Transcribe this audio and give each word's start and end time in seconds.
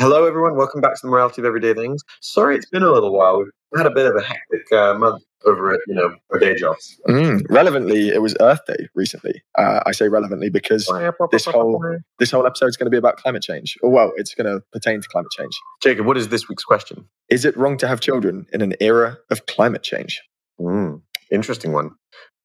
Hello, 0.00 0.24
everyone. 0.24 0.56
Welcome 0.56 0.80
back 0.80 0.94
to 0.94 1.00
the 1.02 1.10
Morality 1.10 1.42
of 1.42 1.44
Everyday 1.44 1.74
Things. 1.74 2.02
Sorry, 2.22 2.56
it's 2.56 2.64
been 2.64 2.82
a 2.82 2.90
little 2.90 3.12
while. 3.12 3.36
We've 3.36 3.50
had 3.76 3.84
a 3.84 3.90
bit 3.90 4.06
of 4.06 4.16
a 4.16 4.22
hectic 4.22 4.72
uh, 4.72 4.94
month 4.94 5.22
over 5.44 5.74
at 5.74 5.80
you 5.86 5.94
know 5.94 6.14
our 6.32 6.38
day 6.38 6.54
jobs. 6.54 6.98
Mm, 7.06 7.42
relevantly, 7.50 8.08
it 8.08 8.22
was 8.22 8.34
Earth 8.40 8.64
Day 8.66 8.88
recently. 8.94 9.42
Uh, 9.58 9.80
I 9.84 9.92
say 9.92 10.08
relevantly 10.08 10.48
because 10.48 10.90
this 11.30 11.44
whole 11.44 11.84
this 12.18 12.30
whole 12.30 12.46
episode 12.46 12.68
is 12.68 12.78
going 12.78 12.86
to 12.86 12.90
be 12.90 12.96
about 12.96 13.18
climate 13.18 13.42
change. 13.42 13.76
Or 13.82 13.90
well, 13.90 14.12
it's 14.16 14.34
going 14.34 14.46
to 14.46 14.64
pertain 14.72 15.02
to 15.02 15.08
climate 15.08 15.32
change. 15.36 15.52
Jacob, 15.82 16.06
what 16.06 16.16
is 16.16 16.28
this 16.28 16.48
week's 16.48 16.64
question? 16.64 17.06
Is 17.28 17.44
it 17.44 17.54
wrong 17.54 17.76
to 17.76 17.86
have 17.86 18.00
children 18.00 18.46
in 18.54 18.62
an 18.62 18.76
era 18.80 19.18
of 19.30 19.44
climate 19.44 19.82
change? 19.82 20.22
Mm, 20.58 21.02
interesting 21.30 21.74
one. 21.74 21.90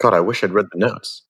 God, 0.02 0.14
I 0.14 0.20
wish 0.20 0.44
I'd 0.44 0.52
read 0.52 0.68
the 0.74 0.80
notes. 0.80 1.24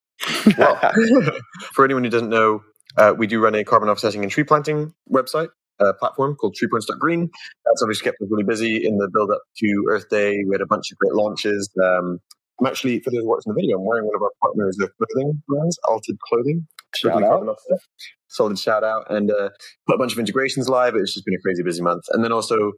Well, 0.58 0.74
for 1.72 1.84
anyone 1.84 2.02
who 2.02 2.10
doesn't 2.10 2.30
know, 2.30 2.64
uh, 2.96 3.14
we 3.16 3.28
do 3.28 3.40
run 3.40 3.54
a 3.54 3.62
carbon 3.62 3.88
offsetting 3.88 4.24
and 4.24 4.32
tree 4.32 4.42
planting 4.42 4.92
website 5.08 5.50
uh, 5.80 5.92
platform 5.94 6.34
called 6.34 6.56
TreePoints.green. 6.60 7.30
That's 7.64 7.82
obviously 7.82 8.04
kept 8.04 8.20
us 8.20 8.28
really 8.30 8.44
busy 8.44 8.86
in 8.86 8.98
the 8.98 9.08
build 9.12 9.30
up 9.30 9.42
to 9.58 9.84
Earth 9.90 10.08
Day. 10.10 10.44
We 10.46 10.52
had 10.52 10.60
a 10.60 10.66
bunch 10.66 10.90
of 10.92 10.98
great 10.98 11.12
launches. 11.12 11.70
Um, 11.82 12.18
I'm 12.60 12.66
actually, 12.66 13.00
for 13.00 13.10
those 13.10 13.24
watching 13.24 13.52
the 13.52 13.60
video, 13.60 13.78
I'm 13.78 13.84
wearing 13.84 14.06
one 14.06 14.14
of 14.16 14.22
our 14.22 14.30
partners 14.42 14.78
of 14.80 14.90
clothing 14.96 15.42
brands, 15.46 15.78
Altered 15.88 16.16
Clothing. 16.20 16.66
Shout 16.94 17.22
out. 17.22 17.56
Solid 18.28 18.58
shout 18.58 18.82
out. 18.82 19.10
And 19.10 19.30
uh, 19.30 19.50
put 19.86 19.94
a 19.94 19.98
bunch 19.98 20.12
of 20.12 20.18
integrations 20.18 20.68
live. 20.68 20.94
It's 20.94 21.12
just 21.12 21.26
been 21.26 21.34
a 21.34 21.40
crazy 21.40 21.62
busy 21.62 21.82
month. 21.82 22.04
And 22.12 22.24
then 22.24 22.32
also, 22.32 22.72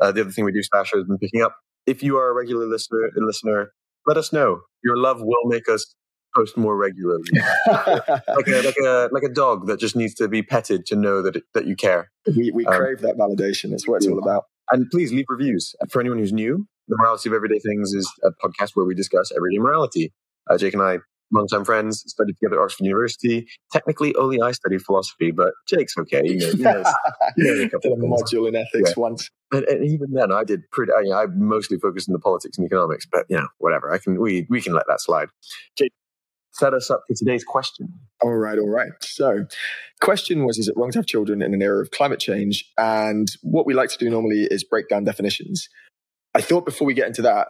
uh, 0.00 0.12
the 0.12 0.20
other 0.20 0.30
thing 0.30 0.44
we 0.44 0.52
do, 0.52 0.60
Stasher, 0.60 0.96
has 0.96 1.04
been 1.04 1.18
picking 1.18 1.42
up. 1.42 1.56
If 1.86 2.02
you 2.02 2.18
are 2.18 2.28
a 2.28 2.34
regular 2.34 2.66
listener, 2.66 3.10
listener, 3.16 3.72
let 4.06 4.16
us 4.16 4.32
know. 4.32 4.60
Your 4.84 4.96
love 4.96 5.18
will 5.20 5.46
make 5.46 5.68
us 5.68 5.94
post 6.34 6.56
more 6.56 6.76
regularly, 6.76 7.24
like 7.66 8.46
a 8.48 8.62
like 8.62 8.76
a 8.76 9.08
like 9.12 9.22
a 9.22 9.28
dog 9.28 9.66
that 9.66 9.78
just 9.78 9.96
needs 9.96 10.14
to 10.14 10.28
be 10.28 10.42
petted 10.42 10.86
to 10.86 10.96
know 10.96 11.22
that 11.22 11.36
it, 11.36 11.44
that 11.54 11.66
you 11.66 11.76
care. 11.76 12.10
We 12.36 12.50
we 12.52 12.66
um, 12.66 12.74
crave 12.74 13.00
that 13.00 13.16
validation. 13.16 13.70
That's 13.70 13.86
what 13.86 13.96
it's 13.96 14.06
all 14.06 14.18
about. 14.18 14.44
And 14.70 14.90
please 14.90 15.12
leave 15.12 15.26
reviews 15.28 15.74
for 15.90 16.00
anyone 16.00 16.18
who's 16.18 16.32
new. 16.32 16.66
The 16.88 16.96
Morality 16.98 17.28
of 17.28 17.34
Everyday 17.34 17.58
Things 17.58 17.92
is 17.92 18.10
a 18.24 18.30
podcast 18.30 18.70
where 18.74 18.86
we 18.86 18.94
discuss 18.94 19.30
everyday 19.36 19.58
morality. 19.58 20.12
Uh, 20.50 20.58
Jake 20.58 20.74
and 20.74 20.82
I, 20.82 20.98
longtime 21.32 21.64
friends, 21.64 22.04
studied 22.06 22.34
together 22.34 22.60
at 22.60 22.64
Oxford 22.64 22.84
University. 22.84 23.46
Technically, 23.72 24.14
only 24.16 24.40
I 24.40 24.52
studied 24.52 24.82
philosophy, 24.82 25.30
but 25.30 25.52
Jake's 25.68 25.96
okay. 25.98 26.22
You 26.24 26.38
know, 26.38 26.46
you 26.48 26.62
know, 26.64 26.84
you 27.36 27.44
know 27.56 27.62
a 27.64 27.68
couple 27.68 27.96
did 27.96 28.04
a 28.04 28.08
module 28.08 28.48
in 28.48 28.56
ethics 28.56 28.94
yeah. 28.96 29.00
once. 29.00 29.30
And, 29.52 29.64
and, 29.64 29.84
even 29.84 30.12
then, 30.12 30.32
I 30.32 30.44
did 30.44 30.62
pretty. 30.70 30.92
I, 30.92 31.00
you 31.00 31.10
know, 31.10 31.16
I 31.16 31.26
mostly 31.26 31.78
focused 31.78 32.08
on 32.08 32.14
the 32.14 32.18
politics 32.18 32.58
and 32.58 32.66
economics, 32.66 33.06
but 33.10 33.26
you 33.28 33.36
know, 33.36 33.48
whatever. 33.58 33.92
I 33.92 33.98
can 33.98 34.20
we 34.20 34.46
we 34.48 34.60
can 34.60 34.72
let 34.72 34.86
that 34.88 35.00
slide. 35.00 35.28
Jake, 35.76 35.92
set 36.52 36.74
us 36.74 36.90
up 36.90 37.02
for 37.08 37.14
today's 37.14 37.44
question. 37.44 37.92
All 38.22 38.34
right, 38.34 38.58
all 38.58 38.68
right. 38.68 38.92
So, 39.00 39.46
question 40.00 40.44
was: 40.44 40.58
Is 40.58 40.68
it 40.68 40.76
wrong 40.76 40.90
to 40.92 40.98
have 40.98 41.06
children 41.06 41.42
in 41.42 41.54
an 41.54 41.62
era 41.62 41.82
of 41.82 41.90
climate 41.90 42.20
change? 42.20 42.70
And 42.78 43.28
what 43.42 43.66
we 43.66 43.74
like 43.74 43.90
to 43.90 43.98
do 43.98 44.08
normally 44.10 44.46
is 44.50 44.64
break 44.64 44.88
down 44.88 45.04
definitions. 45.04 45.68
I 46.34 46.40
thought 46.40 46.64
before 46.64 46.86
we 46.86 46.94
get 46.94 47.08
into 47.08 47.22
that, 47.22 47.48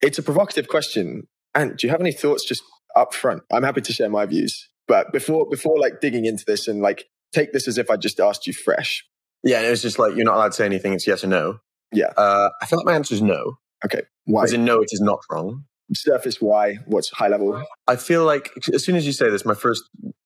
it's 0.00 0.18
a 0.18 0.22
provocative 0.22 0.68
question. 0.68 1.26
And 1.54 1.76
do 1.76 1.86
you 1.86 1.90
have 1.90 2.00
any 2.00 2.12
thoughts 2.12 2.44
just 2.44 2.62
up 2.94 3.14
front? 3.14 3.42
I'm 3.52 3.62
happy 3.62 3.80
to 3.80 3.92
share 3.92 4.08
my 4.08 4.26
views, 4.26 4.68
but 4.86 5.12
before 5.12 5.46
before 5.48 5.78
like 5.78 6.00
digging 6.00 6.24
into 6.24 6.44
this 6.46 6.68
and 6.68 6.80
like 6.80 7.06
take 7.32 7.52
this 7.52 7.66
as 7.66 7.78
if 7.78 7.90
I 7.90 7.96
just 7.96 8.20
asked 8.20 8.46
you 8.46 8.52
fresh. 8.52 9.04
Yeah, 9.42 9.62
it 9.62 9.70
was 9.70 9.82
just 9.82 9.98
like 9.98 10.14
you're 10.14 10.24
not 10.24 10.36
allowed 10.36 10.48
to 10.48 10.52
say 10.52 10.66
anything. 10.66 10.92
It's 10.92 11.06
yes 11.06 11.24
or 11.24 11.28
no. 11.28 11.58
Yeah. 11.92 12.12
Uh, 12.16 12.50
I 12.62 12.66
feel 12.66 12.78
like 12.78 12.86
my 12.86 12.94
answer 12.94 13.14
is 13.14 13.22
no. 13.22 13.56
Okay. 13.84 14.02
Why? 14.26 14.44
As 14.44 14.52
in, 14.52 14.64
no, 14.64 14.80
it 14.80 14.90
is 14.92 15.00
not 15.00 15.20
wrong 15.30 15.64
surface 15.94 16.40
why 16.40 16.78
what's 16.86 17.10
high 17.10 17.28
level? 17.28 17.62
I 17.86 17.96
feel 17.96 18.24
like 18.24 18.50
as 18.72 18.84
soon 18.84 18.96
as 18.96 19.06
you 19.06 19.12
say 19.12 19.30
this 19.30 19.44
my 19.44 19.54
first 19.54 19.82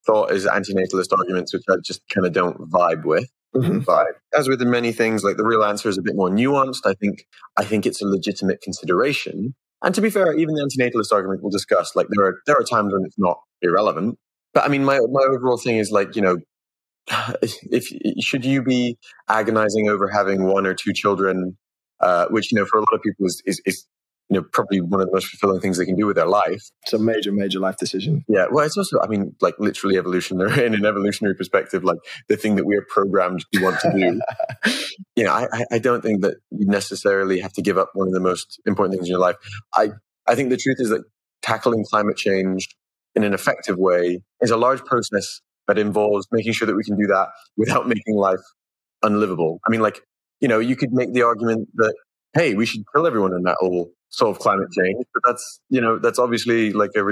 thought 0.07 0.31
is 0.31 0.47
antinatalist 0.47 1.17
arguments 1.17 1.55
which 1.55 1.63
i 1.71 1.77
just 1.83 2.03
kind 2.09 2.27
of 2.27 2.33
don't 2.33 2.71
vibe 2.71 3.05
with. 3.05 3.29
Mm-hmm. 3.55 3.81
but 3.87 4.07
as 4.37 4.49
with 4.49 4.61
many 4.63 4.91
things 4.91 5.23
like 5.23 5.37
the 5.37 5.45
real 5.45 5.63
answer 5.63 5.89
is 5.89 5.97
a 5.97 6.03
bit 6.03 6.17
more 6.17 6.29
nuanced. 6.29 6.87
I 6.87 6.95
think 6.95 7.25
i 7.57 7.65
think 7.65 7.87
it's 7.87 8.03
a 8.03 8.07
legitimate 8.07 8.61
consideration. 8.63 9.55
And 9.83 9.95
to 9.95 10.01
be 10.01 10.11
fair 10.11 10.35
even 10.37 10.55
the 10.55 10.63
antinatalist 10.63 11.13
argument 11.13 11.43
we'll 11.43 11.51
discuss 11.51 11.95
like 11.95 12.09
there 12.11 12.25
are 12.27 12.35
there 12.47 12.57
are 12.57 12.65
times 12.65 12.93
when 12.93 13.03
it's 13.05 13.19
not 13.19 13.39
irrelevant. 13.63 14.19
But 14.53 14.65
i 14.65 14.69
mean 14.69 14.85
my 14.85 14.99
my 15.11 15.23
overall 15.23 15.57
thing 15.57 15.77
is 15.77 15.91
like 15.91 16.17
you 16.17 16.23
know 16.23 16.39
if 17.43 17.87
should 18.25 18.45
you 18.45 18.63
be 18.63 18.99
agonizing 19.29 19.89
over 19.89 20.09
having 20.09 20.45
one 20.45 20.67
or 20.67 20.75
two 20.75 20.93
children 20.93 21.57
uh, 22.01 22.27
which 22.29 22.53
you 22.53 22.59
know 22.59 22.67
for 22.67 22.79
a 22.79 22.81
lot 22.81 22.93
of 22.93 23.03
people 23.03 23.27
is, 23.27 23.43
is, 23.47 23.63
is 23.65 23.87
you 24.29 24.41
know, 24.41 24.47
probably 24.53 24.81
one 24.81 25.01
of 25.01 25.07
the 25.07 25.13
most 25.13 25.29
fulfilling 25.29 25.61
things 25.61 25.77
they 25.77 25.85
can 25.85 25.97
do 25.97 26.07
with 26.07 26.17
their 26.17 26.27
life. 26.27 26.63
It's 26.83 26.93
a 26.93 26.99
major, 26.99 27.31
major 27.31 27.61
life 27.61 27.77
decision. 27.77 28.25
Yeah. 28.27 28.47
Well, 28.51 28.65
it's 28.65 28.77
also, 28.77 28.99
I 29.01 29.07
mean, 29.07 29.37
like 29.41 29.55
literally 29.59 29.99
evolutionary 29.99 30.65
in 30.67 30.75
an 30.75 30.85
evolutionary 30.85 31.35
perspective, 31.35 31.85
like 31.85 31.99
the 32.29 32.37
thing 32.37 32.57
that 32.57 32.65
we 32.65 32.77
are 32.77 32.87
programmed 32.89 33.45
to 33.53 33.63
want 33.63 33.81
to 33.81 33.93
do. 33.93 34.73
you 35.17 35.25
know, 35.25 35.33
I, 35.33 35.65
I 35.71 35.79
don't 35.79 36.03
think 36.03 36.23
that 36.23 36.37
you 36.51 36.67
necessarily 36.67 37.41
have 37.41 37.53
to 37.55 37.63
give 37.63 37.77
up 37.77 37.91
one 37.95 38.09
of 38.09 38.15
the 38.15 38.21
most 38.21 38.61
important 38.67 38.95
things 38.95 39.07
in 39.07 39.11
your 39.11 39.21
life. 39.21 39.37
I, 39.75 39.91
I 40.27 40.35
think 40.35 40.51
the 40.51 40.57
truth 40.57 40.77
is 40.79 40.89
that 40.89 41.03
tackling 41.43 41.85
climate 41.91 42.17
change 42.17 42.69
in 43.15 43.25
an 43.25 43.35
effective 43.35 43.77
way 43.77 44.21
is 44.41 44.51
a 44.51 44.57
large 44.57 44.83
process 44.85 45.41
that 45.69 45.79
involves 45.79 46.27
making 46.33 46.53
sure 46.53 46.67
that 46.67 46.75
we 46.75 46.85
can 46.85 46.97
do 46.97 47.07
that 47.07 47.29
without 47.57 47.87
making 47.87 48.17
life 48.17 48.41
unlivable. 49.03 49.61
I 49.67 49.71
mean, 49.71 49.81
like, 49.81 50.01
you 50.41 50.49
know, 50.49 50.59
you 50.59 50.77
could 50.77 50.93
make 50.93 51.13
the 51.13 51.23
argument 51.23 51.69
that, 51.75 51.95
hey, 52.35 52.55
we 52.55 52.67
should 52.67 52.83
kill 52.95 53.07
everyone 53.07 53.33
and 53.33 53.47
that 53.47 53.57
will 53.61 53.91
solve 54.11 54.39
climate 54.39 54.69
change. 54.73 55.05
But 55.15 55.23
that's, 55.27 55.61
you 55.71 55.81
know, 55.81 55.99
that's 55.99 56.19
obviously 56.19 56.73
like 56.73 56.91
a, 56.97 57.05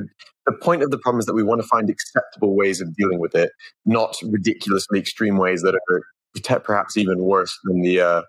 the 0.47 0.53
point 0.61 0.83
of 0.83 0.91
the 0.91 0.99
problem 0.99 1.21
is 1.21 1.27
that 1.27 1.35
we 1.35 1.43
want 1.43 1.61
to 1.61 1.67
find 1.67 1.89
acceptable 1.89 2.57
ways 2.57 2.81
of 2.81 2.95
dealing 2.97 3.19
with 3.19 3.35
it, 3.35 3.51
not 3.85 4.17
ridiculously 4.25 4.99
extreme 4.99 5.37
ways 5.37 5.63
that 5.63 5.75
are 5.75 6.61
perhaps 6.61 6.97
even 6.97 7.19
worse 7.19 7.57
than 7.65 7.83
the, 7.83 8.01
uh, 8.01 8.23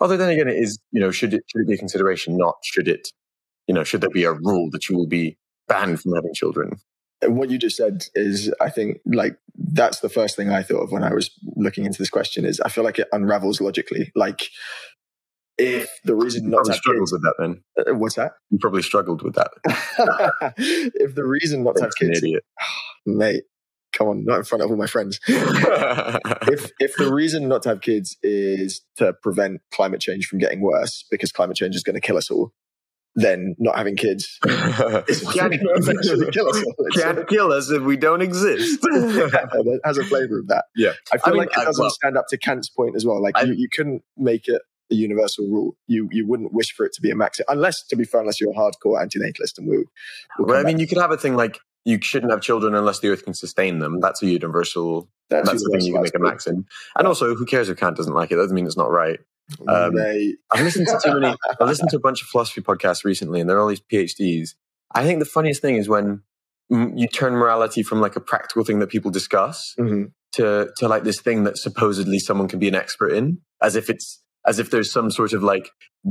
although 0.00 0.16
then 0.16 0.30
again, 0.30 0.48
it 0.48 0.56
is, 0.56 0.78
you 0.90 1.00
know, 1.00 1.10
should 1.10 1.34
it, 1.34 1.42
should 1.46 1.62
it 1.62 1.68
be 1.68 1.74
a 1.74 1.78
consideration? 1.78 2.36
Not 2.36 2.56
should 2.64 2.88
it, 2.88 3.08
you 3.66 3.74
know, 3.74 3.84
should 3.84 4.00
there 4.00 4.10
be 4.10 4.24
a 4.24 4.32
rule 4.32 4.68
that 4.72 4.88
you 4.88 4.96
will 4.96 5.06
be 5.06 5.38
banned 5.68 6.00
from 6.00 6.14
having 6.14 6.34
children? 6.34 6.78
What 7.24 7.50
you 7.50 7.58
just 7.58 7.76
said 7.76 8.04
is, 8.16 8.52
I 8.60 8.68
think, 8.68 8.98
like 9.06 9.36
that's 9.56 10.00
the 10.00 10.08
first 10.08 10.34
thing 10.34 10.50
I 10.50 10.64
thought 10.64 10.82
of 10.82 10.90
when 10.90 11.04
I 11.04 11.14
was 11.14 11.30
looking 11.54 11.84
into 11.84 11.98
this 11.98 12.10
question. 12.10 12.44
Is 12.44 12.60
I 12.60 12.68
feel 12.68 12.82
like 12.82 12.98
it 12.98 13.06
unravels 13.12 13.60
logically. 13.60 14.10
Like 14.16 14.48
if 15.82 15.90
the 16.04 16.14
reason 16.14 16.50
not 16.50 16.64
to 16.64 16.72
struggled 16.72 17.04
kids, 17.04 17.12
with 17.12 17.22
that 17.22 17.34
then 17.38 17.62
uh, 17.78 17.94
what's 17.94 18.16
that 18.16 18.32
you 18.50 18.58
probably 18.58 18.82
struggled 18.82 19.22
with 19.22 19.34
that 19.34 19.50
if 20.94 21.14
the 21.14 21.24
reason 21.24 21.62
not 21.62 21.76
to 21.76 21.82
have 21.82 21.92
kids 21.98 22.18
idiot. 22.18 22.44
mate 23.06 23.44
come 23.92 24.08
on 24.08 24.24
not 24.24 24.38
in 24.38 24.44
front 24.44 24.62
of 24.62 24.70
all 24.70 24.76
my 24.76 24.86
friends 24.86 25.20
if 25.28 26.70
if 26.80 26.94
the 26.96 27.10
reason 27.12 27.48
not 27.48 27.62
to 27.62 27.68
have 27.68 27.80
kids 27.80 28.16
is 28.22 28.82
to 28.96 29.12
prevent 29.22 29.60
climate 29.70 30.00
change 30.00 30.26
from 30.26 30.38
getting 30.38 30.60
worse 30.60 31.04
because 31.10 31.30
climate 31.30 31.56
change 31.56 31.74
is 31.74 31.82
going 31.82 31.94
to 31.94 32.00
kill 32.00 32.16
us 32.16 32.30
all 32.30 32.52
then 33.14 33.54
not 33.58 33.76
having 33.76 33.96
kids 33.96 34.38
can't, 34.46 35.52
kill 36.32 36.48
us 36.48 36.64
can't 36.94 37.28
kill 37.28 37.52
us 37.52 37.70
if 37.70 37.82
we 37.82 37.96
don't 37.96 38.22
exist. 38.22 38.78
it 38.82 39.80
has 39.84 39.98
a 39.98 40.04
flavor 40.04 40.38
of 40.38 40.48
that. 40.48 40.64
Yeah, 40.74 40.92
I 41.12 41.18
feel 41.18 41.22
I 41.26 41.30
mean, 41.30 41.38
like 41.40 41.48
it 41.50 41.64
doesn't 41.64 41.82
well, 41.82 41.90
stand 41.90 42.16
up 42.16 42.26
to 42.28 42.38
Kant's 42.38 42.70
point 42.70 42.96
as 42.96 43.04
well. 43.04 43.22
Like 43.22 43.36
I, 43.36 43.42
you, 43.42 43.52
you 43.52 43.68
couldn't 43.70 44.02
make 44.16 44.48
it 44.48 44.62
a 44.92 44.94
universal 44.94 45.46
rule. 45.46 45.76
You 45.86 46.08
you 46.12 46.26
wouldn't 46.26 46.52
wish 46.52 46.72
for 46.72 46.86
it 46.86 46.92
to 46.94 47.02
be 47.02 47.10
a 47.10 47.16
max, 47.16 47.40
unless 47.48 47.84
to 47.88 47.96
be 47.96 48.04
fair, 48.04 48.20
unless 48.20 48.40
you're 48.40 48.52
a 48.52 48.54
hardcore 48.54 49.02
antinatalist, 49.02 49.58
and 49.58 49.68
we. 49.68 49.78
We'll 50.38 50.48
well, 50.48 50.60
I 50.60 50.62
mean, 50.62 50.78
you 50.78 50.86
could 50.86 50.98
have 50.98 51.10
a 51.10 51.16
thing 51.16 51.34
like 51.34 51.58
you 51.84 51.98
shouldn't 52.00 52.30
have 52.30 52.40
children 52.40 52.74
unless 52.74 53.00
the 53.00 53.08
earth 53.08 53.24
can 53.24 53.34
sustain 53.34 53.80
them. 53.80 54.00
That's 54.00 54.22
a 54.22 54.26
universal. 54.26 55.08
That's, 55.30 55.48
that's 55.48 55.64
the 55.64 55.70
thing 55.70 55.86
you 55.86 55.94
can 55.94 56.02
make 56.02 56.14
a 56.14 56.18
maxim. 56.18 56.66
And 56.96 57.06
also, 57.06 57.34
who 57.34 57.46
cares 57.46 57.68
if 57.68 57.78
Kant 57.78 57.96
doesn't 57.96 58.14
like 58.14 58.30
it? 58.30 58.36
That 58.36 58.42
doesn't 58.42 58.54
mean 58.54 58.66
it's 58.66 58.76
not 58.76 58.90
right. 58.90 59.18
Um, 59.66 59.96
I've 60.50 60.64
listened 60.64 60.86
to 60.88 61.00
too 61.02 61.20
many. 61.20 61.34
I've 61.60 61.66
listened 61.66 61.90
to 61.90 61.96
a 61.96 62.00
bunch 62.00 62.22
of 62.22 62.28
philosophy 62.28 62.60
podcasts 62.60 63.04
recently, 63.04 63.40
and 63.40 63.48
they're 63.48 63.60
all 63.60 63.68
these 63.68 63.80
PhDs. 63.80 64.50
I 64.94 65.04
think 65.04 65.18
the 65.18 65.24
funniest 65.24 65.62
thing 65.62 65.76
is 65.76 65.88
when 65.88 66.22
you 66.70 67.06
turn 67.08 67.34
morality 67.34 67.82
from 67.82 68.00
like 68.00 68.16
a 68.16 68.20
practical 68.20 68.64
thing 68.64 68.78
that 68.78 68.88
people 68.88 69.10
discuss 69.10 69.74
mm-hmm. 69.78 70.04
to 70.32 70.70
to 70.76 70.88
like 70.88 71.04
this 71.04 71.20
thing 71.20 71.44
that 71.44 71.58
supposedly 71.58 72.18
someone 72.18 72.48
can 72.48 72.58
be 72.58 72.68
an 72.68 72.74
expert 72.74 73.12
in, 73.12 73.38
as 73.60 73.76
if 73.76 73.90
it's 73.90 74.21
as 74.46 74.58
if 74.58 74.70
there's 74.70 74.90
some 74.90 75.10
sort 75.10 75.32
of 75.32 75.42
like 75.42 75.70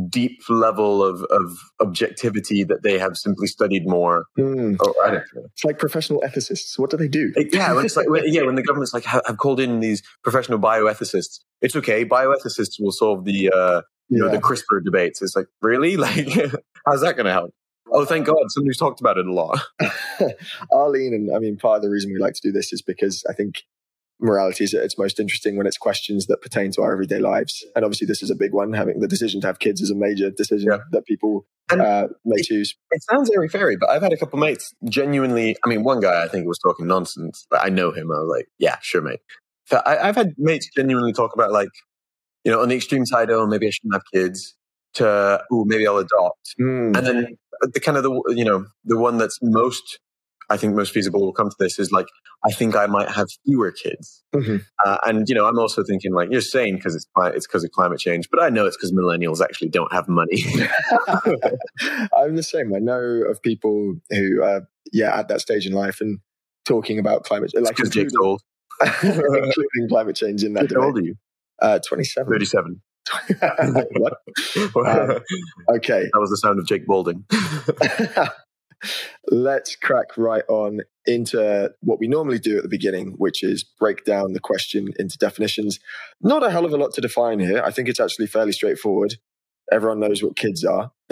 deep 0.10 0.39
level 0.50 1.04
of, 1.04 1.24
of 1.24 1.57
objectivity 1.81 2.63
that 2.63 2.81
they 2.83 2.98
have 2.98 3.18
simply 3.18 3.48
studied 3.48 3.86
more. 3.86 4.25
Mm. 4.39 4.78
Or, 4.80 4.94
I 5.04 5.12
don't 5.12 5.24
know. 5.36 5.44
It's 5.54 5.66
like 5.66 5.80
professional 5.80 6.22
ethicists. 6.22 6.80
What 6.80 6.89
do 6.89 6.98
they 6.98 7.10
do? 7.10 7.33
yeah, 7.51 7.74
when 7.74 7.86
it's 7.86 7.98
like, 7.98 8.07
yeah, 8.25 8.44
when 8.44 8.56
the 8.56 8.63
government's 8.63 8.94
like, 8.94 9.04
have 9.06 9.38
called 9.38 9.60
in 9.60 9.80
these 9.80 10.01
professional 10.24 10.60
bioethicists, 10.60 11.39
it's 11.62 11.75
okay. 11.75 12.06
Bioethicists 12.06 12.80
will 12.80 12.92
solve 12.92 13.25
the, 13.25 13.50
uh, 13.50 13.81
you 14.07 14.18
yeah. 14.18 14.25
know, 14.25 14.30
the 14.30 14.42
CRISPR 14.42 14.83
debates. 14.83 15.22
It's 15.22 15.36
like, 15.36 15.48
really? 15.62 15.98
Like, 16.01 16.28
how's 16.86 17.01
that 17.01 17.16
going 17.16 17.28
to 17.28 17.31
help? 17.31 17.54
Oh, 17.94 18.06
thank 18.06 18.25
God, 18.25 18.38
somebody's 18.48 18.78
talked 18.78 19.01
about 19.01 19.18
it 19.18 19.28
a 19.28 19.33
lot. 19.33 19.60
Arlene, 20.72 21.13
and 21.13 21.36
I 21.36 21.39
mean, 21.39 21.57
part 21.57 21.78
of 21.78 21.83
the 21.83 21.89
reason 21.89 22.12
we 22.12 22.19
like 22.19 22.33
to 22.36 22.42
do 22.42 22.51
this 22.51 22.72
is 22.72 22.81
because 22.81 23.24
I 23.30 23.33
think 23.33 23.63
morality 24.21 24.63
is 24.63 24.73
at 24.73 24.83
its 24.83 24.97
most 24.97 25.19
interesting 25.19 25.57
when 25.57 25.65
it's 25.68 25.77
questions 25.77 26.27
that 26.27 26.41
pertain 26.41 26.71
to 26.71 26.81
our 26.81 26.94
everyday 26.94 27.19
lives. 27.19 27.65
And 27.75 27.83
obviously, 27.83 28.07
this 28.07 28.21
is 28.21 28.29
a 28.29 28.35
big 28.35 28.53
one. 28.53 28.73
Having 28.73 29.00
the 29.00 29.07
decision 29.07 29.41
to 29.41 29.47
have 29.47 29.59
kids 29.59 29.81
is 29.81 29.89
a 29.89 29.95
major 29.95 30.29
decision 30.29 30.69
yeah. 30.71 30.79
that 30.91 31.06
people 31.06 31.45
uh, 31.69 32.07
may 32.25 32.38
it, 32.38 32.45
choose. 32.45 32.75
It 32.91 33.03
sounds 33.03 33.31
airy 33.31 33.50
fairy, 33.50 33.77
but 33.77 33.89
I've 33.89 34.01
had 34.01 34.13
a 34.13 34.18
couple 34.18 34.39
mates 34.39 34.73
genuinely. 34.85 35.56
I 35.63 35.69
mean, 35.69 35.83
one 35.83 36.00
guy 36.00 36.23
I 36.23 36.27
think 36.27 36.47
was 36.47 36.59
talking 36.59 36.88
nonsense, 36.88 37.47
but 37.50 37.63
I 37.63 37.69
know 37.69 37.91
him. 37.91 38.12
I 38.12 38.19
was 38.19 38.29
like, 38.38 38.47
yeah, 38.59 38.77
sure, 38.81 39.01
mate. 39.01 39.19
So 39.65 39.81
I, 39.85 40.09
I've 40.09 40.15
had 40.15 40.33
mates 40.38 40.69
genuinely 40.75 41.13
talk 41.13 41.33
about 41.33 41.51
like 41.51 41.69
you 42.44 42.51
know, 42.51 42.62
on 42.62 42.69
the 42.69 42.75
extreme 42.75 43.06
side, 43.06 43.29
oh, 43.29 43.45
maybe 43.45 43.68
I 43.68 43.69
shouldn't 43.69 43.94
have 43.94 44.03
kids, 44.13 44.56
to, 44.95 45.44
oh, 45.51 45.65
maybe 45.65 45.88
I'll 45.88 45.97
adopt. 45.97 46.56
Mm. 46.59 46.97
And 46.97 47.07
then 47.07 47.38
the 47.62 47.79
kind 47.79 47.97
of 47.97 48.03
the, 48.03 48.33
you 48.35 48.45
know, 48.45 48.65
the 48.83 48.97
one 48.97 49.18
that's 49.18 49.38
most, 49.41 50.00
I 50.51 50.57
think 50.57 50.75
most 50.75 50.92
feasible 50.92 51.21
will 51.21 51.31
come 51.31 51.50
to 51.50 51.56
this 51.57 51.80
is 51.80 51.94
like, 51.94 52.07
I 52.45 52.51
think 52.51 52.75
I 52.75 52.86
might 52.86 53.09
have 53.09 53.27
fewer 53.45 53.71
kids. 53.71 54.21
Mhm. 54.36 54.65
Uh, 54.86 54.98
and, 55.06 55.27
you 55.30 55.33
know, 55.33 55.48
I'm 55.48 55.57
also 55.57 55.81
thinking 55.81 56.13
like, 56.13 56.30
you're 56.30 56.42
saying 56.42 56.75
because 56.75 56.94
it's, 56.94 57.06
it's 57.18 57.48
because 57.48 57.63
of 57.63 57.71
climate 57.71 58.00
change, 58.00 58.30
but 58.30 58.44
I 58.44 58.50
know 58.50 58.65
it's 58.65 58.75
because 58.75 58.92
millennials 58.92 59.42
actually 59.42 59.69
don't 59.69 59.92
have 59.94 60.09
money. 60.09 60.44
I'm 62.13 62.36
the 62.36 62.44
same. 62.44 62.75
I 62.75 62.80
know 62.80 63.24
of 63.30 63.42
people 63.42 63.95
who, 64.09 64.44
uh, 64.44 64.62
yeah, 64.92 65.18
at 65.18 65.30
that 65.30 65.39
stage 65.39 65.65
in 65.65 65.71
life 65.71 66.01
and 66.01 66.19
talking 66.65 67.00
about 67.00 67.24
climate, 67.24 67.51
like 67.56 67.75
because 67.75 67.89
Jake's 67.89 68.13
old. 68.21 68.42
including 69.04 69.88
climate 69.88 70.15
change 70.18 70.44
in 70.44 70.54
that 70.54 70.71
How 70.71 70.81
old 70.81 70.97
are 70.97 71.01
you? 71.01 71.15
Uh, 71.62 71.80
27. 71.88 72.30
37. 72.30 72.81
what? 73.39 74.13
that 74.74 75.24
Okay. 75.69 76.09
That 76.12 76.19
was 76.19 76.30
the 76.30 76.38
sound 76.38 76.59
of 76.59 76.65
Jake 76.65 76.86
Balding. 76.88 77.25
Let's 79.28 79.75
crack 79.75 80.18
right 80.18 80.44
on 80.48 80.81
into 81.06 81.74
what 81.81 82.00
we 82.00 82.07
normally 82.07 82.39
do 82.39 82.57
at 82.57 82.63
the 82.63 82.69
beginning, 82.69 83.13
which 83.18 83.44
is 83.44 83.63
break 83.63 84.04
down 84.06 84.33
the 84.33 84.39
question 84.39 84.89
into 85.00 85.18
definitions. 85.18 85.80
Not 86.22 86.44
a 86.44 86.51
hell 86.51 86.66
of 86.66 86.74
a 86.74 86.78
lot 86.78 86.94
to 86.94 87.01
define 87.01 87.39
here. 87.39 87.62
I 87.63 87.72
think 87.72 87.89
it's 87.89 88.00
actually 88.00 88.28
fairly 88.28 88.51
straightforward. 88.51 89.16
Everyone 89.72 90.00
knows 90.00 90.22
what 90.22 90.36
kids 90.36 90.63
are. 90.66 90.92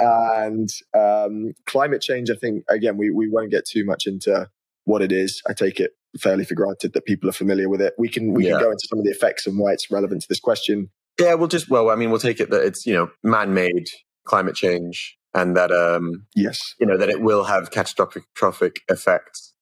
and 0.00 0.68
um, 0.94 1.52
climate 1.66 2.00
change, 2.02 2.30
I 2.30 2.34
think, 2.34 2.64
again, 2.68 2.96
we, 2.96 3.10
we 3.10 3.28
won't 3.28 3.50
get 3.50 3.66
too 3.66 3.84
much 3.84 4.06
into 4.06 4.48
what 4.84 5.02
it 5.02 5.12
is. 5.12 5.42
I 5.48 5.52
take 5.52 5.80
it 5.80 5.92
fairly 6.20 6.44
for 6.44 6.54
granted 6.54 6.92
that 6.94 7.04
people 7.04 7.28
are 7.28 7.32
familiar 7.32 7.68
with 7.68 7.80
it. 7.82 7.94
We 7.98 8.08
can 8.08 8.32
we 8.32 8.44
Yeah. 8.46 8.52
can 8.52 8.60
go 8.60 8.70
into 8.70 8.86
some 8.88 8.98
of 8.98 9.04
the 9.04 9.10
effects 9.10 9.46
and 9.46 9.58
why 9.58 9.72
it's 9.72 9.90
relevant 9.90 10.22
to 10.22 10.28
this 10.28 10.40
question. 10.40 10.90
yeah, 11.20 11.34
we'll 11.34 11.48
just, 11.48 11.68
well, 11.70 11.90
I 11.90 11.94
mean, 11.96 12.10
we'll 12.10 12.20
take 12.20 12.40
it 12.40 12.50
that 12.50 12.62
it's, 12.64 12.86
you 12.86 12.92
know, 12.94 13.10
man 13.22 13.52
made 13.54 13.88
climate 14.26 14.54
change 14.54 15.16
and 15.36 15.56
that, 15.56 15.70
um, 15.70 16.26
Yes. 16.34 16.74
you 16.80 16.86
know, 16.86 16.96
that 16.96 17.08
it 17.10 17.20
will 17.20 17.44
have 17.44 17.70
catastrophic 17.70 18.24
effects 18.88 19.52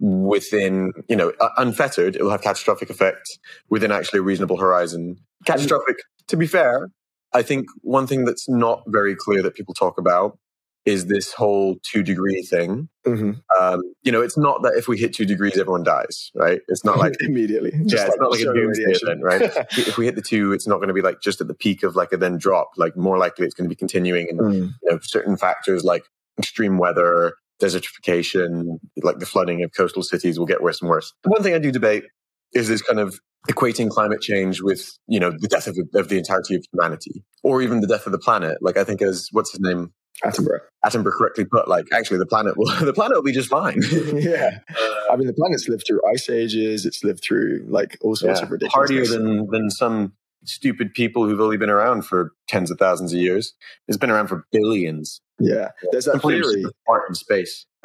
within, 0.00 0.92
you 1.08 1.16
know, 1.16 1.32
unfettered, 1.56 2.16
it 2.16 2.22
will 2.22 2.30
have 2.30 2.42
catastrophic 2.42 2.88
effects 2.88 3.38
within 3.68 3.90
actually 3.92 4.20
a 4.20 4.22
reasonable 4.22 4.56
horizon. 4.56 5.16
Catastrophic, 5.44 5.96
to 6.28 6.36
be 6.36 6.46
fair, 6.46 6.88
I 7.32 7.42
think 7.42 7.66
one 7.82 8.06
thing 8.06 8.24
that's 8.24 8.48
not 8.48 8.82
very 8.86 9.14
clear 9.16 9.42
that 9.42 9.54
people 9.54 9.74
talk 9.74 9.98
about 9.98 10.38
is 10.86 11.06
this 11.06 11.32
whole 11.32 11.76
two 11.82 12.02
degree 12.02 12.42
thing. 12.42 12.88
hmm 13.06 13.32
Um, 13.58 13.80
you 14.02 14.12
know, 14.12 14.20
it's 14.20 14.36
not 14.36 14.62
that 14.62 14.74
if 14.76 14.86
we 14.86 14.98
hit 14.98 15.14
two 15.14 15.24
degrees, 15.24 15.56
everyone 15.58 15.82
dies, 15.82 16.30
right? 16.34 16.60
It's 16.68 16.84
not 16.84 16.98
like 16.98 17.14
immediately. 17.20 17.72
yeah, 17.74 18.06
it's 18.06 18.16
not 18.18 18.30
like 18.30 18.40
a 18.40 18.52
doomsday 18.52 18.82
event, 19.02 19.22
right? 19.22 19.42
if 19.78 19.96
we 19.96 20.04
hit 20.04 20.14
the 20.14 20.22
two, 20.22 20.52
it's 20.52 20.66
not 20.68 20.76
going 20.76 20.88
to 20.88 20.94
be 20.94 21.00
like 21.00 21.20
just 21.22 21.40
at 21.40 21.48
the 21.48 21.54
peak 21.54 21.82
of 21.84 21.96
like 21.96 22.12
a 22.12 22.18
then 22.18 22.36
drop. 22.36 22.70
Like 22.76 22.96
more 22.96 23.16
likely, 23.16 23.46
it's 23.46 23.54
going 23.54 23.64
to 23.64 23.74
be 23.74 23.76
continuing, 23.76 24.28
and 24.28 24.40
Mm. 24.40 24.70
you 24.82 24.90
know, 24.90 24.98
certain 25.02 25.36
factors 25.38 25.84
like 25.84 26.04
extreme 26.38 26.76
weather, 26.78 27.34
desertification, 27.62 28.78
like 29.02 29.18
the 29.18 29.26
flooding 29.26 29.62
of 29.62 29.70
coastal 29.76 30.02
cities 30.02 30.38
will 30.38 30.46
get 30.46 30.62
worse 30.62 30.80
and 30.80 30.90
worse. 30.90 31.12
One 31.24 31.42
thing 31.42 31.54
I 31.54 31.58
do 31.58 31.70
debate 31.70 32.04
is 32.52 32.68
this 32.68 32.82
kind 32.82 33.00
of 33.00 33.18
equating 33.48 33.90
climate 33.90 34.20
change 34.20 34.60
with 34.62 34.90
you 35.06 35.20
know 35.20 35.30
the 35.30 35.48
death 35.48 35.66
of 35.66 35.76
of 35.94 36.08
the 36.08 36.18
entirety 36.18 36.54
of 36.56 36.64
humanity, 36.72 37.24
or 37.42 37.62
even 37.62 37.80
the 37.80 37.86
death 37.86 38.06
of 38.06 38.12
the 38.12 38.18
planet. 38.18 38.58
Like 38.60 38.76
I 38.76 38.84
think 38.84 39.00
as 39.02 39.28
what's 39.32 39.52
his 39.52 39.60
name. 39.60 39.92
Attenborough. 40.24 40.60
Attenborough 40.84 41.12
correctly 41.12 41.44
put, 41.44 41.66
like 41.68 41.86
actually 41.92 42.18
the 42.18 42.26
planet 42.26 42.56
will 42.56 42.66
the 42.84 42.92
planet 42.92 43.16
will 43.16 43.22
be 43.24 43.32
just 43.32 43.48
fine. 43.48 43.80
yeah. 44.14 44.58
Uh, 44.70 45.12
I 45.12 45.16
mean, 45.16 45.26
the 45.26 45.32
planet's 45.34 45.68
lived 45.68 45.84
through 45.86 46.00
ice 46.12 46.28
ages. 46.30 46.86
It's 46.86 47.02
lived 47.02 47.22
through 47.22 47.66
like 47.68 47.98
all 48.00 48.14
sorts 48.16 48.40
Yeah, 48.40 48.44
of 48.46 48.50
ridiculous. 48.52 48.74
hardier 48.74 49.06
than 49.06 49.46
than 49.50 49.70
some 49.70 50.12
stupid 50.44 50.92
people 50.94 51.26
who've 51.26 51.40
only 51.40 51.56
been 51.56 51.70
around 51.70 52.02
for 52.04 52.32
tens 52.48 52.70
of 52.70 52.78
thousands 52.78 53.12
of 53.12 53.18
years. 53.18 53.54
It's 53.88 53.96
been 53.96 54.10
around 54.10 54.28
for 54.28 54.44
billions. 54.52 55.20
yeah. 55.40 55.70
There's 55.90 56.04
that 56.04 56.20
theory. 56.22 56.64
apart 56.86 57.04
in 57.08 57.14
space. 57.14 57.66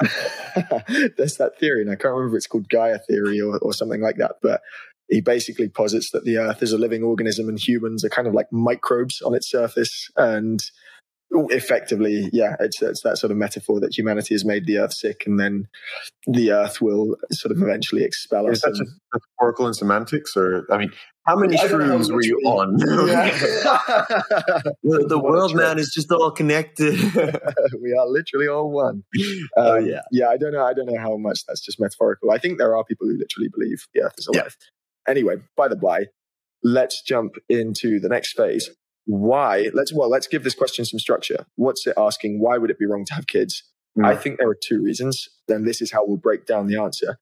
There's 1.16 1.36
that 1.36 1.58
theory, 1.58 1.82
and 1.82 1.90
I 1.90 1.94
can't 1.94 2.14
remember 2.14 2.36
if 2.36 2.38
it's 2.40 2.46
called 2.46 2.68
Gaia 2.68 2.98
theory 2.98 3.40
or, 3.40 3.58
or 3.58 3.72
something 3.72 4.00
like 4.00 4.16
that. 4.16 4.36
But 4.42 4.60
he 5.08 5.20
basically 5.20 5.68
posits 5.68 6.10
that 6.12 6.24
the 6.24 6.38
Earth 6.38 6.62
is 6.62 6.72
a 6.72 6.78
living 6.78 7.02
organism, 7.02 7.48
and 7.48 7.58
humans 7.58 8.04
are 8.04 8.08
kind 8.10 8.28
of 8.28 8.34
like 8.34 8.46
microbes 8.52 9.20
on 9.22 9.34
its 9.34 9.50
surface. 9.50 10.08
And 10.16 10.62
effectively, 11.32 12.28
yeah, 12.32 12.56
it's, 12.60 12.82
it's 12.82 13.02
that 13.02 13.18
sort 13.18 13.30
of 13.30 13.36
metaphor 13.36 13.80
that 13.80 13.96
humanity 13.96 14.34
has 14.34 14.44
made 14.44 14.66
the 14.66 14.78
Earth 14.78 14.92
sick, 14.94 15.24
and 15.26 15.38
then 15.38 15.68
the 16.26 16.52
Earth 16.52 16.80
will 16.80 17.16
sort 17.32 17.52
of 17.54 17.62
eventually 17.62 18.02
expel 18.04 18.48
Is 18.48 18.58
us. 18.58 18.62
that 18.62 18.68
and- 18.70 18.86
just 18.86 19.00
metaphorical 19.14 19.66
in 19.68 19.74
semantics, 19.74 20.36
or 20.36 20.66
I 20.72 20.78
mean, 20.78 20.92
how 21.26 21.36
many 21.36 21.56
I 21.58 21.66
shrooms 21.68 22.10
were 22.12 22.22
you 22.22 22.38
on? 22.44 22.78
Yeah. 23.06 23.30
the 24.82 25.06
the 25.08 25.18
world, 25.18 25.52
trip. 25.52 25.62
man, 25.62 25.78
is 25.78 25.92
just 25.94 26.10
all 26.10 26.30
connected. 26.30 26.94
we 27.82 27.92
are 27.92 28.06
literally 28.08 28.48
all 28.48 28.70
one. 28.70 29.04
Oh, 29.56 29.76
Um, 29.78 29.86
yeah. 29.86 30.00
yeah. 30.10 30.28
I 30.28 30.36
don't 30.36 30.52
know. 30.52 30.64
I 30.64 30.72
don't 30.72 30.86
know 30.86 30.98
how 31.00 31.16
much 31.16 31.44
that's 31.46 31.60
just 31.60 31.78
metaphorical. 31.78 32.30
I 32.30 32.38
think 32.38 32.58
there 32.58 32.76
are 32.76 32.84
people 32.84 33.06
who 33.06 33.16
literally 33.16 33.48
believe 33.52 33.84
the 33.94 34.02
Earth 34.02 34.14
is 34.18 34.28
Yeah. 34.32 34.40
alive. 34.42 34.56
Anyway, 35.06 35.36
by 35.56 35.68
the 35.68 35.76
by, 35.76 36.06
let's 36.64 37.02
jump 37.02 37.34
into 37.48 38.00
the 38.00 38.08
next 38.08 38.36
phase. 38.36 38.70
Why? 39.10 39.70
Let's 39.74 39.92
well, 39.92 40.08
let's 40.08 40.28
give 40.28 40.44
this 40.44 40.54
question 40.54 40.84
some 40.84 41.00
structure. 41.00 41.44
What's 41.56 41.84
it 41.86 41.94
asking? 41.96 42.38
Why 42.40 42.58
would 42.58 42.70
it 42.70 42.78
be 42.78 42.86
wrong 42.86 43.04
to 43.06 43.14
have 43.14 43.26
kids? 43.26 43.64
Mm. 43.98 44.06
I 44.06 44.14
think 44.14 44.38
there 44.38 44.48
are 44.48 44.56
two 44.68 44.80
reasons. 44.80 45.28
Then 45.48 45.64
this 45.64 45.80
is 45.82 45.90
how 45.90 46.06
we'll 46.06 46.16
break 46.16 46.46
down 46.46 46.68
the 46.68 46.76
answer. 46.80 47.18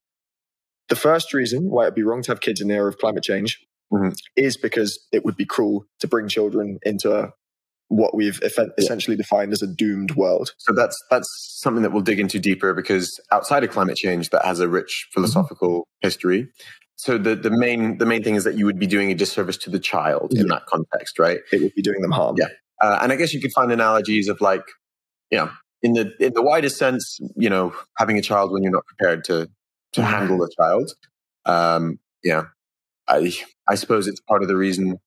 The 0.89 0.95
first 0.95 1.33
reason 1.33 1.71
why 1.71 1.83
it'd 1.83 1.95
be 1.95 2.03
wrong 2.03 2.21
to 2.23 2.31
have 2.31 2.41
kids 2.41 2.61
in 2.61 2.67
the 2.67 2.75
era 2.75 2.89
of 2.89 2.99
climate 2.99 3.23
change 3.23 3.59
Mhm. 3.91 4.15
is 4.35 4.55
because 4.55 4.99
it 5.11 5.25
would 5.25 5.35
be 5.35 5.45
cruel 5.45 5.85
to 5.99 6.07
bring 6.07 6.27
children 6.27 6.77
into 6.83 7.33
what 7.87 8.15
we've 8.15 8.39
eff- 8.43 8.69
essentially 8.77 9.17
defined 9.17 9.51
as 9.51 9.63
a 9.63 9.67
doomed 9.67 10.15
world. 10.15 10.53
So 10.59 10.73
that's 10.73 10.95
that's 11.09 11.27
something 11.59 11.81
that 11.81 11.91
we'll 11.91 12.03
dig 12.03 12.19
into 12.19 12.37
deeper 12.37 12.75
because 12.75 13.19
outside 13.31 13.63
of 13.63 13.71
climate 13.71 13.97
change, 13.97 14.29
that 14.29 14.45
has 14.45 14.59
a 14.59 14.69
rich 14.69 15.07
philosophical 15.11 15.87
history. 16.01 16.51
So 16.99 17.17
the, 17.17 17.33
the 17.33 17.49
main 17.49 17.97
the 17.97 18.05
main 18.05 18.21
thing 18.23 18.35
is 18.35 18.43
that 18.43 18.57
you 18.57 18.65
would 18.65 18.77
be 18.77 18.85
doing 18.85 19.09
a 19.09 19.15
disservice 19.15 19.55
to 19.59 19.69
the 19.69 19.79
child 19.79 20.33
in 20.33 20.47
that 20.47 20.65
context, 20.65 21.17
right? 21.17 21.39
It 21.53 21.61
would 21.61 21.73
be 21.73 21.81
doing 21.81 22.01
them 22.01 22.11
harm. 22.11 22.35
Yeah. 22.37 22.47
Uh, 22.81 22.99
and 23.01 23.13
I 23.13 23.15
guess 23.15 23.33
you 23.33 23.39
could 23.39 23.53
find 23.53 23.71
analogies 23.71 24.27
of 24.27 24.41
like, 24.41 24.65
you 25.31 25.37
know, 25.37 25.49
in 25.81 25.93
the 25.93 26.11
in 26.19 26.33
the 26.33 26.41
widest 26.41 26.77
sense, 26.77 27.17
you 27.37 27.49
know, 27.49 27.73
having 27.97 28.17
a 28.17 28.21
child 28.21 28.51
when 28.51 28.63
you're 28.63 28.73
not 28.73 28.85
prepared 28.85 29.23
to 29.25 29.49
to 29.93 30.01
Mhm. 30.01 30.03
handle 30.03 30.43
a 30.43 30.49
child. 30.61 30.91
Um, 31.45 31.99
yeah, 32.21 32.43
I 33.07 33.31
I 33.69 33.75
suppose 33.75 34.05
it's 34.05 34.19
part 34.19 34.41
of 34.41 34.49
the 34.49 34.57
reason 34.57 34.99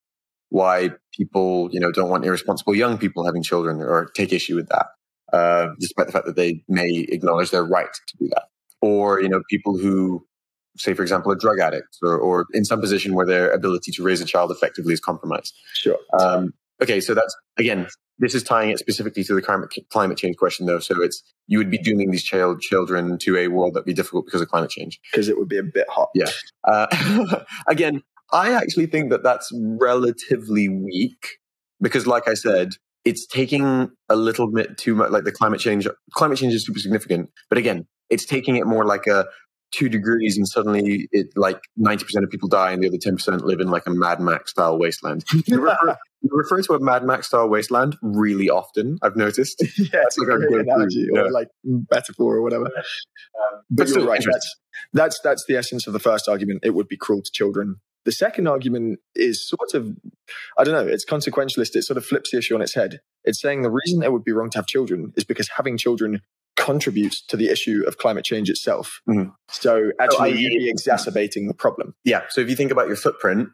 why 0.48 0.92
people 1.14 1.68
you 1.72 1.78
know 1.80 1.92
don't 1.92 2.08
want 2.08 2.24
irresponsible 2.24 2.74
young 2.74 2.96
people 2.96 3.26
having 3.26 3.42
children 3.42 3.82
or 3.82 4.06
take 4.16 4.32
issue 4.32 4.56
with 4.56 4.70
that, 4.70 4.86
uh, 5.34 5.66
despite 5.78 6.06
the 6.06 6.12
fact 6.12 6.24
that 6.24 6.36
they 6.36 6.64
may 6.68 7.06
acknowledge 7.10 7.50
their 7.50 7.64
right 7.66 7.92
to 8.08 8.16
do 8.16 8.28
that, 8.28 8.44
or 8.80 9.20
you 9.20 9.28
know 9.28 9.42
people 9.50 9.76
who 9.76 10.26
say 10.76 10.94
for 10.94 11.02
example 11.02 11.30
a 11.32 11.36
drug 11.36 11.58
addict 11.60 11.98
or, 12.02 12.16
or 12.16 12.46
in 12.52 12.64
some 12.64 12.80
position 12.80 13.14
where 13.14 13.26
their 13.26 13.50
ability 13.50 13.92
to 13.92 14.02
raise 14.02 14.20
a 14.20 14.24
child 14.24 14.50
effectively 14.50 14.92
is 14.92 15.00
compromised. 15.00 15.54
Sure. 15.74 15.98
Um, 16.18 16.52
okay, 16.82 17.00
so 17.00 17.14
that's 17.14 17.34
again, 17.58 17.86
this 18.18 18.34
is 18.34 18.42
tying 18.42 18.70
it 18.70 18.78
specifically 18.78 19.24
to 19.24 19.34
the 19.34 19.42
climate 19.42 19.74
climate 19.90 20.18
change 20.18 20.36
question, 20.36 20.66
though. 20.66 20.78
So 20.78 21.02
it's 21.02 21.22
you 21.46 21.58
would 21.58 21.70
be 21.70 21.78
dooming 21.78 22.10
these 22.10 22.22
child 22.22 22.60
children 22.60 23.18
to 23.18 23.36
a 23.36 23.48
world 23.48 23.74
that'd 23.74 23.86
be 23.86 23.94
difficult 23.94 24.26
because 24.26 24.40
of 24.40 24.48
climate 24.48 24.70
change. 24.70 25.00
Because 25.10 25.28
it 25.28 25.38
would 25.38 25.48
be 25.48 25.58
a 25.58 25.62
bit 25.62 25.86
hot. 25.88 26.08
Yeah. 26.14 26.26
Uh, 26.64 26.86
again, 27.66 28.02
I 28.32 28.52
actually 28.52 28.86
think 28.86 29.10
that 29.10 29.22
that's 29.22 29.50
relatively 29.78 30.68
weak 30.68 31.38
because, 31.80 32.06
like 32.06 32.28
I 32.28 32.34
said, 32.34 32.70
it's 33.04 33.26
taking 33.26 33.90
a 34.08 34.16
little 34.16 34.50
bit 34.50 34.78
too 34.78 34.94
much. 34.94 35.10
Like 35.10 35.24
the 35.24 35.32
climate 35.32 35.60
change, 35.60 35.88
climate 36.14 36.38
change 36.38 36.54
is 36.54 36.64
super 36.64 36.78
significant, 36.78 37.30
but 37.48 37.58
again, 37.58 37.86
it's 38.08 38.24
taking 38.24 38.56
it 38.56 38.66
more 38.66 38.84
like 38.84 39.06
a 39.06 39.24
two 39.72 39.88
degrees 39.88 40.36
and 40.36 40.46
suddenly 40.46 41.08
it 41.12 41.28
like 41.34 41.60
90% 41.78 42.22
of 42.22 42.30
people 42.30 42.48
die 42.48 42.72
and 42.72 42.82
the 42.82 42.88
other 42.88 42.98
10% 42.98 43.42
live 43.42 43.60
in 43.60 43.68
like 43.68 43.86
a 43.86 43.90
Mad 43.90 44.20
Max 44.20 44.50
style 44.50 44.78
wasteland. 44.78 45.24
You 45.46 45.60
refer, 45.60 45.96
you 46.20 46.30
refer 46.30 46.62
to 46.62 46.74
a 46.74 46.80
Mad 46.80 47.04
Max 47.04 47.26
style 47.26 47.48
wasteland 47.48 47.96
really 48.00 48.48
often, 48.48 48.98
I've 49.02 49.16
noticed. 49.16 49.60
yeah, 49.78 50.02
it's 50.04 50.16
like 50.18 50.28
a 50.28 50.36
great 50.36 50.48
good 50.50 50.60
analogy 50.66 51.08
or 51.10 51.24
yeah. 51.24 51.30
like 51.30 51.48
metaphor 51.90 52.36
or 52.36 52.42
whatever. 52.42 52.66
Um, 52.66 52.70
but, 53.70 53.88
But 53.88 53.88
you're 53.88 54.06
right. 54.06 54.24
That's, 54.24 54.56
that's 54.92 55.20
that's 55.20 55.44
the 55.48 55.56
essence 55.56 55.86
of 55.86 55.92
the 55.92 55.98
first 55.98 56.28
argument. 56.28 56.60
It 56.62 56.70
would 56.70 56.88
be 56.88 56.96
cruel 56.96 57.22
to 57.22 57.30
children. 57.32 57.76
The 58.04 58.12
second 58.12 58.48
argument 58.48 58.98
is 59.14 59.48
sort 59.48 59.74
of, 59.74 59.96
I 60.58 60.64
don't 60.64 60.74
know, 60.74 60.92
it's 60.92 61.04
consequentialist. 61.04 61.76
It 61.76 61.84
sort 61.84 61.96
of 61.96 62.04
flips 62.04 62.32
the 62.32 62.38
issue 62.38 62.54
on 62.54 62.62
its 62.62 62.74
head. 62.74 63.00
It's 63.24 63.40
saying 63.40 63.62
the 63.62 63.70
reason 63.70 64.02
it 64.02 64.12
would 64.12 64.24
be 64.24 64.32
wrong 64.32 64.50
to 64.50 64.58
have 64.58 64.66
children 64.66 65.12
is 65.16 65.24
because 65.24 65.48
having 65.56 65.76
children 65.76 66.20
contributes 66.56 67.24
to 67.26 67.36
the 67.36 67.48
issue 67.48 67.82
of 67.86 67.98
climate 67.98 68.24
change 68.24 68.50
itself. 68.50 69.00
Mhm. 69.08 69.32
So 69.50 69.90
actually, 70.00 70.32
I- 70.32 70.34
you'd 70.34 70.58
be 70.58 70.68
exacerbating 70.68 71.48
the 71.48 71.54
problem. 71.54 71.94
Yeah. 72.04 72.22
So 72.30 72.40
if 72.40 72.48
you 72.50 72.56
think 72.56 72.70
about 72.70 72.86
your 72.86 72.96
footprint, 72.96 73.48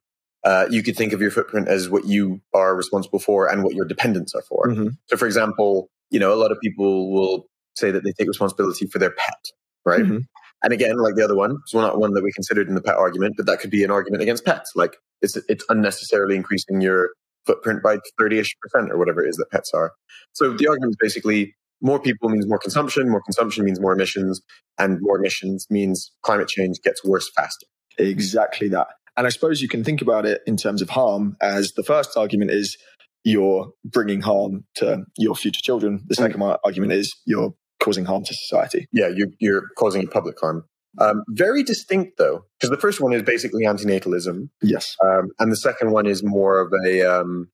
uh, 0.45 0.67
you 0.71 0.83
could 0.83 0.97
think 0.97 1.13
of 1.13 1.21
your 1.21 1.31
footprint 1.31 1.69
as 1.69 1.89
what 1.89 2.07
you 2.07 2.41
are 2.55 2.75
responsible 2.77 3.19
for 3.19 3.49
and 3.49 3.63
what 3.65 3.75
your 3.75 3.85
dependents 3.85 4.35
are 4.35 4.43
for. 4.43 4.67
Mhm. 4.69 4.91
So, 5.07 5.17
for 5.17 5.27
example, 5.27 5.89
you 6.11 6.19
know, 6.19 6.33
a 6.33 6.37
lot 6.37 6.53
of 6.53 6.59
people 6.61 7.13
will 7.13 7.47
say 7.77 7.91
that 7.91 8.03
they 8.05 8.13
take 8.13 8.29
responsibility 8.29 8.87
for 8.87 8.99
their 8.99 9.11
pet, 9.11 9.45
right? 9.85 10.05
Mhm. 10.05 10.25
And 10.65 10.73
again, 10.73 10.97
like 10.97 11.15
the 11.15 11.23
other 11.25 11.37
one, 11.37 11.57
it's 11.65 11.75
not 11.75 11.99
one 12.01 12.15
that 12.15 12.25
we 12.25 12.33
considered 12.33 12.69
in 12.69 12.75
the 12.75 12.81
pet 12.83 12.97
argument, 12.97 13.35
but 13.37 13.47
that 13.47 13.61
could 13.61 13.71
be 13.71 13.85
an 13.85 13.91
argument 13.91 14.23
against 14.23 14.45
pets. 14.45 14.73
Like, 14.75 14.97
it's 15.23 15.37
it's 15.49 15.65
unnecessarily 15.69 16.35
increasing 16.37 16.81
your 16.81 17.11
footprint 17.47 17.83
by 17.83 17.99
30ish 18.21 18.51
percent 18.61 18.91
or 18.93 18.99
whatever 18.99 19.25
it 19.25 19.29
is 19.29 19.37
that 19.37 19.51
pets 19.51 19.73
are. 19.73 19.93
So 20.33 20.53
the 20.53 20.67
argument 20.69 20.91
is 20.93 20.97
basically 21.01 21.55
more 21.81 22.01
people 22.01 22.29
means 22.29 22.47
more 22.47 22.59
consumption, 22.59 23.09
more 23.09 23.23
consumption 23.23 23.65
means 23.65 23.81
more 23.81 23.93
emissions, 23.93 24.41
and 24.79 24.99
more 25.01 25.19
emissions 25.19 25.67
means 25.71 26.13
climate 26.23 26.49
change 26.49 26.81
gets 26.83 27.05
worse 27.05 27.31
faster. 27.35 27.67
Exactly 27.99 28.69
that. 28.69 28.89
And 29.17 29.27
I 29.27 29.31
suppose 29.31 29.61
you 29.61 29.69
can 29.69 29.83
think 29.83 30.01
about 30.01 30.27
it 30.27 30.43
in 30.47 30.57
terms 30.57 30.81
of 30.81 30.91
harm 30.91 31.37
as 31.43 31.73
the 31.73 31.83
first 31.83 32.17
argument 32.17 32.53
is 32.53 32.77
you're 33.25 33.71
bringing 33.85 34.21
harm 34.21 34.65
to 34.77 35.05
your 35.17 35.35
future 35.35 35.61
children. 35.61 36.05
The 36.07 36.15
second 36.15 36.41
mm. 36.41 36.57
argument 36.65 36.93
is 36.93 37.15
you're 37.27 37.53
causing 37.81 38.05
harm 38.05 38.25
to 38.25 38.35
society. 38.35 38.87
Yeah, 38.93 39.09
you're, 39.09 39.29
you're 39.41 39.65
causing 39.77 40.07
public 40.07 40.39
harm. 40.41 40.65
Um, 41.01 41.23
very 41.31 41.63
distinct 41.63 42.19
though, 42.19 42.45
because 42.59 42.71
the 42.71 42.81
first 42.81 43.01
one 43.01 43.13
is 43.13 43.23
basically 43.23 43.65
antinatalism. 43.65 44.49
Yes. 44.63 44.97
Um, 45.05 45.29
and 45.39 45.51
the 45.51 45.57
second 45.57 45.91
one 45.91 46.07
is 46.07 46.23
more 46.25 46.61
of 46.61 46.73
a, 46.87 47.03
um, 47.03 47.49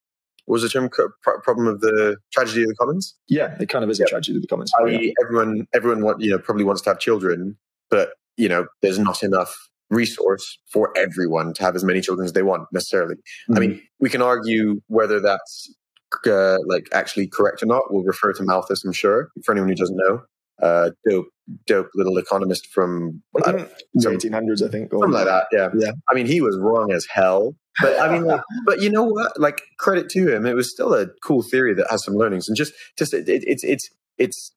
was 0.46 0.62
the 0.62 0.68
term? 0.68 0.90
problem 1.22 1.66
of 1.66 1.80
the 1.80 2.16
tragedy 2.32 2.62
of 2.62 2.68
the 2.68 2.74
commons? 2.74 3.14
Yeah, 3.28 3.56
it 3.58 3.68
kind 3.68 3.84
of 3.84 3.90
is 3.90 3.98
yeah. 3.98 4.04
a 4.06 4.08
tragedy 4.08 4.36
of 4.36 4.42
the 4.42 4.48
commons. 4.48 4.72
I 4.78 4.84
mean, 4.84 5.14
everyone, 5.24 5.66
everyone, 5.74 6.02
want, 6.02 6.20
you 6.20 6.30
know, 6.30 6.38
probably 6.38 6.64
wants 6.64 6.82
to 6.82 6.90
have 6.90 6.98
children, 6.98 7.56
but 7.90 8.10
you 8.36 8.48
know, 8.48 8.66
there's 8.82 8.98
not 8.98 9.22
enough 9.22 9.54
resource 9.90 10.58
for 10.70 10.92
everyone 10.96 11.54
to 11.54 11.62
have 11.62 11.76
as 11.76 11.84
many 11.84 12.00
children 12.00 12.24
as 12.24 12.32
they 12.32 12.42
want 12.42 12.66
necessarily. 12.72 13.14
Mm-hmm. 13.14 13.56
I 13.56 13.60
mean, 13.60 13.82
we 14.00 14.10
can 14.10 14.22
argue 14.22 14.80
whether 14.88 15.20
that's 15.20 15.72
uh, 16.26 16.58
like 16.66 16.88
actually 16.92 17.26
correct 17.26 17.62
or 17.62 17.66
not. 17.66 17.92
We'll 17.92 18.04
refer 18.04 18.32
to 18.34 18.42
Malthus, 18.42 18.84
I'm 18.84 18.92
sure, 18.92 19.30
for 19.44 19.52
anyone 19.52 19.68
who 19.68 19.74
doesn't 19.74 19.96
know. 19.96 20.22
Uh, 20.62 20.90
dope, 21.08 21.26
dope 21.66 21.90
little 21.94 22.16
economist 22.16 22.68
from 22.68 23.22
mm-hmm. 23.36 23.64
the 23.94 24.08
1800s, 24.08 24.66
I 24.66 24.70
think, 24.70 24.90
something 24.90 25.10
like 25.10 25.26
that. 25.26 25.46
Yeah, 25.50 25.68
yeah. 25.76 25.92
I 26.08 26.14
mean, 26.14 26.26
he 26.26 26.40
was 26.40 26.56
wrong 26.58 26.92
as 26.92 27.06
hell, 27.06 27.56
but 27.80 27.98
I 28.00 28.12
mean, 28.12 28.24
like, 28.24 28.40
but 28.66 28.80
you 28.80 28.90
know 28.90 29.04
what? 29.04 29.38
Like, 29.38 29.62
credit 29.78 30.08
to 30.10 30.34
him, 30.34 30.46
it 30.46 30.54
was 30.54 30.70
still 30.70 30.94
a 30.94 31.08
cool 31.24 31.42
theory 31.42 31.74
that 31.74 31.88
has 31.90 32.04
some 32.04 32.14
learnings, 32.14 32.48
and 32.48 32.56
just, 32.56 32.72
just 32.96 33.12
it, 33.12 33.28
it, 33.28 33.42
it's, 33.46 33.64
it's, 33.64 33.90
it's, 34.16 34.52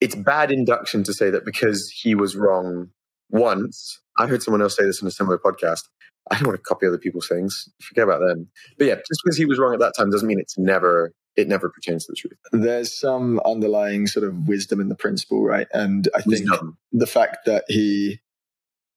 it's 0.00 0.14
bad 0.14 0.50
induction 0.50 1.04
to 1.04 1.12
say 1.12 1.30
that 1.30 1.44
because 1.44 1.92
he 1.94 2.14
was 2.14 2.34
wrong 2.34 2.88
once. 3.30 4.00
I 4.18 4.26
heard 4.26 4.42
someone 4.42 4.62
else 4.62 4.76
say 4.76 4.84
this 4.84 5.00
in 5.00 5.08
a 5.08 5.12
similar 5.12 5.38
podcast. 5.38 5.82
I 6.30 6.36
don't 6.36 6.46
want 6.46 6.58
to 6.58 6.62
copy 6.62 6.86
other 6.86 6.98
people's 6.98 7.28
things. 7.28 7.68
Forget 7.80 8.04
about 8.04 8.20
them. 8.20 8.48
But 8.78 8.86
yeah, 8.86 8.94
just 8.96 9.20
because 9.24 9.36
he 9.36 9.44
was 9.44 9.58
wrong 9.58 9.74
at 9.74 9.80
that 9.80 9.94
time 9.96 10.10
doesn't 10.10 10.26
mean 10.26 10.38
it's 10.38 10.58
never 10.58 11.12
it 11.36 11.48
never 11.48 11.68
pertains 11.70 12.06
to 12.06 12.12
the 12.12 12.16
truth. 12.16 12.38
There's 12.52 12.98
some 12.98 13.40
underlying 13.44 14.06
sort 14.06 14.26
of 14.26 14.48
wisdom 14.48 14.80
in 14.80 14.88
the 14.88 14.94
principle, 14.94 15.42
right? 15.42 15.66
And 15.72 16.08
I 16.14 16.20
think 16.22 16.50
wisdom. 16.50 16.78
the 16.92 17.06
fact 17.06 17.38
that 17.46 17.64
he 17.68 18.20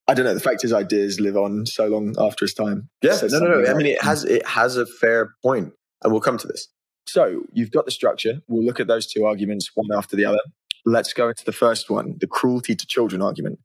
I 0.08 0.14
don't 0.14 0.24
know. 0.24 0.34
The 0.34 0.40
fact 0.40 0.62
his 0.62 0.72
ideas 0.72 1.18
live 1.18 1.36
on 1.36 1.66
so 1.66 1.88
long 1.88 2.14
after 2.18 2.44
his 2.44 2.54
time. 2.54 2.88
Yeah, 3.02 3.18
no, 3.22 3.38
no, 3.40 3.60
no. 3.60 3.70
I 3.70 3.74
mean, 3.74 3.86
it 3.86 4.02
has 4.02 4.24
it 4.24 4.46
has 4.46 4.76
a 4.76 4.86
fair 4.86 5.34
point, 5.42 5.72
and 6.02 6.12
we'll 6.12 6.20
come 6.20 6.38
to 6.38 6.46
this. 6.46 6.68
So 7.08 7.42
you've 7.52 7.70
got 7.70 7.84
the 7.86 7.90
structure. 7.90 8.40
We'll 8.48 8.64
look 8.64 8.80
at 8.80 8.86
those 8.86 9.06
two 9.06 9.24
arguments 9.24 9.70
one 9.74 9.88
after 9.96 10.16
the 10.16 10.24
other. 10.24 10.40
Let's 10.84 11.12
go 11.12 11.28
into 11.28 11.44
the 11.44 11.52
first 11.52 11.90
one, 11.90 12.16
the 12.20 12.26
cruelty 12.28 12.76
to 12.76 12.86
children 12.86 13.20
argument. 13.20 13.58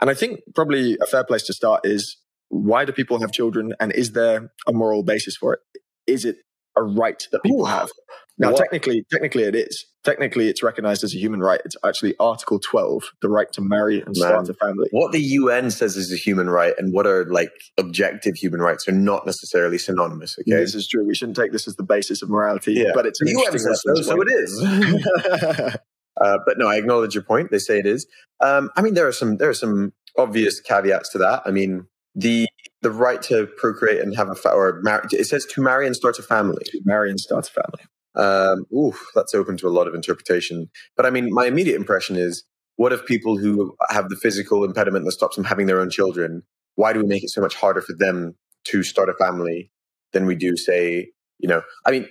And 0.00 0.10
I 0.10 0.14
think 0.14 0.40
probably 0.54 0.98
a 1.00 1.06
fair 1.06 1.24
place 1.24 1.42
to 1.44 1.54
start 1.54 1.80
is 1.84 2.18
why 2.48 2.84
do 2.84 2.92
people 2.92 3.18
have 3.20 3.32
children 3.32 3.74
and 3.80 3.92
is 3.92 4.12
there 4.12 4.52
a 4.66 4.72
moral 4.72 5.02
basis 5.02 5.36
for 5.36 5.54
it? 5.54 5.60
Is 6.06 6.24
it 6.24 6.36
a 6.76 6.82
right 6.82 7.22
that 7.32 7.42
people 7.42 7.62
Ooh. 7.62 7.66
have? 7.66 7.90
Now, 8.38 8.52
what? 8.52 8.58
technically, 8.58 9.04
technically 9.10 9.44
it 9.44 9.54
is. 9.54 9.86
Technically, 10.04 10.48
it's 10.48 10.62
recognized 10.62 11.02
as 11.02 11.14
a 11.14 11.18
human 11.18 11.40
right. 11.40 11.60
It's 11.64 11.76
actually 11.84 12.14
Article 12.20 12.60
12, 12.60 13.02
the 13.22 13.28
right 13.28 13.50
to 13.52 13.62
marry 13.62 13.96
and 14.02 14.08
Man, 14.08 14.14
start 14.14 14.48
a 14.50 14.54
family. 14.54 14.88
What 14.90 15.12
the 15.12 15.20
UN 15.20 15.70
says 15.70 15.96
is 15.96 16.12
a 16.12 16.16
human 16.16 16.50
right 16.50 16.74
and 16.78 16.92
what 16.92 17.06
are 17.06 17.24
like 17.30 17.50
objective 17.78 18.34
human 18.34 18.60
rights 18.60 18.86
are 18.88 18.92
not 18.92 19.24
necessarily 19.24 19.78
synonymous. 19.78 20.36
Okay. 20.38 20.60
This 20.60 20.74
is 20.74 20.86
true. 20.86 21.06
We 21.06 21.14
shouldn't 21.14 21.36
take 21.36 21.52
this 21.52 21.66
as 21.66 21.76
the 21.76 21.82
basis 21.82 22.20
of 22.20 22.28
morality, 22.28 22.74
yeah. 22.74 22.90
but 22.94 23.06
it's 23.06 23.18
the 23.20 23.30
UN 23.30 23.58
says 23.58 23.82
so, 23.82 23.94
so 24.02 24.20
it 24.20 24.28
is. 24.30 25.76
Uh, 26.18 26.38
but 26.46 26.56
no, 26.58 26.66
I 26.66 26.76
acknowledge 26.76 27.14
your 27.14 27.24
point. 27.24 27.50
They 27.50 27.58
say 27.58 27.78
it 27.78 27.86
is. 27.86 28.06
Um, 28.40 28.70
I 28.76 28.82
mean, 28.82 28.94
there 28.94 29.06
are 29.06 29.12
some 29.12 29.36
there 29.36 29.50
are 29.50 29.54
some 29.54 29.92
obvious 30.16 30.60
caveats 30.60 31.10
to 31.12 31.18
that. 31.18 31.42
I 31.44 31.50
mean, 31.50 31.86
the 32.14 32.48
the 32.82 32.90
right 32.90 33.22
to 33.22 33.46
procreate 33.56 34.00
and 34.00 34.14
have 34.16 34.28
a 34.28 34.34
fa- 34.34 34.50
or 34.52 34.80
marry, 34.82 35.06
it 35.12 35.26
says 35.26 35.44
to 35.46 35.62
marry 35.62 35.86
and 35.86 35.96
start 35.96 36.18
a 36.18 36.22
family. 36.22 36.62
To 36.66 36.80
marry 36.84 37.10
and 37.10 37.18
start 37.18 37.48
a 37.48 37.52
family. 37.52 37.84
Um, 38.14 38.66
ooh, 38.72 38.94
that's 39.14 39.34
open 39.34 39.56
to 39.58 39.68
a 39.68 39.70
lot 39.70 39.86
of 39.86 39.94
interpretation. 39.94 40.68
But 40.96 41.06
I 41.06 41.10
mean, 41.10 41.32
my 41.32 41.46
immediate 41.46 41.76
impression 41.76 42.16
is, 42.16 42.44
what 42.76 42.92
if 42.92 43.06
people 43.06 43.38
who 43.38 43.74
have 43.88 44.08
the 44.08 44.16
physical 44.16 44.64
impediment 44.64 45.04
that 45.04 45.12
stops 45.12 45.36
them 45.36 45.44
having 45.44 45.66
their 45.66 45.80
own 45.80 45.90
children? 45.90 46.42
Why 46.74 46.92
do 46.92 47.00
we 47.00 47.06
make 47.06 47.24
it 47.24 47.30
so 47.30 47.40
much 47.40 47.54
harder 47.54 47.80
for 47.80 47.94
them 47.94 48.34
to 48.64 48.82
start 48.82 49.08
a 49.08 49.14
family 49.14 49.70
than 50.12 50.26
we 50.26 50.34
do, 50.34 50.56
say, 50.56 51.08
you 51.38 51.48
know? 51.48 51.62
I 51.86 51.90
mean, 51.90 52.06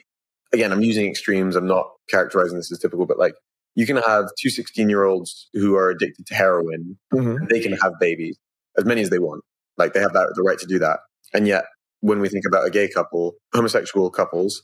again, 0.53 0.71
I'm 0.71 0.81
using 0.81 1.07
extremes. 1.07 1.55
I'm 1.55 1.67
not 1.67 1.87
characterizing 2.09 2.57
this 2.57 2.71
as 2.71 2.79
typical, 2.79 3.05
but 3.05 3.19
like 3.19 3.35
you 3.75 3.85
can 3.85 3.97
have 3.97 4.25
two 4.39 4.49
16 4.49 4.89
year 4.89 5.03
olds 5.03 5.49
who 5.53 5.75
are 5.75 5.89
addicted 5.89 6.25
to 6.27 6.35
heroin. 6.35 6.97
Mm-hmm. 7.13 7.45
They 7.49 7.59
can 7.59 7.73
have 7.73 7.93
babies, 7.99 8.37
as 8.77 8.85
many 8.85 9.01
as 9.01 9.09
they 9.09 9.19
want. 9.19 9.43
Like 9.77 9.93
they 9.93 9.99
have 9.99 10.13
that, 10.13 10.33
the 10.35 10.43
right 10.43 10.59
to 10.59 10.65
do 10.65 10.79
that. 10.79 10.99
And 11.33 11.47
yet, 11.47 11.65
when 12.01 12.19
we 12.19 12.29
think 12.29 12.45
about 12.47 12.65
a 12.65 12.69
gay 12.69 12.87
couple, 12.87 13.33
homosexual 13.53 14.09
couples, 14.09 14.63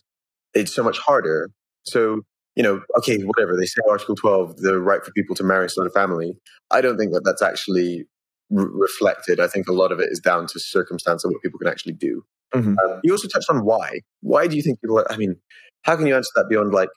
it's 0.53 0.73
so 0.73 0.83
much 0.83 0.99
harder. 0.99 1.49
So, 1.83 2.21
you 2.55 2.63
know, 2.63 2.81
okay, 2.97 3.17
whatever 3.23 3.57
they 3.57 3.65
say, 3.65 3.81
Article 3.89 4.15
12, 4.15 4.57
the 4.57 4.79
right 4.79 5.03
for 5.03 5.11
people 5.11 5.35
to 5.35 5.43
marry 5.43 5.63
and 5.63 5.71
start 5.71 5.87
a 5.87 5.91
family. 5.91 6.33
I 6.69 6.81
don't 6.81 6.97
think 6.97 7.13
that 7.13 7.23
that's 7.23 7.41
actually 7.41 8.05
re- 8.49 8.67
reflected. 8.69 9.39
I 9.39 9.47
think 9.47 9.67
a 9.67 9.73
lot 9.73 9.91
of 9.91 9.99
it 9.99 10.09
is 10.11 10.19
down 10.19 10.47
to 10.47 10.59
circumstance 10.59 11.23
and 11.23 11.33
what 11.33 11.41
people 11.41 11.59
can 11.59 11.67
actually 11.67 11.93
do. 11.93 12.23
Mm-hmm. 12.53 12.75
Um, 12.83 12.99
you 13.03 13.11
also 13.13 13.27
touched 13.27 13.49
on 13.49 13.65
why. 13.65 14.01
Why 14.21 14.47
do 14.47 14.55
you 14.55 14.61
think 14.61 14.81
people? 14.81 15.03
I 15.09 15.17
mean, 15.17 15.37
how 15.83 15.95
can 15.95 16.05
you 16.05 16.15
answer 16.15 16.31
that 16.35 16.49
beyond 16.49 16.73
like 16.73 16.89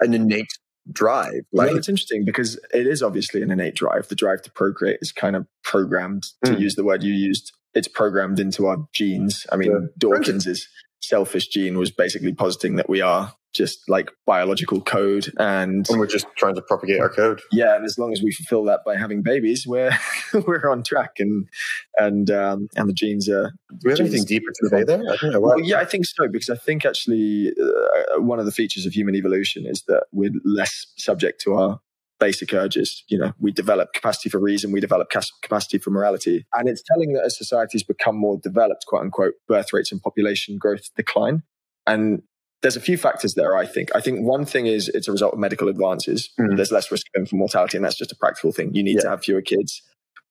an 0.00 0.14
innate 0.14 0.46
drive. 0.92 1.42
Like, 1.52 1.68
well, 1.68 1.76
it's 1.76 1.88
interesting 1.88 2.24
because 2.24 2.58
it 2.72 2.86
is 2.86 3.02
obviously 3.02 3.42
an 3.42 3.50
innate 3.50 3.74
drive. 3.74 4.08
The 4.08 4.14
drive 4.14 4.42
to 4.42 4.50
procreate 4.50 4.98
is 5.02 5.12
kind 5.12 5.36
of 5.36 5.46
programmed, 5.62 6.26
to 6.44 6.52
mm. 6.52 6.60
use 6.60 6.74
the 6.74 6.84
word 6.84 7.02
you 7.02 7.12
used. 7.12 7.52
It's 7.74 7.88
programmed 7.88 8.40
into 8.40 8.66
our 8.66 8.78
genes. 8.92 9.46
I 9.52 9.56
mean, 9.56 9.70
yeah. 9.70 9.86
Dawkins's 9.98 10.68
selfish 11.08 11.48
gene 11.48 11.78
was 11.78 11.90
basically 11.90 12.32
positing 12.32 12.76
that 12.76 12.88
we 12.88 13.00
are 13.00 13.32
just 13.54 13.88
like 13.88 14.10
biological 14.26 14.82
code 14.82 15.32
and, 15.38 15.88
and 15.88 15.98
we're 15.98 16.06
just 16.06 16.26
trying 16.36 16.54
to 16.54 16.60
propagate 16.60 17.00
our 17.00 17.08
code. 17.08 17.40
Yeah 17.50 17.74
and 17.74 17.84
as 17.84 17.98
long 17.98 18.12
as 18.12 18.22
we 18.22 18.30
fulfill 18.30 18.64
that 18.64 18.80
by 18.84 18.96
having 18.96 19.22
babies 19.22 19.66
we're 19.66 19.96
we're 20.46 20.70
on 20.70 20.82
track 20.82 21.12
and 21.18 21.48
and 21.96 22.30
um 22.30 22.68
and 22.76 22.88
the 22.88 22.92
genes 22.92 23.28
are 23.28 23.52
do 23.70 23.78
we 23.84 23.90
have 23.92 24.00
anything 24.00 24.24
deeper 24.24 24.50
to 24.60 24.68
say 24.68 24.84
there? 24.84 25.02
I 25.22 25.28
know, 25.30 25.40
well, 25.40 25.60
yeah 25.60 25.78
i 25.78 25.84
think 25.84 26.04
so 26.04 26.28
because 26.28 26.50
i 26.50 26.56
think 26.56 26.84
actually 26.84 27.52
uh, 27.60 28.20
one 28.20 28.38
of 28.38 28.44
the 28.44 28.52
features 28.52 28.84
of 28.84 28.92
human 28.92 29.14
evolution 29.14 29.64
is 29.66 29.82
that 29.88 30.04
we're 30.12 30.32
less 30.44 30.86
subject 30.96 31.40
to 31.42 31.54
our 31.54 31.80
basic 32.18 32.52
urges. 32.52 33.04
You 33.08 33.18
know, 33.18 33.32
we 33.38 33.52
develop 33.52 33.92
capacity 33.92 34.28
for 34.28 34.38
reason, 34.38 34.72
we 34.72 34.80
develop 34.80 35.08
capacity 35.42 35.78
for 35.78 35.90
morality. 35.90 36.46
And 36.54 36.68
it's 36.68 36.82
telling 36.82 37.12
that 37.14 37.24
as 37.24 37.36
societies 37.36 37.82
become 37.82 38.16
more 38.16 38.38
developed, 38.42 38.86
quote 38.86 39.02
unquote, 39.02 39.34
birth 39.48 39.72
rates 39.72 39.92
and 39.92 40.00
population 40.00 40.58
growth 40.58 40.88
decline. 40.96 41.42
And 41.86 42.22
there's 42.62 42.76
a 42.76 42.80
few 42.80 42.96
factors 42.96 43.34
there, 43.34 43.56
I 43.56 43.66
think. 43.66 43.90
I 43.94 44.00
think 44.00 44.26
one 44.26 44.44
thing 44.44 44.66
is 44.66 44.88
it's 44.88 45.08
a 45.08 45.12
result 45.12 45.34
of 45.34 45.38
medical 45.38 45.68
advances. 45.68 46.30
Mm. 46.40 46.56
There's 46.56 46.72
less 46.72 46.90
risk 46.90 47.06
of 47.14 47.20
infant 47.20 47.38
mortality, 47.38 47.76
and 47.76 47.84
that's 47.84 47.96
just 47.96 48.12
a 48.12 48.16
practical 48.16 48.50
thing. 48.50 48.74
You 48.74 48.82
need 48.82 48.96
yeah. 48.96 49.02
to 49.02 49.10
have 49.10 49.22
fewer 49.22 49.42
kids. 49.42 49.82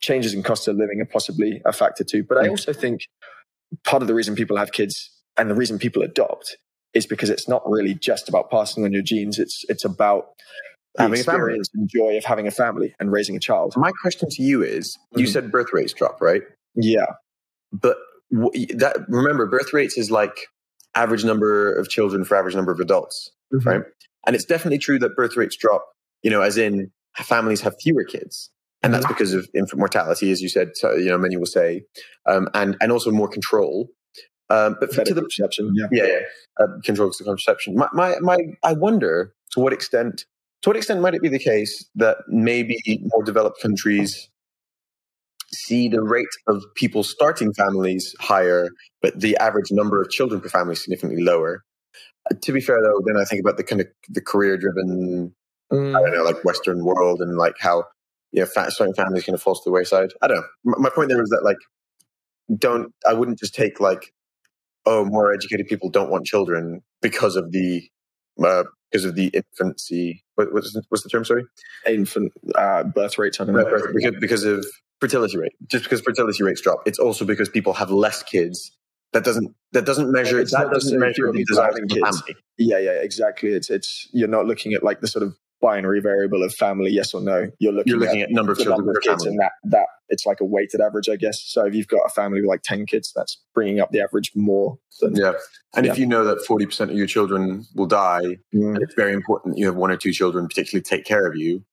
Changes 0.01 0.33
in 0.33 0.43
cost 0.43 0.67
of 0.67 0.75
living 0.75 0.99
are 1.01 1.05
possibly 1.05 1.61
a 1.65 1.71
factor 1.71 2.03
too. 2.03 2.23
But 2.23 2.37
I 2.37 2.49
also 2.49 2.73
think 2.73 3.01
part 3.83 4.01
of 4.01 4.07
the 4.07 4.13
reason 4.13 4.35
people 4.35 4.57
have 4.57 4.71
kids 4.71 5.11
and 5.37 5.49
the 5.49 5.55
reason 5.55 5.79
people 5.79 6.01
adopt 6.01 6.57
is 6.93 7.05
because 7.05 7.29
it's 7.29 7.47
not 7.47 7.61
really 7.65 7.93
just 7.93 8.29
about 8.29 8.49
passing 8.49 8.83
on 8.83 8.91
your 8.91 9.01
genes. 9.01 9.39
It's 9.39 9.63
it's 9.69 9.85
about 9.85 10.29
having 10.97 11.19
experience 11.19 11.69
and 11.73 11.89
joy 11.89 12.17
of 12.17 12.23
having 12.23 12.47
a 12.47 12.51
family 12.51 12.95
and 12.99 13.11
raising 13.11 13.35
a 13.35 13.39
child. 13.39 13.73
My 13.77 13.91
question 14.01 14.29
to 14.29 14.43
you 14.43 14.63
is: 14.63 14.97
mm-hmm. 14.97 15.19
You 15.19 15.27
said 15.27 15.51
birth 15.51 15.67
rates 15.73 15.93
drop, 15.93 16.21
right? 16.21 16.41
Yeah, 16.75 17.05
but 17.71 17.97
that 18.31 19.05
remember, 19.07 19.45
birth 19.47 19.73
rates 19.73 19.97
is 19.97 20.11
like 20.11 20.47
average 20.95 21.25
number 21.25 21.73
of 21.73 21.89
children 21.89 22.23
for 22.23 22.35
average 22.35 22.55
number 22.55 22.71
of 22.71 22.79
adults, 22.79 23.31
mm-hmm. 23.53 23.67
right? 23.67 23.81
And 24.25 24.35
it's 24.35 24.45
definitely 24.45 24.79
true 24.79 24.99
that 24.99 25.15
birth 25.15 25.37
rates 25.37 25.55
drop. 25.55 25.85
You 26.23 26.31
know, 26.31 26.41
as 26.41 26.57
in 26.57 26.91
families 27.17 27.61
have 27.61 27.75
fewer 27.81 28.03
kids, 28.03 28.49
and 28.83 28.93
that's 28.93 29.05
mm-hmm. 29.05 29.13
because 29.13 29.33
of 29.33 29.47
infant 29.53 29.79
mortality, 29.79 30.31
as 30.31 30.41
you 30.41 30.49
said. 30.49 30.71
So, 30.75 30.93
you 30.95 31.09
know, 31.09 31.17
many 31.17 31.37
will 31.37 31.45
say, 31.45 31.83
um, 32.25 32.49
and 32.53 32.75
and 32.81 32.91
also 32.91 33.11
more 33.11 33.27
control. 33.27 33.89
Um, 34.49 34.77
but 34.79 34.91
to 35.05 35.13
the 35.13 35.23
perception, 35.23 35.73
yeah, 35.73 35.87
yeah, 35.91 36.05
yeah. 36.05 36.19
Uh, 36.59 36.79
control 36.83 37.09
to 37.09 37.23
contraception. 37.23 37.75
My, 37.75 37.87
my, 37.93 38.15
my, 38.21 38.37
I 38.63 38.73
wonder 38.73 39.33
to 39.51 39.59
what 39.59 39.73
extent 39.73 40.25
to 40.65 40.69
what 40.69 40.77
extent 40.77 40.99
might 40.99 41.13
it 41.13 41.21
be 41.21 41.29
the 41.29 41.37
case 41.37 41.87
that 41.93 42.17
maybe 42.27 42.81
more 43.13 43.21
developed 43.21 43.61
countries 43.61 44.31
see 45.53 45.87
the 45.87 46.01
rate 46.01 46.25
of 46.47 46.63
people 46.73 47.03
starting 47.03 47.53
families 47.53 48.15
higher, 48.19 48.69
but 48.99 49.19
the 49.19 49.37
average 49.37 49.67
number 49.69 50.01
of 50.01 50.09
children 50.09 50.41
per 50.41 50.49
family 50.49 50.73
significantly 50.73 51.21
lower? 51.21 51.63
Uh, 52.31 52.35
to 52.41 52.51
be 52.51 52.61
fair, 52.61 52.81
though, 52.81 52.99
then 53.05 53.15
I 53.15 53.25
think 53.25 53.41
about 53.41 53.57
the 53.57 53.63
kind 53.63 53.79
of 53.79 53.85
the 54.09 54.21
career-driven, 54.21 55.35
mm. 55.71 55.95
I 55.95 56.01
don't 56.01 56.15
know, 56.15 56.23
like 56.23 56.43
Western 56.43 56.83
world 56.83 57.21
and 57.21 57.37
like 57.37 57.57
how 57.59 57.83
you 58.31 58.39
know 58.39 58.69
starting 58.69 58.95
families 58.95 59.23
kind 59.23 59.35
of 59.35 59.43
falls 59.43 59.61
to 59.61 59.69
the 59.69 59.71
wayside. 59.71 60.13
I 60.23 60.27
don't 60.27 60.37
know. 60.37 60.47
My, 60.63 60.77
my 60.79 60.89
point 60.89 61.09
there 61.09 61.21
is 61.21 61.29
that 61.29 61.43
like 61.43 61.57
don't 62.57 62.91
I 63.07 63.13
wouldn't 63.13 63.37
just 63.37 63.53
take 63.53 63.79
like 63.79 64.11
oh, 64.87 65.05
more 65.05 65.31
educated 65.31 65.67
people 65.67 65.91
don't 65.91 66.09
want 66.09 66.25
children 66.25 66.81
because 67.03 67.35
of 67.35 67.51
the 67.51 67.87
uh, 68.43 68.63
because 68.91 69.05
of 69.05 69.13
the 69.13 69.27
infancy. 69.27 70.23
What, 70.35 70.53
what's, 70.53 70.73
the, 70.73 70.83
what's 70.89 71.03
the 71.03 71.09
term? 71.09 71.25
Sorry, 71.25 71.45
infant 71.87 72.33
uh, 72.55 72.83
birth 72.83 73.17
rates. 73.17 73.39
I 73.39 73.45
don't 73.45 73.55
know. 73.55 73.65
Because, 73.93 74.15
because 74.19 74.43
of 74.43 74.65
fertility 74.99 75.37
rate. 75.37 75.53
Just 75.67 75.85
because 75.85 76.01
fertility 76.01 76.43
rates 76.43 76.61
drop, 76.61 76.81
it's 76.85 76.99
also 76.99 77.25
because 77.25 77.49
people 77.49 77.73
have 77.73 77.91
less 77.91 78.23
kids. 78.23 78.71
That 79.13 79.23
doesn't 79.23 79.55
that 79.71 79.85
doesn't 79.85 80.11
measure. 80.11 80.43
that 80.43 80.69
doesn't 80.73 80.99
measure 80.99 81.31
the 81.31 81.45
desire 81.45 81.69
of 81.69 81.89
family. 81.89 82.35
Yeah, 82.57 82.79
yeah, 82.79 82.91
exactly. 82.91 83.49
It's 83.49 83.69
it's 83.69 84.09
you're 84.11 84.27
not 84.27 84.45
looking 84.45 84.73
at 84.73 84.83
like 84.83 84.99
the 84.99 85.07
sort 85.07 85.23
of 85.23 85.37
binary 85.65 85.99
variable 85.99 86.43
of 86.43 86.53
family, 86.53 86.91
yes 86.91 87.13
or 87.13 87.21
no. 87.21 87.49
You're 87.57 87.73
looking, 87.73 87.89
You're 87.89 87.99
looking 87.99 88.21
at, 88.21 88.29
at 88.29 88.35
number 88.35 88.51
of 88.51 88.59
children 88.59 88.85
number 88.85 88.91
of 88.91 89.01
kids, 89.01 89.23
family. 89.23 89.29
and 89.29 89.39
that 89.39 89.51
that 89.63 89.87
it's 90.09 90.25
like 90.25 90.39
a 90.39 90.45
weighted 90.45 90.79
average, 90.79 91.09
I 91.09 91.15
guess. 91.15 91.41
So 91.43 91.65
if 91.65 91.73
you've 91.73 91.87
got 91.87 92.01
a 92.05 92.09
family 92.09 92.41
with 92.41 92.47
like 92.47 92.61
ten 92.63 92.85
kids, 92.85 93.11
that's 93.15 93.41
bringing 93.55 93.79
up 93.79 93.91
the 93.91 94.01
average 94.01 94.31
more. 94.35 94.77
Than, 95.01 95.15
yeah, 95.15 95.33
and 95.75 95.85
yeah. 95.85 95.91
if 95.91 95.97
you 95.97 96.05
know 96.05 96.23
that 96.23 96.45
forty 96.45 96.67
percent 96.67 96.91
of 96.91 96.97
your 96.97 97.07
children 97.07 97.65
will 97.73 97.87
die, 97.87 98.37
mm. 98.53 98.77
it's 98.79 98.93
very 98.93 99.13
important 99.13 99.57
you 99.57 99.65
have 99.65 99.75
one 99.75 99.89
or 99.89 99.97
two 99.97 100.11
children 100.11 100.47
particularly 100.47 100.83
take 100.83 101.03
care 101.03 101.25
of 101.25 101.35
you, 101.35 101.63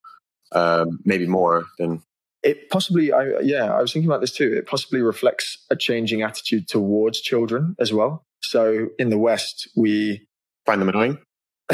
um, 0.53 0.99
maybe 1.05 1.27
more, 1.27 1.65
than. 1.79 2.03
it 2.43 2.71
possibly 2.71 3.13
I, 3.13 3.41
yeah 3.41 3.73
i 3.73 3.81
was 3.81 3.93
thinking 3.93 4.11
about 4.11 4.21
this 4.21 4.33
too 4.33 4.53
it 4.53 4.67
possibly 4.67 5.01
reflects 5.01 5.65
a 5.71 5.77
changing 5.77 6.23
attitude 6.23 6.67
towards 6.67 7.21
children 7.21 7.77
as 7.79 7.93
well 7.93 8.25
so 8.43 8.89
in 8.99 9.11
the 9.11 9.19
west 9.19 9.69
we 9.77 10.27
find 10.67 10.81
them 10.81 10.89
annoying 10.89 11.19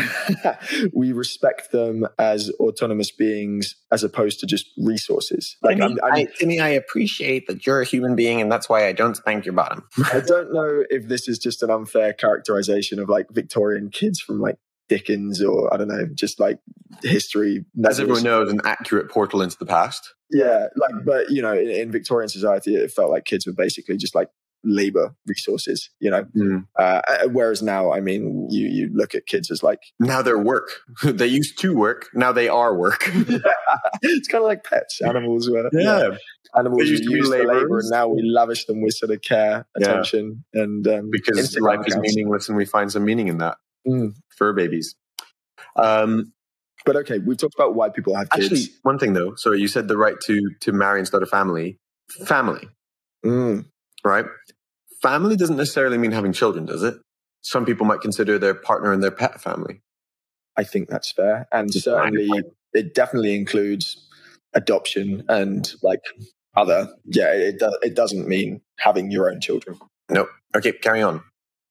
we 0.92 1.12
respect 1.12 1.72
them 1.72 2.06
as 2.18 2.50
autonomous 2.60 3.10
beings 3.10 3.74
as 3.92 4.04
opposed 4.04 4.40
to 4.40 4.46
just 4.46 4.66
resources. 4.78 5.56
Like, 5.62 5.80
I, 5.80 5.88
mean, 5.88 5.98
I, 6.02 6.24
to 6.38 6.46
me, 6.46 6.60
I 6.60 6.68
appreciate 6.68 7.46
that 7.46 7.66
you're 7.66 7.80
a 7.80 7.84
human 7.84 8.16
being, 8.16 8.40
and 8.40 8.50
that's 8.50 8.68
why 8.68 8.86
I 8.86 8.92
don't 8.92 9.16
spank 9.16 9.44
your 9.44 9.54
bottom. 9.54 9.84
I 10.12 10.20
don't 10.20 10.52
know 10.52 10.84
if 10.90 11.08
this 11.08 11.28
is 11.28 11.38
just 11.38 11.62
an 11.62 11.70
unfair 11.70 12.12
characterization 12.12 12.98
of 12.98 13.08
like 13.08 13.26
Victorian 13.30 13.90
kids 13.90 14.20
from 14.20 14.40
like 14.40 14.56
Dickens 14.88 15.42
or 15.42 15.72
I 15.72 15.76
don't 15.76 15.88
know, 15.88 16.06
just 16.14 16.40
like 16.40 16.58
history. 17.02 17.64
As 17.84 18.00
everyone 18.00 18.22
knows, 18.22 18.50
an 18.50 18.60
accurate 18.64 19.10
portal 19.10 19.42
into 19.42 19.56
the 19.58 19.66
past. 19.66 20.14
Yeah, 20.30 20.66
like, 20.76 21.04
but 21.04 21.30
you 21.30 21.42
know, 21.42 21.52
in, 21.52 21.68
in 21.70 21.92
Victorian 21.92 22.28
society, 22.28 22.74
it 22.74 22.90
felt 22.90 23.10
like 23.10 23.24
kids 23.24 23.46
were 23.46 23.52
basically 23.52 23.96
just 23.96 24.14
like 24.14 24.28
labor 24.64 25.14
resources 25.26 25.90
you 26.00 26.10
know? 26.10 26.24
Mm. 26.36 26.66
uh, 26.78 27.00
whereas 27.32 27.62
now 27.62 27.92
i 27.92 28.00
mean 28.00 28.46
you 28.50 28.66
you 28.66 28.90
look 28.92 29.14
at 29.14 29.26
kids 29.26 29.50
as 29.50 29.62
like 29.62 29.80
now 30.00 30.22
they're 30.22 30.38
work. 30.38 30.70
They 31.02 31.26
used 31.26 31.58
to 31.60 31.74
work. 31.74 32.08
Now 32.14 32.32
they 32.32 32.48
are 32.48 32.74
work. 32.76 33.10
It's 34.02 34.28
kind 34.28 34.42
of 34.42 34.48
like 34.48 34.64
pets. 34.64 35.00
Animals 35.02 35.50
were 35.50 35.68
yeah, 35.72 36.10
animals 36.56 36.88
used 36.88 37.04
to 37.04 37.10
use 37.10 37.28
labor 37.28 37.78
and 37.78 37.90
now 37.90 38.08
we 38.08 38.22
lavish 38.22 38.64
them 38.66 38.80
with 38.80 38.94
sort 38.94 39.10
of 39.10 39.20
care 39.20 39.66
attention 39.76 40.44
yeah. 40.54 40.62
and 40.62 40.88
um, 40.88 41.10
because 41.10 41.58
life 41.58 41.80
is 41.86 41.96
meaningless 41.96 42.48
and 42.48 42.56
we 42.56 42.64
find 42.64 42.90
some 42.90 43.04
meaning 43.04 43.28
in 43.28 43.38
that 43.38 43.56
mm. 43.86 44.14
fur 44.36 44.52
babies. 44.52 44.94
Um 45.76 46.32
but 46.86 46.96
okay 46.96 47.18
we've 47.18 47.36
talked 47.36 47.54
about 47.54 47.74
why 47.74 47.90
people 47.90 48.14
have 48.14 48.30
kids. 48.30 48.46
actually 48.46 48.64
one 48.82 48.98
thing 48.98 49.12
though 49.12 49.34
sorry 49.34 49.60
you 49.60 49.68
said 49.68 49.88
the 49.88 49.96
right 49.96 50.18
to 50.20 50.50
to 50.60 50.72
marry 50.72 50.98
and 50.98 51.06
start 51.06 51.22
a 51.22 51.26
family. 51.26 51.78
Family. 52.24 52.66
Mm. 53.26 53.66
right 54.04 54.26
family 55.02 55.36
doesn't 55.36 55.56
necessarily 55.56 55.98
mean 55.98 56.12
having 56.12 56.32
children, 56.32 56.66
does 56.66 56.82
it? 56.82 56.94
Some 57.42 57.64
people 57.64 57.86
might 57.86 58.00
consider 58.00 58.38
their 58.38 58.54
partner 58.54 58.92
and 58.92 59.02
their 59.02 59.10
pet 59.10 59.40
family. 59.40 59.80
I 60.56 60.64
think 60.64 60.88
that's 60.88 61.12
fair. 61.12 61.46
And 61.52 61.72
Just 61.72 61.84
certainly, 61.84 62.28
it 62.72 62.94
definitely 62.94 63.36
includes 63.36 64.08
adoption 64.54 65.24
and 65.28 65.72
like 65.82 66.00
other. 66.56 66.88
Yeah, 67.04 67.32
it, 67.32 67.60
do, 67.60 67.76
it 67.82 67.94
doesn't 67.94 68.26
mean 68.26 68.60
having 68.78 69.10
your 69.10 69.30
own 69.30 69.40
children. 69.40 69.78
No. 70.10 70.28
Okay, 70.56 70.72
carry 70.72 71.02
on. 71.02 71.22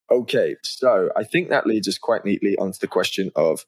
Okay, 0.10 0.56
so 0.64 1.12
I 1.18 1.24
think 1.26 1.50
that 1.50 1.68
leads 1.68 1.88
us 1.88 1.98
quite 1.98 2.24
neatly 2.24 2.56
onto 2.58 2.80
the 2.80 2.88
question 2.88 3.30
of 3.36 3.66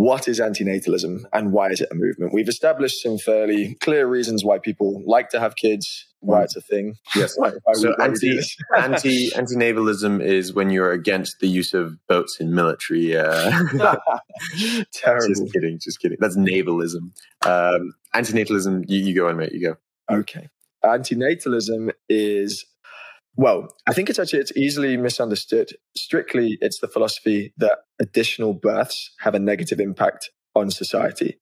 what 0.00 0.28
is 0.28 0.40
antinatalism 0.40 1.24
and 1.34 1.52
why 1.52 1.68
is 1.68 1.82
it 1.82 1.88
a 1.92 1.94
movement? 1.94 2.32
We've 2.32 2.48
established 2.48 3.02
some 3.02 3.18
fairly 3.18 3.74
clear 3.82 4.06
reasons 4.06 4.42
why 4.42 4.58
people 4.58 5.02
like 5.04 5.28
to 5.28 5.38
have 5.38 5.56
kids, 5.56 6.06
why 6.20 6.42
it's 6.42 6.56
a 6.56 6.62
thing. 6.62 6.94
Yes. 7.14 7.34
Why, 7.36 7.50
why 7.64 7.74
so 7.74 7.94
anti, 8.00 8.40
anti 8.78 9.30
anti-navalism 9.34 10.22
is 10.22 10.54
when 10.54 10.70
you're 10.70 10.92
against 10.92 11.40
the 11.40 11.48
use 11.48 11.74
of 11.74 11.98
boats 12.06 12.38
in 12.40 12.54
military. 12.54 13.14
Uh, 13.14 13.50
Terrible. 14.94 15.28
Just 15.28 15.52
kidding. 15.52 15.78
Just 15.78 16.00
kidding. 16.00 16.16
That's 16.18 16.36
navalism. 16.36 17.12
Um, 17.44 17.92
antinatalism. 18.14 18.86
You, 18.88 19.04
you 19.04 19.14
go 19.14 19.28
on, 19.28 19.36
mate. 19.36 19.52
You 19.52 19.68
go. 19.68 20.16
Okay. 20.16 20.48
Antinatalism 20.82 21.90
is 22.08 22.64
well, 23.36 23.68
I 23.86 23.92
think 23.92 24.10
it's 24.10 24.18
actually 24.18 24.40
it's 24.40 24.56
easily 24.56 24.96
misunderstood. 24.96 25.70
Strictly, 25.96 26.58
it's 26.60 26.80
the 26.80 26.88
philosophy 26.88 27.52
that 27.58 27.78
additional 28.00 28.54
births 28.54 29.12
have 29.20 29.34
a 29.34 29.38
negative 29.38 29.78
impact 29.78 30.30
on 30.54 30.70
society. 30.70 31.38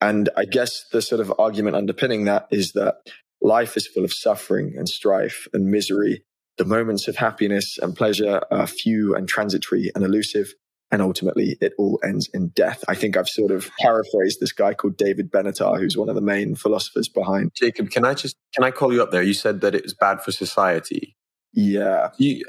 And 0.00 0.28
I 0.36 0.44
guess 0.44 0.84
the 0.92 1.02
sort 1.02 1.20
of 1.20 1.32
argument 1.38 1.76
underpinning 1.76 2.24
that 2.24 2.48
is 2.50 2.72
that 2.72 2.96
life 3.40 3.76
is 3.76 3.86
full 3.86 4.04
of 4.04 4.12
suffering 4.12 4.74
and 4.76 4.88
strife 4.88 5.46
and 5.52 5.70
misery. 5.70 6.24
The 6.58 6.64
moments 6.64 7.08
of 7.08 7.16
happiness 7.16 7.78
and 7.80 7.96
pleasure 7.96 8.40
are 8.50 8.66
few 8.66 9.14
and 9.14 9.28
transitory 9.28 9.90
and 9.94 10.04
elusive. 10.04 10.52
And 10.92 11.00
ultimately, 11.00 11.56
it 11.60 11.72
all 11.78 12.00
ends 12.02 12.28
in 12.34 12.48
death. 12.48 12.82
I 12.88 12.96
think 12.96 13.16
I've 13.16 13.28
sort 13.28 13.52
of 13.52 13.70
paraphrased 13.78 14.40
this 14.40 14.50
guy 14.52 14.74
called 14.74 14.96
David 14.96 15.30
Benatar, 15.30 15.78
who's 15.78 15.96
one 15.96 16.08
of 16.08 16.16
the 16.16 16.20
main 16.20 16.56
philosophers 16.56 17.08
behind. 17.08 17.52
Jacob, 17.54 17.90
can 17.90 18.04
I 18.04 18.14
just 18.14 18.36
can 18.54 18.64
I 18.64 18.72
call 18.72 18.92
you 18.92 19.00
up 19.00 19.12
there? 19.12 19.22
You 19.22 19.34
said 19.34 19.60
that 19.60 19.76
it 19.76 19.84
was 19.84 19.94
bad 19.94 20.20
for 20.20 20.32
society. 20.32 21.16
Yeah. 21.52 22.10
You, 22.18 22.44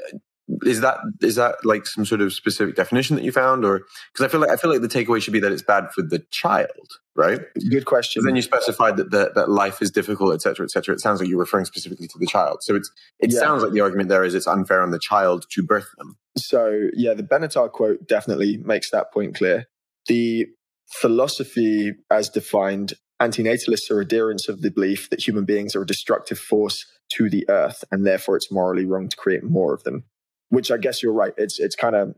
is 0.62 0.80
that 0.80 0.98
is 1.20 1.36
that 1.36 1.64
like 1.64 1.86
some 1.86 2.04
sort 2.04 2.20
of 2.20 2.32
specific 2.32 2.74
definition 2.74 3.16
that 3.16 3.24
you 3.24 3.32
found, 3.32 3.64
or 3.64 3.82
because 4.12 4.24
I 4.24 4.28
feel 4.28 4.40
like 4.40 4.50
I 4.50 4.56
feel 4.56 4.70
like 4.70 4.80
the 4.80 4.88
takeaway 4.88 5.22
should 5.22 5.32
be 5.32 5.40
that 5.40 5.52
it's 5.52 5.62
bad 5.62 5.90
for 5.92 6.02
the 6.02 6.20
child, 6.30 6.68
right? 7.14 7.40
Good 7.70 7.84
question. 7.84 8.22
But 8.22 8.28
then 8.28 8.36
you 8.36 8.42
specified 8.42 8.96
that, 8.96 9.10
that 9.12 9.34
that 9.34 9.50
life 9.50 9.80
is 9.80 9.90
difficult, 9.90 10.34
etc., 10.34 10.64
etc. 10.64 10.94
It 10.94 11.00
sounds 11.00 11.20
like 11.20 11.28
you're 11.28 11.38
referring 11.38 11.64
specifically 11.64 12.08
to 12.08 12.18
the 12.18 12.26
child. 12.26 12.58
So 12.62 12.74
it's 12.74 12.90
it 13.20 13.32
yeah. 13.32 13.40
sounds 13.40 13.62
like 13.62 13.72
the 13.72 13.80
argument 13.80 14.08
there 14.08 14.24
is 14.24 14.34
it's 14.34 14.46
unfair 14.46 14.82
on 14.82 14.90
the 14.90 14.98
child 14.98 15.46
to 15.50 15.62
birth 15.62 15.88
them. 15.98 16.16
So 16.36 16.88
yeah, 16.94 17.14
the 17.14 17.22
Benatar 17.22 17.70
quote 17.70 18.06
definitely 18.06 18.58
makes 18.58 18.90
that 18.90 19.12
point 19.12 19.34
clear. 19.34 19.66
The 20.06 20.46
philosophy, 20.90 21.92
as 22.10 22.28
defined, 22.28 22.94
antinatalists 23.20 23.90
are 23.90 24.00
adherents 24.00 24.48
of 24.48 24.62
the 24.62 24.70
belief 24.70 25.08
that 25.10 25.26
human 25.26 25.44
beings 25.44 25.76
are 25.76 25.82
a 25.82 25.86
destructive 25.86 26.38
force 26.38 26.84
to 27.12 27.30
the 27.30 27.48
earth, 27.48 27.84
and 27.92 28.06
therefore 28.06 28.36
it's 28.36 28.50
morally 28.50 28.84
wrong 28.84 29.08
to 29.08 29.16
create 29.16 29.44
more 29.44 29.72
of 29.74 29.84
them. 29.84 30.04
Which 30.52 30.70
I 30.70 30.76
guess 30.76 31.02
you're 31.02 31.14
right. 31.14 31.32
It's 31.38 31.58
it's 31.58 31.74
kind 31.74 31.96
of 31.96 32.14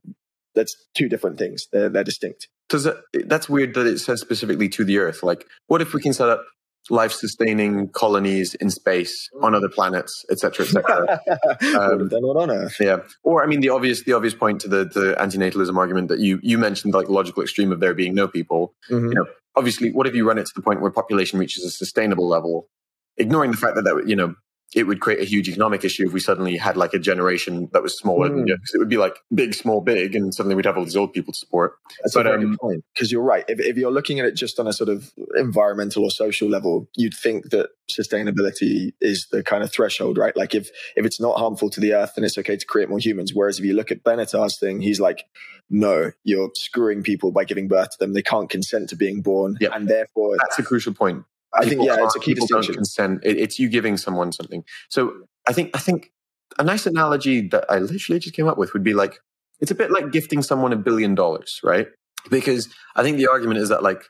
that's 0.54 0.74
two 0.94 1.08
different 1.08 1.38
things. 1.38 1.68
They're 1.72 1.88
they're 1.88 2.04
distinct. 2.04 2.48
Does 2.68 2.86
it? 2.86 2.96
That's 3.28 3.48
weird 3.48 3.74
that 3.74 3.86
it 3.86 3.98
says 3.98 4.20
specifically 4.20 4.68
to 4.70 4.84
the 4.84 4.98
earth. 4.98 5.22
Like, 5.22 5.46
what 5.68 5.80
if 5.80 5.94
we 5.94 6.02
can 6.02 6.12
set 6.12 6.28
up 6.28 6.42
life 6.90 7.12
sustaining 7.12 7.88
colonies 7.88 8.54
in 8.56 8.70
space 8.70 9.30
on 9.40 9.54
other 9.54 9.68
planets, 9.68 10.24
etc., 10.30 10.66
etc. 10.66 11.20
um, 11.78 12.08
on 12.10 12.50
Earth. 12.50 12.76
Yeah. 12.80 12.98
Or 13.22 13.42
I 13.42 13.46
mean, 13.46 13.60
the 13.60 13.70
obvious 13.70 14.02
the 14.02 14.12
obvious 14.12 14.34
point 14.34 14.60
to 14.62 14.68
the 14.68 14.84
the 14.84 15.16
antinatalism 15.18 15.76
argument 15.76 16.08
that 16.08 16.18
you 16.18 16.40
you 16.42 16.58
mentioned, 16.58 16.94
like 16.94 17.06
the 17.06 17.12
logical 17.12 17.42
extreme 17.42 17.72
of 17.72 17.80
there 17.80 17.94
being 17.94 18.14
no 18.14 18.28
people. 18.28 18.74
Mm-hmm. 18.90 19.08
You 19.08 19.14
know, 19.14 19.26
obviously, 19.56 19.92
what 19.92 20.06
if 20.06 20.14
you 20.14 20.26
run 20.26 20.38
it 20.38 20.46
to 20.46 20.52
the 20.54 20.62
point 20.62 20.80
where 20.80 20.90
population 20.90 21.38
reaches 21.38 21.64
a 21.64 21.70
sustainable 21.70 22.28
level, 22.28 22.68
ignoring 23.16 23.50
the 23.50 23.56
fact 23.56 23.76
that 23.76 23.84
that 23.84 24.04
you 24.06 24.16
know 24.16 24.34
it 24.74 24.84
would 24.84 25.00
create 25.00 25.20
a 25.20 25.24
huge 25.24 25.48
economic 25.48 25.84
issue 25.84 26.06
if 26.06 26.12
we 26.12 26.20
suddenly 26.20 26.56
had 26.56 26.76
like 26.76 26.94
a 26.94 26.98
generation 26.98 27.68
that 27.72 27.82
was 27.82 27.96
smaller. 27.96 28.28
Mm. 28.28 28.46
Than, 28.48 28.58
it 28.74 28.78
would 28.78 28.88
be 28.88 28.96
like 28.96 29.16
big, 29.32 29.54
small, 29.54 29.80
big, 29.80 30.16
and 30.16 30.34
suddenly 30.34 30.56
we'd 30.56 30.64
have 30.64 30.76
all 30.76 30.84
these 30.84 30.96
old 30.96 31.12
people 31.12 31.32
to 31.32 31.38
support. 31.38 31.74
That's 32.02 32.14
but, 32.14 32.26
a 32.26 32.30
very 32.30 32.44
um, 32.44 32.50
good 32.50 32.58
point 32.58 32.84
because 32.92 33.12
you're 33.12 33.22
right. 33.22 33.44
If, 33.48 33.60
if 33.60 33.76
you're 33.76 33.92
looking 33.92 34.18
at 34.18 34.26
it 34.26 34.32
just 34.32 34.58
on 34.58 34.66
a 34.66 34.72
sort 34.72 34.88
of 34.88 35.12
environmental 35.36 36.02
or 36.02 36.10
social 36.10 36.48
level, 36.48 36.88
you'd 36.96 37.14
think 37.14 37.50
that 37.50 37.70
sustainability 37.90 38.92
is 39.00 39.28
the 39.30 39.42
kind 39.42 39.62
of 39.62 39.70
threshold, 39.70 40.18
right? 40.18 40.36
Like 40.36 40.54
if 40.54 40.70
if 40.96 41.06
it's 41.06 41.20
not 41.20 41.38
harmful 41.38 41.70
to 41.70 41.80
the 41.80 41.94
earth, 41.94 42.12
then 42.16 42.24
it's 42.24 42.38
okay 42.38 42.56
to 42.56 42.66
create 42.66 42.88
more 42.88 42.98
humans. 42.98 43.32
Whereas 43.32 43.58
if 43.58 43.64
you 43.64 43.74
look 43.74 43.92
at 43.92 44.02
Benatar's 44.02 44.58
thing, 44.58 44.80
he's 44.80 45.00
like, 45.00 45.24
no, 45.70 46.10
you're 46.24 46.50
screwing 46.54 47.02
people 47.02 47.30
by 47.30 47.44
giving 47.44 47.68
birth 47.68 47.90
to 47.90 47.98
them. 47.98 48.12
They 48.12 48.22
can't 48.22 48.50
consent 48.50 48.88
to 48.90 48.96
being 48.96 49.22
born, 49.22 49.56
yep. 49.60 49.72
and 49.74 49.88
therefore 49.88 50.36
that's 50.38 50.58
a 50.58 50.62
crucial 50.62 50.94
point. 50.94 51.24
I 51.54 51.68
think 51.68 51.82
yeah, 51.84 51.96
it's 52.00 52.16
a 52.16 52.20
key 52.20 52.34
distinction. 52.34 52.72
Don't 52.72 52.78
consent. 52.78 53.20
It, 53.24 53.38
it's 53.38 53.58
you 53.58 53.68
giving 53.68 53.96
someone 53.96 54.32
something. 54.32 54.64
So 54.88 55.12
I 55.46 55.52
think 55.52 55.70
I 55.74 55.78
think 55.78 56.10
a 56.58 56.64
nice 56.64 56.86
analogy 56.86 57.48
that 57.48 57.64
I 57.68 57.78
literally 57.78 58.18
just 58.18 58.34
came 58.34 58.48
up 58.48 58.58
with 58.58 58.72
would 58.72 58.84
be 58.84 58.94
like 58.94 59.18
it's 59.60 59.70
a 59.70 59.74
bit 59.74 59.90
like 59.90 60.10
gifting 60.10 60.42
someone 60.42 60.72
a 60.72 60.76
billion 60.76 61.14
dollars, 61.14 61.60
right? 61.62 61.88
Because 62.30 62.68
I 62.96 63.02
think 63.02 63.18
the 63.18 63.28
argument 63.28 63.60
is 63.60 63.68
that 63.68 63.82
like 63.82 64.02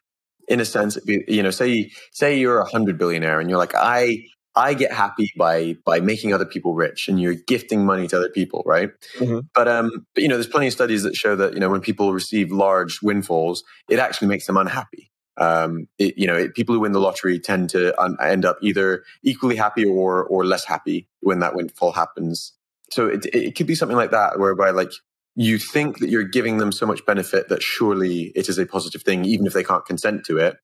in 0.48 0.60
a 0.60 0.64
sense, 0.64 0.98
you 1.06 1.42
know, 1.42 1.50
say 1.50 1.90
say 2.12 2.38
you're 2.38 2.60
a 2.60 2.68
hundred 2.68 2.98
billionaire 2.98 3.40
and 3.40 3.50
you're 3.50 3.58
like 3.58 3.74
I 3.74 4.24
I 4.56 4.74
get 4.74 4.92
happy 4.92 5.32
by 5.36 5.76
by 5.84 6.00
making 6.00 6.32
other 6.32 6.46
people 6.46 6.74
rich, 6.74 7.08
and 7.08 7.20
you're 7.20 7.34
gifting 7.34 7.84
money 7.84 8.06
to 8.08 8.16
other 8.16 8.28
people, 8.28 8.62
right? 8.64 8.90
Mm-hmm. 9.18 9.40
But 9.54 9.68
um, 9.68 10.06
but 10.14 10.22
you 10.22 10.28
know, 10.28 10.36
there's 10.36 10.46
plenty 10.46 10.68
of 10.68 10.72
studies 10.72 11.02
that 11.02 11.16
show 11.16 11.34
that 11.36 11.54
you 11.54 11.60
know 11.60 11.70
when 11.70 11.80
people 11.80 12.12
receive 12.12 12.52
large 12.52 13.00
windfalls, 13.02 13.64
it 13.88 13.98
actually 13.98 14.28
makes 14.28 14.46
them 14.46 14.56
unhappy 14.56 15.10
um, 15.36 15.88
it, 15.98 16.16
you 16.16 16.26
know, 16.26 16.36
it, 16.36 16.54
people 16.54 16.74
who 16.74 16.80
win 16.80 16.92
the 16.92 17.00
lottery 17.00 17.38
tend 17.38 17.70
to 17.70 18.00
un- 18.00 18.16
end 18.22 18.44
up 18.44 18.58
either 18.62 19.04
equally 19.22 19.56
happy 19.56 19.84
or 19.84 20.24
or 20.24 20.44
less 20.44 20.64
happy 20.64 21.08
when 21.20 21.40
that 21.40 21.54
windfall 21.54 21.92
happens. 21.92 22.52
so 22.90 23.08
it, 23.08 23.26
it 23.32 23.56
could 23.56 23.66
be 23.66 23.74
something 23.74 23.96
like 23.96 24.10
that, 24.12 24.38
whereby 24.38 24.70
like 24.70 24.92
you 25.36 25.58
think 25.58 25.98
that 25.98 26.10
you're 26.10 26.22
giving 26.22 26.58
them 26.58 26.70
so 26.70 26.86
much 26.86 27.04
benefit 27.06 27.48
that 27.48 27.62
surely 27.62 28.32
it 28.36 28.48
is 28.48 28.58
a 28.58 28.66
positive 28.66 29.02
thing, 29.02 29.24
even 29.24 29.46
if 29.46 29.52
they 29.52 29.64
can't 29.64 29.84
consent 29.84 30.24
to 30.24 30.38
it. 30.38 30.56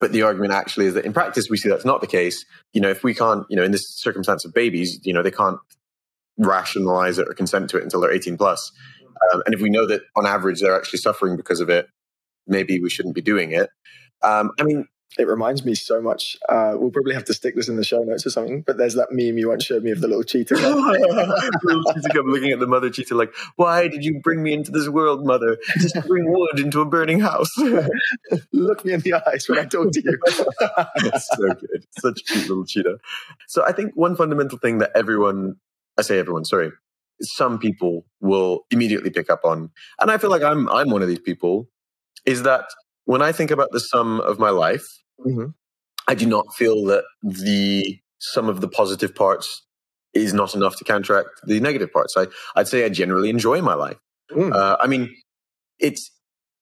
But 0.00 0.12
the 0.12 0.22
argument 0.22 0.52
actually 0.52 0.86
is 0.86 0.94
that 0.94 1.04
in 1.04 1.12
practice, 1.12 1.48
we 1.50 1.56
see 1.56 1.68
that's 1.68 1.84
not 1.84 2.00
the 2.00 2.06
case. 2.06 2.44
You 2.72 2.80
know, 2.80 2.88
if 2.88 3.04
we 3.04 3.14
can't, 3.14 3.44
you 3.48 3.56
know, 3.56 3.62
in 3.62 3.72
this 3.72 3.88
circumstance 3.88 4.44
of 4.44 4.54
babies, 4.54 4.98
you 5.04 5.12
know, 5.12 5.22
they 5.22 5.30
can't 5.30 5.58
rationalize 6.38 7.18
it 7.18 7.28
or 7.28 7.34
consent 7.34 7.70
to 7.70 7.78
it 7.78 7.84
until 7.84 8.00
they're 8.00 8.12
18 8.12 8.36
plus. 8.36 8.72
Um, 9.32 9.42
and 9.44 9.54
if 9.54 9.60
we 9.60 9.70
know 9.70 9.86
that 9.86 10.02
on 10.16 10.26
average 10.26 10.60
they're 10.60 10.76
actually 10.76 11.00
suffering 11.00 11.36
because 11.36 11.60
of 11.60 11.68
it, 11.68 11.88
maybe 12.46 12.80
we 12.80 12.90
shouldn't 12.90 13.14
be 13.14 13.20
doing 13.20 13.52
it. 13.52 13.70
Um, 14.22 14.50
I 14.58 14.64
mean, 14.64 14.86
it 15.18 15.26
reminds 15.26 15.64
me 15.64 15.74
so 15.74 16.02
much. 16.02 16.36
Uh, 16.48 16.74
we'll 16.76 16.90
probably 16.90 17.14
have 17.14 17.24
to 17.24 17.34
stick 17.34 17.56
this 17.56 17.68
in 17.68 17.76
the 17.76 17.84
show 17.84 18.02
notes 18.02 18.26
or 18.26 18.30
something. 18.30 18.62
But 18.62 18.76
there's 18.76 18.94
that 18.94 19.08
meme 19.10 19.38
you 19.38 19.48
once 19.48 19.64
showed 19.64 19.82
me 19.82 19.90
of 19.90 20.00
the 20.00 20.06
little 20.06 20.22
cheetah. 20.22 20.54
little 21.62 21.84
cheetah 21.84 22.22
looking 22.22 22.52
at 22.52 22.60
the 22.60 22.66
mother 22.66 22.90
cheetah 22.90 23.14
like, 23.14 23.34
"Why 23.56 23.88
did 23.88 24.04
you 24.04 24.20
bring 24.20 24.42
me 24.42 24.52
into 24.52 24.70
this 24.70 24.88
world, 24.88 25.24
mother? 25.24 25.56
Just 25.78 25.94
bring 26.06 26.30
wood 26.30 26.60
into 26.60 26.80
a 26.80 26.84
burning 26.84 27.20
house." 27.20 27.50
Look 28.52 28.84
me 28.84 28.92
in 28.92 29.00
the 29.00 29.14
eyes 29.14 29.48
when 29.48 29.58
I 29.58 29.64
talk 29.64 29.92
to 29.92 30.02
you. 30.02 30.18
so 30.28 31.54
good, 31.54 31.86
such 31.98 32.20
a 32.20 32.24
cute 32.24 32.48
little 32.48 32.66
cheetah. 32.66 32.98
So 33.46 33.64
I 33.64 33.72
think 33.72 33.94
one 33.94 34.14
fundamental 34.14 34.58
thing 34.58 34.78
that 34.78 34.92
everyone, 34.94 35.56
I 35.96 36.02
say 36.02 36.18
everyone, 36.18 36.44
sorry, 36.44 36.70
some 37.22 37.58
people 37.58 38.04
will 38.20 38.66
immediately 38.70 39.10
pick 39.10 39.30
up 39.30 39.40
on, 39.44 39.70
and 39.98 40.10
I 40.10 40.18
feel 40.18 40.30
like 40.30 40.42
I'm 40.42 40.68
I'm 40.68 40.90
one 40.90 41.02
of 41.02 41.08
these 41.08 41.18
people, 41.18 41.70
is 42.26 42.42
that 42.42 42.64
when 43.08 43.22
I 43.22 43.32
think 43.32 43.50
about 43.50 43.70
the 43.72 43.80
sum 43.80 44.20
of 44.20 44.38
my 44.38 44.50
life, 44.50 44.86
mm-hmm. 45.18 45.46
I 46.06 46.14
do 46.14 46.26
not 46.26 46.44
feel 46.54 46.84
that 46.84 47.04
the 47.22 47.98
sum 48.18 48.50
of 48.50 48.60
the 48.60 48.68
positive 48.68 49.14
parts 49.14 49.64
is 50.12 50.34
not 50.34 50.54
enough 50.54 50.76
to 50.76 50.84
counteract 50.84 51.30
the 51.44 51.58
negative 51.58 51.90
parts. 51.90 52.14
I, 52.18 52.26
I'd 52.54 52.68
say 52.68 52.84
I 52.84 52.90
generally 52.90 53.30
enjoy 53.30 53.62
my 53.62 53.72
life. 53.72 53.96
Mm. 54.30 54.52
Uh, 54.54 54.76
I 54.78 54.88
mean, 54.88 55.08
it's 55.78 56.10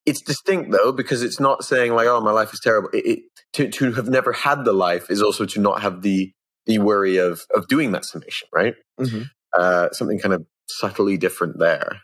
it's 0.05 0.21
distinct 0.21 0.71
though 0.71 0.93
because 0.93 1.25
it's 1.25 1.41
not 1.41 1.65
saying 1.65 1.95
like, 1.95 2.07
"Oh, 2.07 2.21
my 2.21 2.31
life 2.31 2.53
is 2.53 2.61
terrible." 2.61 2.91
It, 2.93 3.07
it, 3.07 3.19
to 3.55 3.69
to 3.69 3.93
have 3.95 4.09
never 4.09 4.33
had 4.33 4.65
the 4.65 4.73
life 4.73 5.11
is 5.11 5.23
also 5.23 5.47
to 5.47 5.61
not 5.61 5.83
have 5.83 6.03
the 6.03 6.31
the 6.67 6.79
worry 6.79 7.17
of 7.17 7.41
of 7.57 7.67
doing 7.67 7.91
that 7.91 8.05
summation, 8.05 8.47
right? 8.55 8.77
Mm-hmm. 9.01 9.23
Uh, 9.53 9.91
something 9.91 10.21
kind 10.21 10.35
of 10.35 10.47
subtly 10.69 11.17
different 11.17 11.59
there 11.59 12.03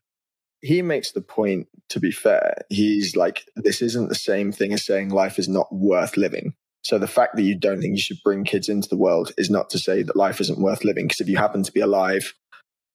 he 0.63 0.81
makes 0.81 1.13
the 1.13 1.21
point 1.21 1.69
to 1.89 2.01
be 2.01 2.11
fair 2.11 2.55
he's 2.71 3.17
like 3.17 3.45
this 3.57 3.83
isn't 3.83 4.09
the 4.09 4.15
same 4.15 4.53
thing 4.53 4.73
as 4.73 4.85
saying 4.85 5.11
life 5.11 5.39
is 5.39 5.49
not 5.49 5.73
worth 5.73 6.17
living. 6.17 6.55
So 6.85 6.99
the 6.99 7.07
fact 7.07 7.37
that 7.37 7.43
you 7.43 7.57
don't 7.57 7.81
think 7.81 7.95
you 7.95 8.03
should 8.03 8.19
bring 8.25 8.43
kids 8.45 8.69
into 8.69 8.89
the 8.89 8.97
world 8.97 9.33
is 9.39 9.51
not 9.51 9.71
to 9.71 9.79
say 9.79 10.03
that 10.03 10.17
life 10.17 10.41
isn't 10.41 10.61
worth 10.61 10.85
living 10.85 11.07
because 11.07 11.21
if 11.21 11.29
you 11.29 11.37
happen 11.37 11.63
to 11.63 11.73
be 11.73 11.81
alive 11.81 12.35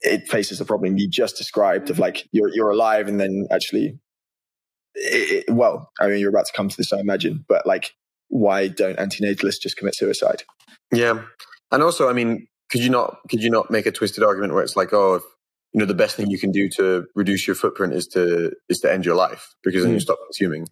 it 0.02 0.28
faces 0.28 0.60
the 0.60 0.66
problem 0.66 0.98
you 0.98 1.10
just 1.10 1.38
described 1.38 1.90
of 1.90 2.00
like 2.00 2.28
you're 2.32 2.54
you're 2.54 2.70
alive 2.70 3.08
and 3.08 3.20
then 3.20 3.48
actually 3.52 4.00
it, 4.94 5.46
it, 5.48 5.54
well 5.54 5.90
i 6.00 6.08
mean 6.08 6.20
you're 6.20 6.30
about 6.30 6.46
to 6.46 6.54
come 6.54 6.70
to 6.70 6.78
this 6.78 6.94
i 6.94 7.00
imagine 7.00 7.44
but 7.48 7.66
like 7.66 7.94
why 8.30 8.68
don't 8.68 8.98
antinatalists 8.98 9.62
just 9.62 9.78
commit 9.78 9.96
suicide? 9.96 10.44
Yeah. 10.92 11.24
And 11.72 11.82
also 11.82 12.10
i 12.10 12.14
mean 12.14 12.48
could 12.70 12.82
you 12.82 12.90
not 12.90 13.18
could 13.30 13.42
you 13.42 13.50
not 13.50 13.72
make 13.72 13.86
a 13.86 13.92
twisted 13.92 14.24
argument 14.24 14.54
where 14.54 14.64
it's 14.64 14.76
like 14.76 14.94
oh 14.94 15.22
you 15.78 15.82
know 15.82 15.86
the 15.86 15.94
best 15.94 16.16
thing 16.16 16.32
you 16.32 16.40
can 16.40 16.52
do 16.52 16.68
to 16.70 17.06
reduce 17.14 17.46
your 17.46 17.56
footprint 17.56 17.94
is 17.94 18.08
to 18.08 18.52
is 18.68 18.80
to 18.80 18.92
end 18.92 19.06
your 19.06 19.14
life 19.14 19.54
because 19.64 19.84
then 19.84 19.92
mm. 19.92 19.96
you 19.96 20.00
stop 20.00 20.18
consuming 20.26 20.66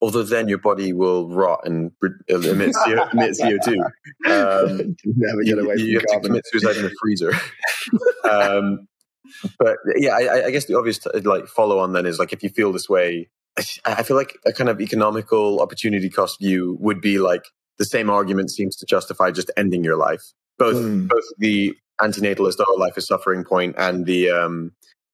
although 0.00 0.22
then 0.22 0.48
your 0.48 0.58
body 0.58 0.94
will 0.94 1.28
rot 1.28 1.60
and 1.64 1.90
emit, 2.28 2.74
CO, 2.74 3.08
emit 3.12 3.36
CO2. 3.38 3.76
Um, 4.26 4.96
Never 5.04 5.42
get 5.42 5.58
away 5.58 5.74
you, 5.76 5.86
you 5.86 5.98
have 5.98 6.06
carbon. 6.06 6.22
to 6.22 6.28
commit 6.28 6.44
suicide 6.46 6.76
in 6.76 6.82
the 6.84 6.94
freezer. 7.00 7.32
um, 8.30 8.88
but 9.58 9.76
yeah, 9.96 10.12
I, 10.12 10.46
I, 10.46 10.50
guess 10.50 10.66
the 10.66 10.76
obvious 10.76 11.00
like 11.24 11.46
follow 11.46 11.78
on 11.78 11.92
then 11.92 12.06
is 12.06 12.18
like 12.18 12.32
if 12.32 12.42
you 12.42 12.48
feel 12.48 12.72
this 12.72 12.88
way, 12.88 13.28
I 13.84 14.02
feel 14.02 14.16
like 14.16 14.36
a 14.44 14.52
kind 14.52 14.70
of 14.70 14.80
economical 14.80 15.60
opportunity 15.60 16.10
cost 16.10 16.38
view 16.40 16.76
would 16.80 17.00
be 17.00 17.18
like 17.18 17.42
the 17.78 17.84
same 17.84 18.10
argument 18.10 18.50
seems 18.50 18.76
to 18.76 18.86
justify 18.86 19.30
just 19.30 19.50
ending 19.56 19.82
your 19.82 19.96
life. 19.96 20.22
Both 20.58 20.76
mm. 20.76 21.08
both 21.08 21.24
the 21.38 21.74
antinatalist 22.00 22.60
our 22.60 22.78
life 22.78 22.96
is 22.96 23.06
suffering 23.06 23.44
point 23.44 23.74
and 23.78 24.06
the 24.06 24.30
um 24.30 24.72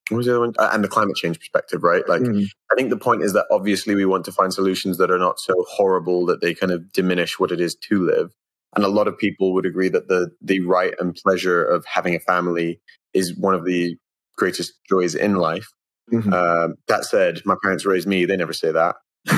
what 0.09 0.18
was 0.18 0.27
the 0.27 0.33
other 0.33 0.40
one? 0.40 0.55
Uh, 0.59 0.71
and 0.73 0.83
the 0.83 0.88
climate 0.88 1.16
change 1.16 1.38
perspective, 1.38 1.83
right? 1.83 2.07
Like, 2.09 2.23
mm. 2.23 2.45
I 2.71 2.75
think 2.75 2.90
the 2.90 2.97
point 2.97 3.23
is 3.23 3.33
that 3.33 3.47
obviously 3.51 3.95
we 3.95 4.05
want 4.05 4.25
to 4.27 4.33
find 4.33 4.53
solutions 4.53 4.99
that 4.99 5.11
are 5.11 5.18
not 5.18 5.40
so 5.40 5.55
horrible 5.68 6.27
that 6.27 6.40
they 6.40 6.55
kind 6.55 6.73
of 6.73 6.92
diminish 6.92 7.38
what 7.38 7.53
it 7.53 7.61
is 7.61 7.75
to 7.88 8.05
live. 8.05 8.31
And 8.75 8.85
a 8.85 8.88
lot 8.88 9.09
of 9.09 9.16
people 9.16 9.53
would 9.55 9.66
agree 9.66 9.88
that 9.90 10.09
the 10.09 10.31
the 10.40 10.61
right 10.61 10.95
and 10.99 11.14
pleasure 11.14 11.62
of 11.62 11.85
having 11.85 12.14
a 12.14 12.21
family 12.21 12.81
is 13.12 13.37
one 13.37 13.55
of 13.55 13.64
the 13.64 13.97
greatest 14.37 14.73
joys 14.88 15.14
in 15.14 15.37
life. 15.37 15.68
Mm-hmm. 16.11 16.33
Uh, 16.33 16.68
that 16.88 17.05
said, 17.05 17.42
my 17.45 17.55
parents 17.62 17.85
raised 17.85 18.09
me; 18.09 18.25
they 18.25 18.37
never 18.37 18.55
say 18.55 18.73
that. 18.73 18.97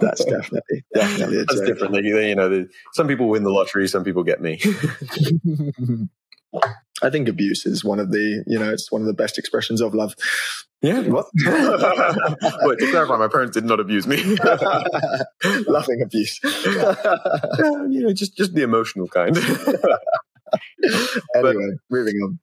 That's 0.00 0.24
definitely 0.24 0.84
definitely 0.94 1.38
that's 1.38 1.60
different. 1.60 1.94
They, 1.94 2.02
they, 2.02 2.28
you 2.28 2.34
know, 2.34 2.48
they, 2.50 2.66
some 2.92 3.08
people 3.08 3.28
win 3.28 3.44
the 3.44 3.50
lottery, 3.50 3.88
some 3.88 4.04
people 4.04 4.22
get 4.22 4.42
me. 4.42 4.60
I 7.02 7.10
think 7.10 7.28
abuse 7.28 7.64
is 7.64 7.84
one 7.84 8.00
of 8.00 8.10
the, 8.10 8.44
you 8.46 8.58
know, 8.58 8.70
it's 8.70 8.90
one 8.90 9.00
of 9.00 9.06
the 9.06 9.14
best 9.14 9.38
expressions 9.38 9.80
of 9.80 9.94
love. 9.94 10.14
Yeah. 10.82 11.00
What? 11.00 11.26
Wait, 11.44 12.78
to 12.78 12.90
clarify, 12.90 13.16
my 13.16 13.28
parents 13.28 13.54
did 13.54 13.64
not 13.64 13.80
abuse 13.80 14.06
me. 14.06 14.22
Loving 15.66 16.02
abuse. 16.02 16.40
yeah, 16.44 17.86
you 17.88 18.02
know, 18.02 18.12
just 18.12 18.36
just 18.36 18.54
the 18.54 18.62
emotional 18.62 19.08
kind. 19.08 19.36
anyway, 21.34 21.54
but, 21.54 21.56
moving 21.90 22.16
on. 22.16 22.38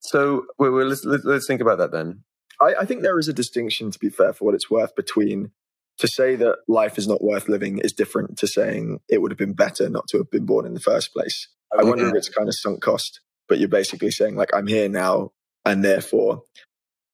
So, 0.00 0.46
well, 0.58 0.72
well, 0.72 0.86
let's, 0.86 1.04
let's, 1.04 1.24
let's 1.24 1.46
think 1.46 1.60
about 1.60 1.78
that 1.78 1.92
then. 1.92 2.22
I, 2.60 2.74
I 2.80 2.84
think 2.84 3.02
there 3.02 3.18
is 3.18 3.28
a 3.28 3.32
distinction, 3.32 3.90
to 3.90 3.98
be 3.98 4.10
fair, 4.10 4.32
for 4.32 4.44
what 4.44 4.54
it's 4.54 4.70
worth, 4.70 4.94
between 4.94 5.52
to 5.98 6.08
say 6.08 6.34
that 6.36 6.58
life 6.66 6.98
is 6.98 7.06
not 7.06 7.22
worth 7.22 7.48
living 7.48 7.78
is 7.78 7.92
different 7.92 8.38
to 8.38 8.46
saying 8.46 9.00
it 9.08 9.18
would 9.20 9.30
have 9.30 9.38
been 9.38 9.52
better 9.52 9.88
not 9.88 10.08
to 10.08 10.18
have 10.18 10.30
been 10.30 10.46
born 10.46 10.66
in 10.66 10.74
the 10.74 10.80
first 10.80 11.12
place. 11.12 11.48
I 11.78 11.84
wonder 11.84 12.08
if 12.08 12.14
it's 12.14 12.28
kind 12.28 12.48
of 12.48 12.54
sunk 12.54 12.80
cost, 12.80 13.20
but 13.48 13.58
you're 13.58 13.68
basically 13.68 14.10
saying 14.10 14.34
like 14.34 14.50
I'm 14.54 14.66
here 14.66 14.88
now, 14.88 15.32
and 15.64 15.84
therefore 15.84 16.42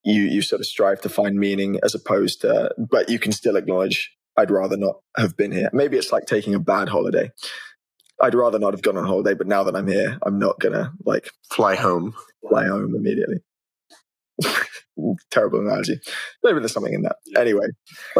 you 0.05 0.23
you 0.23 0.41
sort 0.41 0.61
of 0.61 0.67
strive 0.67 1.01
to 1.03 1.09
find 1.09 1.37
meaning 1.37 1.79
as 1.83 1.95
opposed 1.95 2.41
to, 2.43 2.71
but 2.79 3.11
you 3.11 3.19
can 3.19 3.33
still 3.33 3.57
acknowledge 3.57 4.13
I'd 4.37 4.51
rather 4.51 4.77
not 4.77 5.01
have 5.17 5.37
been 5.37 5.53
here. 5.53 5.69
Maybe 5.73 5.97
it's 5.97 6.13
like 6.13 6.27
taking 6.27 6.55
a 6.55 6.61
bad 6.61 6.89
holiday. 6.89 7.33
I'd 8.21 8.35
rather 8.35 8.59
not 8.59 8.73
have 8.73 8.83
gone 8.83 8.97
on 8.97 9.05
holiday, 9.05 9.35
but 9.35 9.47
now 9.47 9.65
that 9.65 9.77
I'm 9.77 9.89
here, 9.89 10.19
I'm 10.25 10.39
not 10.39 10.61
gonna 10.61 10.93
like 11.05 11.31
fly 11.51 11.75
home, 11.75 12.15
fly 12.49 12.67
home 12.67 12.95
immediately. 12.95 13.39
terrible 15.31 15.61
analogy. 15.61 15.99
Maybe 16.43 16.59
there's 16.59 16.73
something 16.73 16.95
in 16.95 17.03
that. 17.03 17.17
Anyway. 17.37 17.67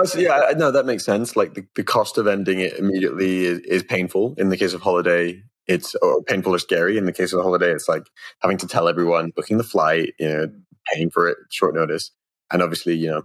So, 0.05 0.19
yeah, 0.19 0.53
no, 0.57 0.71
that 0.71 0.87
makes 0.87 1.05
sense. 1.05 1.37
Like 1.37 1.55
the, 1.55 1.67
the 1.75 1.85
cost 1.85 2.19
of 2.19 2.27
ending 2.27 2.61
it 2.61 2.75
immediately 2.79 3.45
is, 3.45 3.61
is, 3.61 3.83
painful. 3.83 4.35
In 4.39 4.49
the 4.49 4.57
case 4.57 4.73
of 4.73 4.83
holiday, 4.83 5.43
it's 5.67 5.95
or 5.97 6.23
painful 6.23 6.55
or 6.55 6.59
scary. 6.59 6.99
In 6.99 7.07
the 7.07 7.13
case 7.13 7.33
of 7.33 7.39
the 7.39 7.43
holiday, 7.43 7.73
it's 7.73 7.89
like 7.89 8.07
having 8.41 8.59
to 8.59 8.67
tell 8.67 8.89
everyone, 8.89 9.33
booking 9.35 9.59
the 9.59 9.65
flight, 9.65 10.13
you 10.19 10.29
know, 10.29 10.49
paying 10.93 11.11
for 11.11 11.29
it 11.29 11.39
short 11.51 11.75
notice. 11.75 12.11
And 12.53 12.63
obviously, 12.63 12.95
you 12.95 13.11
know, 13.11 13.23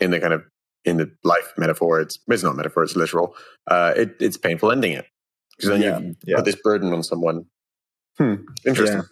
in 0.00 0.10
the 0.10 0.20
kind 0.20 0.32
of 0.32 0.44
in 0.84 0.96
the 0.96 1.10
life 1.24 1.52
metaphor, 1.56 2.00
it's 2.00 2.18
it's 2.28 2.42
not 2.42 2.56
metaphor, 2.56 2.82
it's 2.82 2.96
literal. 2.96 3.34
Uh, 3.70 3.92
it, 3.96 4.16
it's 4.20 4.36
painful 4.36 4.72
ending 4.72 4.92
it. 4.92 5.06
Because 5.56 5.70
then 5.70 5.82
yeah, 5.82 5.98
you 5.98 6.16
yeah. 6.24 6.36
put 6.36 6.44
this 6.44 6.56
burden 6.62 6.92
on 6.92 7.02
someone. 7.02 7.44
Hmm. 8.16 8.34
Interesting. 8.64 8.98
Yeah 8.98 9.02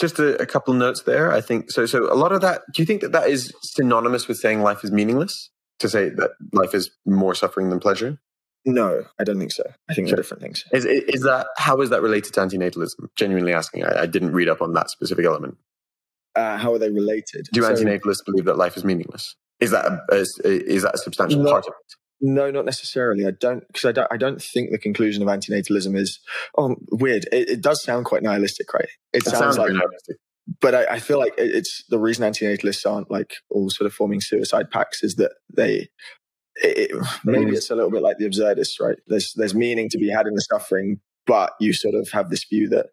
just 0.00 0.18
a, 0.18 0.40
a, 0.40 0.46
couple 0.46 0.74
notes 0.74 1.02
there. 1.02 1.30
I 1.30 1.40
think 1.40 1.70
so. 1.70 1.86
So 1.86 2.12
a 2.12 2.16
lot 2.16 2.32
of 2.32 2.40
that. 2.40 2.62
Do 2.74 2.82
you 2.82 2.86
think 2.86 3.02
that 3.02 3.12
that 3.12 3.28
is 3.28 3.52
synonymous 3.62 4.26
with 4.26 4.38
saying 4.38 4.62
life 4.62 4.82
is 4.82 4.90
meaningless? 4.90 5.50
To 5.80 5.88
say 5.88 6.10
that 6.10 6.32
life 6.52 6.74
is 6.74 6.90
more 7.06 7.34
suffering 7.34 7.70
than 7.70 7.80
pleasure? 7.80 8.18
No, 8.66 9.04
I 9.18 9.24
don't 9.24 9.38
think 9.38 9.52
so. 9.52 9.64
I 9.88 9.94
think 9.94 10.08
they're 10.08 10.16
different 10.16 10.42
things. 10.42 10.64
Is, 10.72 10.84
is 10.84 11.22
that 11.22 11.46
how 11.56 11.80
is 11.80 11.88
that 11.90 12.02
related 12.02 12.34
to 12.34 12.40
antinatalism? 12.40 13.08
Genuinely 13.16 13.54
asking. 13.54 13.84
I, 13.84 14.02
I 14.02 14.06
didn't 14.06 14.32
read 14.32 14.48
up 14.48 14.60
on 14.60 14.74
that 14.74 14.90
specific 14.90 15.24
element. 15.24 15.56
Uh, 16.36 16.58
how 16.58 16.74
are 16.74 16.78
they 16.78 16.90
related? 16.90 17.48
Do 17.52 17.62
so, 17.62 17.72
antinatalists 17.72 18.24
believe 18.24 18.44
that 18.44 18.58
life 18.58 18.76
is 18.76 18.84
meaningless? 18.84 19.36
Is 19.58 19.70
that 19.70 19.86
a, 19.86 20.14
is, 20.14 20.38
is 20.44 20.82
that 20.82 20.94
a 20.94 20.98
substantial 20.98 21.42
no, 21.42 21.50
part 21.50 21.66
of 21.66 21.72
it? 21.72 21.94
No, 22.20 22.50
not 22.50 22.64
necessarily. 22.64 23.26
I 23.26 23.30
don't 23.30 23.66
because 23.66 23.84
I 23.86 23.92
don't. 23.92 24.08
I 24.10 24.16
don't 24.16 24.42
think 24.42 24.70
the 24.70 24.78
conclusion 24.78 25.22
of 25.22 25.28
antinatalism 25.28 25.96
is 25.96 26.20
oh 26.56 26.76
weird. 26.90 27.24
It, 27.32 27.48
it 27.48 27.60
does 27.62 27.82
sound 27.82 28.04
quite 28.04 28.22
nihilistic, 28.22 28.72
right? 28.74 28.88
It, 29.12 29.18
it 29.18 29.24
sounds, 29.24 29.38
sounds 29.38 29.58
like 29.58 29.72
nihilistic. 29.72 30.16
But 30.60 30.74
I, 30.74 30.84
I, 30.94 30.98
feel 30.98 31.18
like 31.18 31.34
it's 31.38 31.84
the 31.88 31.98
reason 31.98 32.30
antinatalists 32.30 32.90
aren't 32.90 33.10
like 33.10 33.34
all 33.50 33.70
sort 33.70 33.86
of 33.86 33.94
forming 33.94 34.20
suicide 34.20 34.70
pacts 34.70 35.02
is 35.02 35.14
that 35.14 35.32
they 35.54 35.88
it, 36.56 36.90
maybe 37.24 37.52
it's 37.52 37.70
a 37.70 37.74
little 37.74 37.90
bit 37.90 38.02
like 38.02 38.18
the 38.18 38.26
absurdists, 38.26 38.80
right? 38.80 38.98
There's 39.06 39.32
there's 39.34 39.54
meaning 39.54 39.88
to 39.90 39.98
be 39.98 40.10
had 40.10 40.26
in 40.26 40.34
the 40.34 40.40
suffering, 40.42 41.00
but 41.26 41.52
you 41.60 41.72
sort 41.72 41.94
of 41.94 42.10
have 42.10 42.30
this 42.30 42.44
view 42.44 42.68
that 42.70 42.86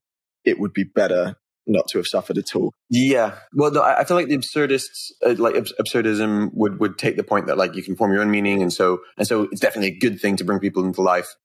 it 0.45 0.59
would 0.59 0.73
be 0.73 0.83
better 0.83 1.35
not 1.67 1.87
to 1.89 1.97
have 1.99 2.07
suffered 2.07 2.37
at 2.37 2.55
all. 2.55 2.73
Yeah, 2.89 3.35
well, 3.53 3.71
no, 3.71 3.81
I 3.81 4.03
feel 4.03 4.17
like 4.17 4.27
the 4.27 4.37
absurdists, 4.37 5.11
uh, 5.25 5.35
like 5.37 5.55
absurdism, 5.55 6.49
would 6.53 6.79
would 6.79 6.97
take 6.97 7.17
the 7.17 7.23
point 7.23 7.47
that 7.47 7.57
like 7.57 7.75
you 7.75 7.83
can 7.83 7.95
form 7.95 8.11
your 8.11 8.21
own 8.21 8.31
meaning, 8.31 8.61
and 8.61 8.71
so 8.73 8.99
and 9.17 9.27
so 9.27 9.43
it's 9.51 9.61
definitely 9.61 9.95
a 9.95 9.99
good 9.99 10.19
thing 10.19 10.37
to 10.37 10.43
bring 10.43 10.59
people 10.59 10.83
into 10.83 11.01
life, 11.01 11.35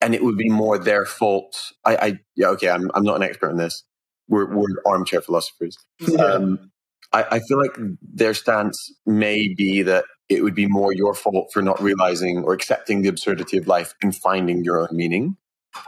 and 0.00 0.14
it 0.14 0.22
would 0.22 0.36
be 0.36 0.48
more 0.48 0.78
their 0.78 1.06
fault. 1.06 1.56
I, 1.84 1.96
I 1.96 2.18
yeah, 2.36 2.48
okay, 2.48 2.68
I'm 2.68 2.90
I'm 2.94 3.04
not 3.04 3.16
an 3.16 3.22
expert 3.22 3.50
in 3.50 3.56
this, 3.56 3.84
we're, 4.30 4.46
we're 4.46 4.66
armchair 4.86 5.20
philosophers. 5.20 5.76
Yeah. 6.00 6.22
Um, 6.22 6.70
I, 7.12 7.24
I 7.32 7.40
feel 7.40 7.58
like 7.58 7.76
their 8.00 8.32
stance 8.32 8.94
may 9.04 9.52
be 9.52 9.82
that 9.82 10.04
it 10.28 10.44
would 10.44 10.54
be 10.54 10.66
more 10.66 10.92
your 10.92 11.12
fault 11.12 11.50
for 11.52 11.60
not 11.60 11.82
realizing 11.82 12.44
or 12.44 12.54
accepting 12.54 13.02
the 13.02 13.08
absurdity 13.08 13.58
of 13.58 13.66
life 13.66 13.94
and 14.00 14.16
finding 14.16 14.62
your 14.62 14.80
own 14.80 14.88
meaning. 14.92 15.36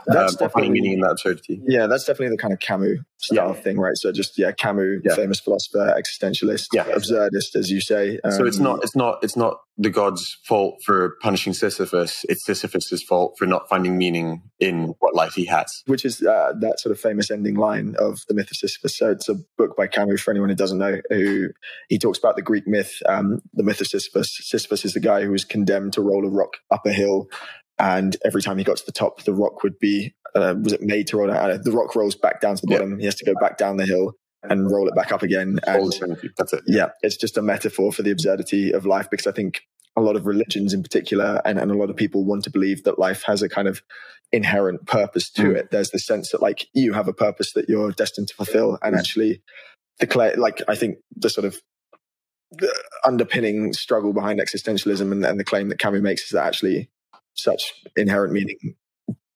That's 0.07 0.33
um, 0.33 0.37
definitely- 0.47 0.69
meaning 0.71 0.93
in 0.93 0.99
that 1.01 1.11
absurdity. 1.11 1.61
Yeah, 1.65 1.87
that's 1.87 2.05
definitely 2.05 2.35
the 2.35 2.41
kind 2.41 2.53
of 2.53 2.59
Camus 2.59 2.99
style 3.17 3.53
thing, 3.53 3.77
right? 3.79 3.95
So 3.95 4.11
just 4.11 4.37
yeah, 4.37 4.51
Camus, 4.51 5.01
Yeah. 5.03 5.15
famous 5.15 5.39
philosopher, 5.39 5.93
existentialist, 5.97 6.67
Yeah. 6.73 6.85
absurdist, 6.85 7.55
as 7.55 7.69
you 7.71 7.79
say. 7.81 8.19
so 8.29 8.45
it's 8.45 8.57
Um, 8.57 8.63
not 8.63 8.83
it's 8.83 8.95
not 8.95 9.19
it's 9.23 9.35
not 9.37 9.57
the 9.77 9.89
god's 9.89 10.37
fault 10.47 10.75
for 10.85 11.15
punishing 11.21 11.51
Sisyphus. 11.53 12.25
It's 12.29 12.45
Sisyphus's 12.45 13.01
fault 13.01 13.35
for 13.39 13.45
not 13.47 13.67
finding 13.69 13.97
meaning 13.97 14.41
in 14.59 14.93
what 14.99 15.15
life 15.15 15.33
he 15.33 15.45
has. 15.45 15.81
which 15.87 16.05
is 16.05 16.21
uh, 16.21 16.53
that 16.59 16.79
sort 16.79 16.91
of 16.91 16.99
famous 16.99 17.31
ending 17.31 17.55
line 17.55 17.95
of 17.97 18.19
the 18.27 18.33
myth 18.35 18.51
of 18.51 18.57
Sisyphus. 18.57 18.97
So 18.97 19.09
it's 19.11 19.29
a 19.29 19.35
book 19.57 19.75
by 19.75 19.87
Camus 19.87 20.21
for 20.21 20.31
anyone 20.31 20.49
who 20.49 20.55
doesn't 20.55 20.77
know. 20.77 20.99
Who 21.09 21.49
he 21.89 21.97
talks 21.97 22.19
about 22.19 22.35
the 22.35 22.41
Greek 22.41 22.67
myth, 22.67 22.93
um, 23.07 23.41
the 23.53 23.63
myth 23.63 23.81
of 23.81 23.87
Sisyphus. 23.87 24.37
Sisyphus 24.43 24.85
is 24.85 24.93
the 24.93 24.99
guy 24.99 25.23
who 25.23 25.31
was 25.31 25.43
condemned 25.45 25.93
to 25.93 26.01
roll 26.01 26.25
a 26.25 26.29
rock 26.29 26.57
up 26.69 26.85
a 26.85 26.91
hill, 26.93 27.27
and 27.79 28.15
every 28.25 28.41
time 28.41 28.57
he 28.57 28.63
got 28.63 28.77
to 28.77 28.85
the 28.85 28.91
top, 28.91 29.23
the 29.23 29.33
rock 29.33 29.63
would 29.63 29.79
be 29.79 30.13
uh, 30.35 30.55
was 30.61 30.73
it 30.73 30.81
made 30.81 31.07
to 31.07 31.17
roll 31.17 31.27
down? 31.27 31.37
I 31.37 31.47
don't 31.47 31.57
know. 31.57 31.63
The 31.63 31.77
rock 31.77 31.95
rolls 31.95 32.15
back 32.15 32.41
down 32.41 32.55
to 32.55 32.61
the 32.65 32.71
bottom. 32.71 32.97
He 32.99 33.05
has 33.05 33.15
to 33.15 33.25
go 33.25 33.33
back 33.39 33.57
down 33.57 33.77
the 33.77 33.85
hill 33.85 34.13
and 34.41 34.69
roll 34.71 34.87
it 34.87 34.95
back 34.95 35.11
up 35.11 35.21
again. 35.21 35.59
And. 35.67 35.93
That's 36.37 36.53
it. 36.53 36.63
yeah, 36.67 36.89
it's 37.01 37.17
just 37.17 37.37
a 37.37 37.41
metaphor 37.41 37.91
for 37.93 38.01
the 38.01 38.11
absurdity 38.11 38.71
of 38.71 38.85
life 38.85 39.09
because 39.09 39.27
I 39.27 39.31
think 39.31 39.61
a 39.95 40.01
lot 40.01 40.15
of 40.15 40.25
religions 40.25 40.73
in 40.73 40.81
particular 40.81 41.39
and, 41.45 41.59
and 41.59 41.69
a 41.69 41.75
lot 41.75 41.91
of 41.91 41.95
people 41.95 42.25
want 42.25 42.43
to 42.45 42.49
believe 42.49 42.83
that 42.83 42.97
life 42.97 43.23
has 43.27 43.43
a 43.43 43.49
kind 43.49 43.67
of 43.67 43.83
inherent 44.31 44.87
purpose 44.87 45.29
to 45.33 45.43
Mm. 45.43 45.55
it. 45.55 45.71
There's 45.71 45.91
the 45.91 45.99
sense 45.99 46.31
that 46.31 46.41
like 46.41 46.65
you 46.73 46.93
have 46.93 47.07
a 47.07 47.13
purpose 47.13 47.53
that 47.53 47.69
you're 47.69 47.91
destined 47.91 48.29
to 48.29 48.35
fulfill 48.35 48.79
and 48.81 48.95
Mm. 48.95 48.99
actually 48.99 49.43
the 49.99 50.33
like 50.37 50.63
I 50.67 50.73
think 50.75 50.97
the 51.15 51.29
sort 51.29 51.45
of 51.45 51.57
the 52.51 52.73
underpinning 53.05 53.73
struggle 53.73 54.13
behind 54.13 54.39
existentialism 54.39 55.11
and, 55.11 55.23
and 55.25 55.39
the 55.39 55.43
claim 55.43 55.69
that 55.69 55.79
Camus 55.79 56.01
makes 56.01 56.23
is 56.23 56.29
that 56.31 56.45
actually 56.47 56.89
such 57.35 57.73
inherent 57.95 58.33
meaning 58.33 58.57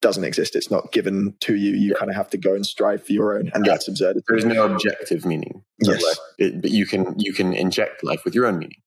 doesn't 0.02 0.24
exist. 0.24 0.56
It's 0.56 0.70
not 0.70 0.92
given 0.92 1.34
to 1.42 1.56
you. 1.56 1.72
You 1.72 1.96
kind 1.96 2.10
of 2.12 2.16
have 2.16 2.30
to 2.30 2.38
go 2.38 2.54
and 2.54 2.66
strive 2.66 3.04
for 3.06 3.14
your 3.14 3.38
own, 3.38 3.50
and 3.54 3.66
Yeah. 3.66 3.72
that's 3.74 3.88
absurd. 3.88 4.22
There 4.28 4.38
is 4.38 4.46
no 4.46 4.66
objective 4.72 5.26
meaning. 5.26 5.64
Yes. 5.82 6.04
It- 6.38 6.62
but 6.62 6.72
you 6.72 6.86
can 6.86 7.16
you 7.18 7.34
can 7.34 7.54
inject 7.54 8.04
life 8.04 8.24
with 8.24 8.36
your 8.36 8.46
own 8.46 8.60
meaning. 8.60 8.78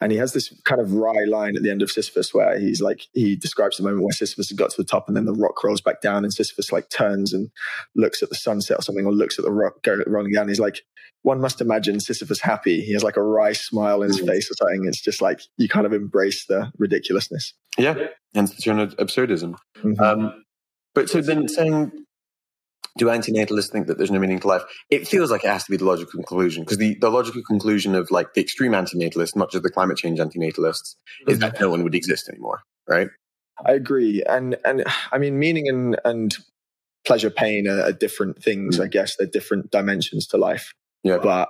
And 0.00 0.12
he 0.12 0.18
has 0.18 0.32
this 0.32 0.52
kind 0.64 0.80
of 0.80 0.92
wry 0.94 1.24
line 1.26 1.56
at 1.56 1.62
the 1.62 1.70
end 1.70 1.82
of 1.82 1.90
Sisyphus 1.90 2.32
where 2.32 2.58
he's 2.58 2.80
like, 2.80 3.02
he 3.14 3.34
describes 3.34 3.76
the 3.78 3.82
moment 3.82 4.02
where 4.04 4.12
Sisyphus 4.12 4.48
has 4.50 4.56
got 4.56 4.70
to 4.70 4.76
the 4.76 4.84
top 4.84 5.08
and 5.08 5.16
then 5.16 5.24
the 5.24 5.32
rock 5.32 5.62
rolls 5.64 5.80
back 5.80 6.00
down 6.00 6.22
and 6.24 6.32
Sisyphus 6.32 6.70
like 6.70 6.88
turns 6.88 7.32
and 7.32 7.50
looks 7.96 8.22
at 8.22 8.28
the 8.28 8.36
sunset 8.36 8.78
or 8.78 8.82
something 8.82 9.04
or 9.06 9.12
looks 9.12 9.38
at 9.38 9.44
the 9.44 9.50
rock 9.50 9.82
go, 9.82 9.98
rolling 10.06 10.32
down. 10.32 10.46
He's 10.48 10.60
like, 10.60 10.82
one 11.22 11.40
must 11.40 11.60
imagine 11.60 11.98
Sisyphus 11.98 12.40
happy. 12.40 12.80
He 12.80 12.92
has 12.92 13.02
like 13.02 13.16
a 13.16 13.22
wry 13.22 13.52
smile 13.52 14.02
in 14.02 14.08
his 14.08 14.20
Mm. 14.20 14.28
face 14.28 14.48
or 14.50 14.54
something. 14.54 14.84
It's 14.86 15.00
just 15.02 15.20
like, 15.20 15.40
you 15.56 15.68
kind 15.68 15.84
of 15.84 15.92
embrace 15.92 16.46
the 16.46 16.70
ridiculousness. 16.78 17.54
Yeah, 17.76 17.94
And 18.34 18.48
of 18.48 18.96
absurdism. 18.98 19.56
Mhm. 19.82 20.00
Um, 20.00 20.44
but 20.94 21.10
so 21.10 21.20
then 21.20 21.48
saying, 21.48 21.90
do 22.98 23.06
antinatalists 23.06 23.70
think 23.70 23.86
that 23.86 23.96
there's 23.96 24.10
no 24.10 24.18
meaning 24.18 24.40
to 24.40 24.46
life? 24.48 24.62
It 24.90 25.08
feels 25.08 25.30
like 25.30 25.44
it 25.44 25.48
has 25.48 25.64
to 25.64 25.70
be 25.70 25.76
the 25.76 25.84
logical 25.86 26.12
conclusion 26.12 26.64
because 26.64 26.78
the, 26.78 26.96
the 27.00 27.10
logical 27.10 27.42
conclusion 27.42 27.94
of 27.94 28.10
like 28.10 28.34
the 28.34 28.40
extreme 28.42 28.72
antinatalists, 28.72 29.34
not 29.34 29.50
just 29.50 29.62
the 29.62 29.70
climate 29.70 29.96
change 29.96 30.18
antinatalists, 30.18 30.96
is 31.26 31.38
that 31.38 31.60
no 31.60 31.70
one 31.70 31.82
would 31.84 31.94
exist 31.94 32.28
anymore, 32.28 32.60
right? 32.88 33.08
I 33.64 33.72
agree. 33.72 34.22
And, 34.28 34.56
and 34.64 34.84
I 35.10 35.18
mean, 35.18 35.38
meaning 35.38 35.68
and, 35.68 35.98
and 36.04 36.36
pleasure, 37.06 37.30
pain 37.30 37.66
are, 37.66 37.82
are 37.82 37.92
different 37.92 38.42
things, 38.42 38.78
Mm. 38.78 38.84
I 38.84 38.88
guess. 38.88 39.16
They're 39.16 39.26
different 39.26 39.70
dimensions 39.70 40.26
to 40.28 40.36
life. 40.36 40.72
Yeah. 41.02 41.18
But 41.18 41.48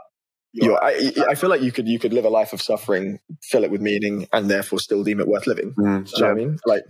you're, 0.53 0.83
I, 0.83 1.13
I 1.29 1.35
feel 1.35 1.51
like 1.51 1.61
you 1.61 1.73
could 1.73 1.87
you 1.87 1.99
could 1.99 2.13
live 2.15 2.25
a 2.25 2.31
life 2.31 2.53
of 2.55 2.63
suffering, 2.63 3.19
fill 3.43 3.65
it 3.65 3.71
with 3.71 3.83
meaning, 3.83 4.27
and 4.33 4.49
therefore 4.51 4.79
still 4.79 5.05
deem 5.05 5.21
it 5.21 5.29
worth 5.29 5.47
living. 5.47 5.75
Mm, 5.79 6.05
Do 6.07 6.11
you 6.17 6.23
know 6.23 6.29
what 6.29 6.31
I 6.31 6.35
mean? 6.35 6.59
Like 6.65 6.85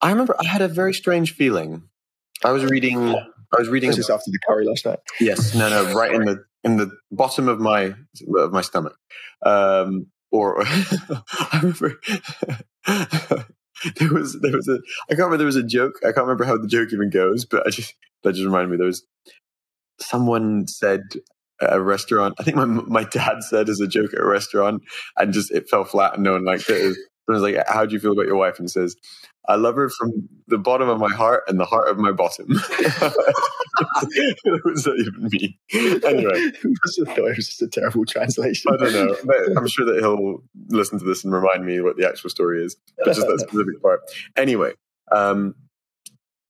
I 0.00 0.10
remember 0.10 0.34
I 0.40 0.44
had 0.44 0.60
a 0.62 0.68
very 0.68 0.92
strange 0.92 1.34
feeling. 1.34 1.84
I 2.44 2.50
was 2.50 2.64
reading. 2.64 3.14
I 3.54 3.58
was 3.58 3.68
reading. 3.68 3.90
this 3.90 3.98
is 3.98 4.10
after 4.10 4.30
the 4.30 4.38
curry 4.46 4.66
last 4.66 4.84
night. 4.86 4.98
Yes, 5.20 5.54
no, 5.54 5.68
no, 5.68 5.94
right 5.94 6.12
in 6.12 6.24
the 6.24 6.44
in 6.64 6.76
the 6.76 6.90
bottom 7.10 7.48
of 7.48 7.60
my 7.60 7.94
of 8.36 8.52
my 8.52 8.60
stomach. 8.60 8.96
Um, 9.44 10.06
or 10.30 10.62
I 10.66 11.60
remember 11.62 12.00
there 13.96 14.12
was 14.12 14.38
there 14.40 14.56
was 14.56 14.68
a 14.68 14.78
I 15.08 15.14
can't 15.14 15.18
remember 15.18 15.38
there 15.38 15.46
was 15.46 15.56
a 15.56 15.62
joke. 15.62 15.94
I 16.02 16.12
can't 16.12 16.26
remember 16.26 16.44
how 16.44 16.56
the 16.56 16.66
joke 16.66 16.92
even 16.92 17.10
goes, 17.10 17.44
but 17.44 17.66
I 17.66 17.70
just 17.70 17.94
that 18.22 18.32
just 18.32 18.44
reminded 18.44 18.70
me 18.70 18.76
there 18.76 18.86
was 18.86 19.04
someone 20.00 20.66
said 20.66 21.02
a 21.60 21.80
restaurant. 21.80 22.34
I 22.38 22.42
think 22.42 22.56
my 22.56 22.64
my 22.64 23.04
dad 23.04 23.42
said 23.42 23.68
as 23.68 23.80
a 23.80 23.86
joke 23.86 24.12
at 24.12 24.20
a 24.20 24.26
restaurant, 24.26 24.82
and 25.16 25.32
just 25.32 25.50
it 25.50 25.68
fell 25.68 25.84
flat 25.84 26.14
and 26.14 26.24
no 26.24 26.32
one 26.32 26.44
liked 26.44 26.68
it. 26.68 26.96
Was 27.28 27.42
like, 27.42 27.56
"How 27.68 27.86
do 27.86 27.92
you 27.92 28.00
feel 28.00 28.12
about 28.12 28.26
your 28.26 28.36
wife?" 28.36 28.58
And 28.58 28.64
he 28.64 28.68
says, 28.68 28.96
"I 29.48 29.56
love 29.56 29.76
her 29.76 29.88
from 29.88 30.28
the 30.46 30.58
bottom 30.58 30.88
of 30.88 31.00
my 31.00 31.12
heart 31.12 31.44
and 31.48 31.58
the 31.58 31.64
heart 31.64 31.88
of 31.88 31.98
my 31.98 32.12
bottom." 32.12 32.46
what 32.48 32.64
does 34.74 34.84
that 34.84 34.96
even 34.98 35.28
mean? 35.30 35.54
Anyway, 36.04 36.52
Who 36.62 36.74
must 36.84 37.04
thought 37.04 37.18
it 37.18 37.36
was 37.36 37.36
just 37.48 37.62
a 37.62 37.68
terrible 37.68 38.04
translation? 38.04 38.72
I 38.72 38.76
don't 38.76 38.92
know, 38.92 39.16
but 39.24 39.56
I'm 39.56 39.66
sure 39.66 39.84
that 39.86 39.98
he'll 39.98 40.42
listen 40.68 40.98
to 40.98 41.04
this 41.04 41.24
and 41.24 41.32
remind 41.32 41.64
me 41.64 41.80
what 41.80 41.96
the 41.96 42.08
actual 42.08 42.30
story 42.30 42.64
is. 42.64 42.76
But 42.98 43.14
just 43.14 43.26
that 43.26 43.40
specific 43.48 43.82
part. 43.82 44.00
Anyway, 44.36 44.72
um, 45.12 45.54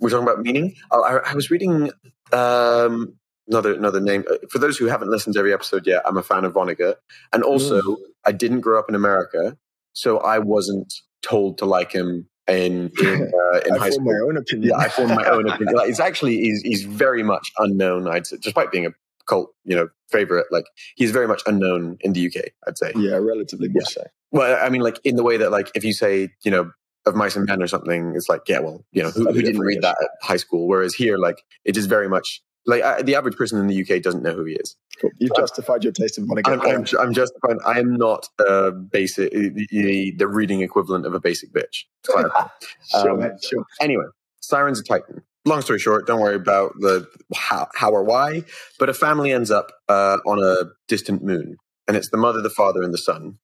we're 0.01 0.11
talking 0.11 0.25
about 0.25 0.41
meaning. 0.41 0.75
Oh, 0.91 1.03
I, 1.03 1.31
I 1.31 1.35
was 1.35 1.51
reading 1.51 1.91
um, 2.33 3.15
another 3.49 3.75
another 3.75 4.01
name. 4.01 4.25
Uh, 4.31 4.37
For 4.51 4.59
those 4.59 4.77
who 4.77 4.87
haven't 4.87 5.11
listened 5.11 5.35
to 5.35 5.39
every 5.39 5.53
episode 5.53 5.87
yet, 5.87 6.03
I'm 6.05 6.17
a 6.17 6.23
fan 6.23 6.45
of 6.45 6.53
Vonnegut, 6.53 6.97
and 7.33 7.43
also 7.43 7.97
I 8.25 8.33
didn't 8.33 8.61
grow 8.61 8.79
up 8.79 8.89
in 8.89 8.95
America, 8.95 9.57
so 9.97 10.19
I 10.19 10.39
wasn't 10.39 10.93
told 11.23 11.59
to 11.59 11.65
like 11.65 11.91
him 11.91 12.29
in 12.47 12.93
in, 13.01 13.33
uh, 13.55 13.59
in 13.67 13.75
I 13.75 13.79
high 13.79 13.91
school. 13.91 14.05
my 14.05 14.19
own 14.27 14.37
opinion. 14.37 14.71
Yeah, 14.71 14.77
I 14.77 14.89
formed 14.89 15.15
my 15.15 15.25
own 15.25 15.49
opinion. 15.49 15.75
Like, 15.75 15.89
it's 15.89 16.01
actually 16.11 16.37
he's 16.37 16.63
he's 16.63 16.85
very 16.85 17.23
much 17.23 17.51
unknown. 17.59 18.07
I'd 18.07 18.27
say, 18.27 18.37
despite 18.41 18.71
being 18.71 18.87
a 18.87 18.91
cult, 19.27 19.53
you 19.65 19.75
know, 19.75 19.89
favorite. 20.11 20.47
Like 20.51 20.67
he's 20.95 21.11
very 21.11 21.27
much 21.27 21.43
unknown 21.47 21.97
in 22.01 22.13
the 22.13 22.27
UK. 22.27 22.51
I'd 22.67 22.79
say. 22.79 22.93
yeah, 22.97 23.17
relatively 23.17 23.69
more 23.69 23.83
so. 23.83 24.05
Well, 24.31 24.59
I 24.63 24.69
mean, 24.69 24.83
like 24.83 25.01
in 25.05 25.17
the 25.17 25.23
way 25.25 25.37
that, 25.37 25.51
like, 25.51 25.71
if 25.75 25.85
you 25.85 25.93
say, 25.93 26.29
you 26.45 26.51
know, 26.51 26.71
of 27.07 27.15
mice 27.15 27.37
and 27.37 27.47
men 27.47 27.63
or 27.63 27.69
something, 27.69 28.15
it's 28.17 28.29
like, 28.29 28.43
yeah, 28.49 28.59
well, 28.59 28.85
you 28.93 29.03
know, 29.03 29.11
who, 29.11 29.33
who 29.33 29.41
didn't 29.41 29.61
read 29.61 29.83
that 29.83 29.97
at 30.01 30.09
high 30.23 30.37
school? 30.37 30.67
Whereas 30.67 30.95
here, 30.95 31.17
like, 31.17 31.43
it 31.65 31.77
is 31.77 31.87
very 31.87 32.09
much 32.09 32.43
like 32.67 32.83
I, 32.83 33.03
the 33.03 33.15
average 33.15 33.37
person 33.37 33.59
in 33.59 33.69
the 33.69 33.81
UK 33.81 34.03
doesn't 34.03 34.23
know 34.23 34.33
who 34.33 34.45
he 34.45 34.55
is. 34.55 34.77
Cool. 35.01 35.11
You've 35.19 35.37
justified 35.37 35.85
your 35.85 35.93
taste 35.93 36.19
in 36.19 36.27
Vonnegut. 36.27 36.53
I'm, 36.53 36.61
I'm, 36.61 36.87
I'm 36.99 37.15
just, 37.15 37.33
fine. 37.47 37.59
I 37.65 37.79
am 37.79 37.95
not 37.95 38.29
a 38.41 38.73
basic, 38.73 39.31
the, 39.33 40.15
the 40.17 40.27
reading 40.27 40.63
equivalent 40.63 41.07
of 41.07 41.15
a 41.15 41.21
basic 41.21 41.53
bitch. 41.53 41.85
sure, 42.07 43.25
um, 43.25 43.31
sure. 43.43 43.65
Anyway, 43.81 44.05
Sirens 44.41 44.81
of 44.81 44.87
Titan. 44.87 45.23
Long 45.45 45.63
story 45.63 45.79
short, 45.79 46.09
don't 46.09 46.21
worry 46.21 46.35
about 46.35 46.73
the 46.81 47.07
how, 47.35 47.69
how 47.77 47.93
or 47.93 48.03
why, 48.03 48.43
but 48.81 48.89
a 48.89 48.95
family 48.95 49.31
ends 49.31 49.53
up 49.53 49.71
uh, 49.89 50.19
on 50.27 50.43
a 50.43 50.71
distant 50.89 51.23
moon, 51.23 51.57
and 51.87 51.97
it's 51.97 52.11
the 52.11 52.17
mother, 52.17 52.43
the 52.43 52.51
father, 52.51 52.83
and 52.83 52.93
the 52.93 52.99
son. 52.99 53.39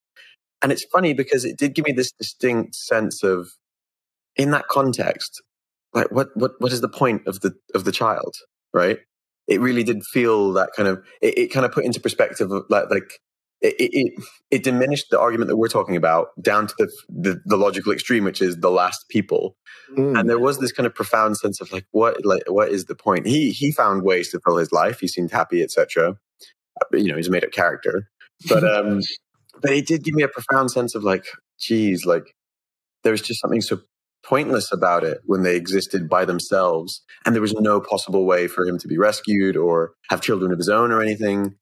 And 0.63 0.73
it's 0.73 0.85
funny 0.85 1.15
because 1.15 1.45
it 1.45 1.57
did 1.57 1.75
give 1.75 1.85
me 1.85 1.93
this 1.93 2.11
distinct 2.11 2.75
sense 2.75 3.23
of, 3.23 3.51
in 4.35 4.51
that 4.51 4.67
context, 4.67 5.43
like 5.95 6.11
what 6.11 6.29
what 6.35 6.53
what 6.59 6.73
is 6.73 6.81
the 6.81 6.89
point 6.89 7.27
of 7.29 7.41
the 7.41 7.53
of 7.73 7.85
the 7.85 7.93
child, 7.93 8.35
right? 8.75 8.99
It 9.49 9.61
really 9.61 9.83
did 9.83 10.03
feel 10.13 10.53
that 10.55 10.71
kind 10.77 10.89
of 10.89 11.05
it, 11.21 11.39
it 11.39 11.49
kind 11.49 11.67
of 11.67 11.73
put 11.73 11.85
into 11.85 12.01
perspective 12.01 12.51
of 12.51 12.65
like 12.69 12.91
like 12.91 13.21
it, 13.61 13.75
it 13.79 14.25
it 14.51 14.63
diminished 14.63 15.11
the 15.11 15.21
argument 15.21 15.49
that 15.49 15.57
we're 15.57 15.69
talking 15.69 15.97
about 15.97 16.29
down 16.41 16.67
to 16.67 16.75
the, 16.79 16.93
the 17.09 17.41
the 17.45 17.57
logical 17.57 17.93
extreme, 17.93 18.25
which 18.25 18.41
is 18.43 18.59
the 18.59 18.71
last 18.71 19.09
people. 19.09 19.57
Mm. 19.97 20.19
and 20.19 20.31
there 20.31 20.39
was 20.39 20.59
this 20.59 20.73
kind 20.73 20.87
of 20.87 20.95
profound 20.95 21.37
sense 21.37 21.61
of 21.61 21.71
like 21.71 21.85
what 21.91 22.25
like 22.25 22.43
what 22.49 22.71
is 22.71 22.87
the 22.87 22.95
point? 22.95 23.27
He 23.27 23.51
he 23.51 23.73
found 23.73 24.05
ways 24.05 24.31
to 24.31 24.41
fill 24.45 24.57
his 24.57 24.73
life. 24.73 25.01
He 25.01 25.09
seemed 25.09 25.31
happy 25.31 25.63
etc 25.63 26.17
you 26.93 27.11
know 27.11 27.17
he's 27.17 27.29
a 27.29 27.31
made 27.31 27.45
up 27.45 27.53
character. 27.53 28.09
But 28.49 28.65
um 28.65 29.01
but 29.63 29.73
it 29.73 29.87
did 29.87 30.05
give 30.05 30.15
me 30.15 30.23
a 30.23 30.29
profound 30.29 30.71
sense 30.71 30.95
of 30.95 31.05
like 31.05 31.27
geez 31.59 32.05
like 32.05 32.35
there 33.03 33.13
was 33.13 33.23
just 33.23 33.41
something 33.41 33.61
so 33.61 33.81
pointless 34.25 34.73
about 34.73 35.05
it 35.05 35.19
when 35.25 35.43
they 35.43 35.57
existed 35.57 36.09
by 36.09 36.25
themselves 36.25 37.03
and 37.25 37.35
there 37.35 37.43
was 37.43 37.53
no 37.55 37.81
possible 37.81 38.25
way 38.25 38.47
for 38.47 38.67
him 38.67 38.79
to 38.79 38.89
be 38.89 38.99
rescued 38.99 39.57
or 39.57 39.93
have 40.11 40.21
children 40.21 40.53
of 40.53 40.59
his 40.59 40.69
own 40.69 40.93
or 40.93 41.03
anything 41.03 41.55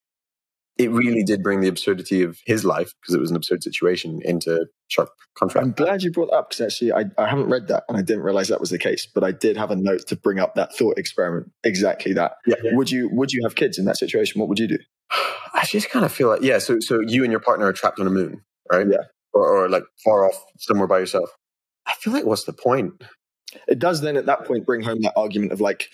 it 0.81 0.91
really 0.91 1.23
did 1.23 1.43
bring 1.43 1.61
the 1.61 1.69
absurdity 1.69 2.23
of 2.23 2.39
his 2.47 2.65
life 2.65 2.95
because 3.01 3.15
it 3.15 3.21
was 3.21 3.31
an 3.31 3.37
absurd 3.37 3.63
situation 3.63 4.21
into 4.25 4.67
sharp 4.89 5.11
contrast 5.39 5.63
I'm 5.63 5.73
glad 5.73 6.03
you 6.03 6.11
brought 6.11 6.31
that 6.31 6.37
up 6.37 6.51
because 6.51 6.67
actually 6.67 6.93
I, 6.93 7.05
I 7.19 7.29
haven't 7.29 7.51
read 7.51 7.69
that 7.69 7.85
and 7.89 7.99
I 7.99 8.03
didn't 8.03 8.23
realize 8.23 8.49
that 8.49 8.61
was 8.61 8.71
the 8.71 8.79
case, 8.79 9.07
but 9.07 9.23
I 9.23 9.31
did 9.31 9.59
have 9.59 9.71
a 9.71 9.77
note 9.77 10.07
to 10.07 10.17
bring 10.17 10.39
up 10.39 10.55
that 10.55 10.75
thought 10.75 10.97
experiment. 10.97 11.53
Exactly 11.65 12.15
that. 12.15 12.33
yeah 12.47 12.57
Would 12.73 12.91
you 12.91 13.11
would 13.13 13.31
you 13.31 13.43
have 13.45 13.57
kids 13.57 13.79
in 13.79 13.85
that 13.85 13.99
situation? 13.99 14.41
What 14.41 14.49
would 14.49 14.59
you 14.59 14.69
do? 14.69 14.79
I 15.55 15.67
just 15.67 15.91
kind 15.91 16.05
of 16.05 16.13
feel 16.13 16.29
like 16.29 16.41
yeah. 16.41 16.59
So 16.59 16.79
so 16.81 17.01
you 17.07 17.25
and 17.25 17.31
your 17.31 17.41
partner 17.41 17.67
are 17.67 17.75
trapped 17.75 18.01
on 18.01 18.07
a 18.07 18.11
moon, 18.11 18.41
right? 18.73 18.87
Yeah. 18.89 19.05
Or, 19.35 19.47
or 19.47 19.69
like 19.69 19.85
far 20.03 20.25
off 20.25 20.43
somewhere 20.59 20.89
by 20.89 20.99
yourself. 20.99 21.29
I 22.01 22.03
feel 22.03 22.13
like 22.13 22.25
what's 22.25 22.45
the 22.45 22.53
point? 22.53 23.03
It 23.69 23.79
does 23.79 24.01
then 24.01 24.17
at 24.17 24.27
that 24.27 24.47
point 24.47 24.65
bring 24.65 24.83
home 24.83 25.03
that 25.03 25.13
argument 25.17 25.53
of 25.53 25.61
like 25.61 25.89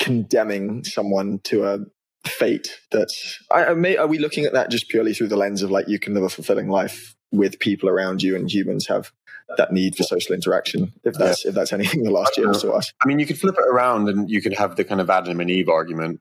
condemning 0.00 0.84
someone 0.84 1.40
to 1.44 1.64
a 1.64 1.78
fate 2.26 2.80
that's 2.90 3.38
I, 3.50 3.66
I 3.66 3.74
may, 3.74 3.96
are 3.96 4.06
we 4.06 4.18
looking 4.18 4.44
at 4.44 4.52
that 4.54 4.70
just 4.70 4.88
purely 4.88 5.12
through 5.14 5.28
the 5.28 5.36
lens 5.36 5.62
of 5.62 5.70
like 5.70 5.88
you 5.88 5.98
can 5.98 6.14
live 6.14 6.22
a 6.22 6.28
fulfilling 6.28 6.68
life 6.68 7.14
with 7.32 7.58
people 7.58 7.88
around 7.88 8.22
you 8.22 8.34
and 8.34 8.50
humans 8.50 8.86
have 8.86 9.12
that 9.58 9.72
need 9.72 9.94
for 9.94 10.04
social 10.04 10.34
interaction 10.34 10.92
if 11.04 11.14
that's 11.14 11.44
yeah. 11.44 11.50
if 11.50 11.54
that's 11.54 11.72
anything 11.72 12.02
the 12.02 12.10
last 12.10 12.38
year 12.38 12.50
to 12.50 12.72
us 12.72 12.92
i 13.02 13.06
mean 13.06 13.18
you 13.18 13.26
could 13.26 13.38
flip 13.38 13.54
it 13.58 13.68
around 13.68 14.08
and 14.08 14.30
you 14.30 14.40
could 14.40 14.54
have 14.54 14.76
the 14.76 14.84
kind 14.84 15.02
of 15.02 15.10
adam 15.10 15.38
and 15.38 15.50
eve 15.50 15.68
argument 15.68 16.18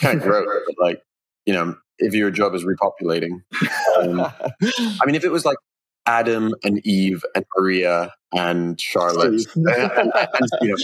kind 0.00 0.22
of 0.22 0.24
gross 0.26 0.48
like 0.78 1.02
you 1.44 1.52
know 1.52 1.76
if 1.98 2.14
your 2.14 2.30
job 2.30 2.54
is 2.54 2.64
repopulating 2.64 3.42
um, 3.98 4.20
i 4.20 5.06
mean 5.06 5.14
if 5.14 5.24
it 5.24 5.30
was 5.30 5.44
like 5.44 5.58
adam 6.06 6.54
and 6.62 6.84
eve 6.86 7.24
and 7.34 7.44
maria 7.56 8.12
and 8.32 8.80
charlotte 8.80 9.46
and, 9.54 10.12
you 10.60 10.68
know 10.68 10.76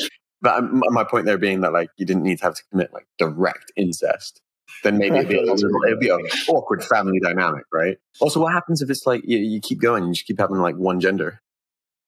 but 0.43 0.63
my 0.73 1.05
point 1.05 1.27
there 1.27 1.39
being 1.39 1.61
that 1.61 1.73
like 1.73 1.91
you 1.97 2.07
didn't 2.07 2.23
need 2.23 2.39
to 2.39 2.45
have 2.45 2.55
to 2.55 2.63
commit 2.71 2.93
like 2.93 3.07
direct 3.19 3.73
incest 3.77 4.41
then 4.83 4.99
maybe 4.99 5.17
it'd 5.17 5.29
be, 5.29 5.37
a 5.37 5.43
little, 5.43 5.71
it'd 5.87 6.01
be 6.01 6.09
an 6.09 6.27
awkward 6.49 6.83
family 6.85 7.21
dynamic, 7.21 7.65
right? 7.73 7.99
Also, 8.21 8.41
what 8.41 8.53
happens 8.53 8.81
if 8.83 8.91
it's 8.91 9.07
like 9.07 9.23
you, 9.25 9.39
you 9.39 9.61
keep 9.61 9.81
going 9.81 10.05
and 10.05 10.11
you 10.11 10.15
just 10.15 10.27
keep 10.27 10.39
having 10.39 10.57
like 10.57 10.77
one 10.77 11.01
gender? 11.01 11.41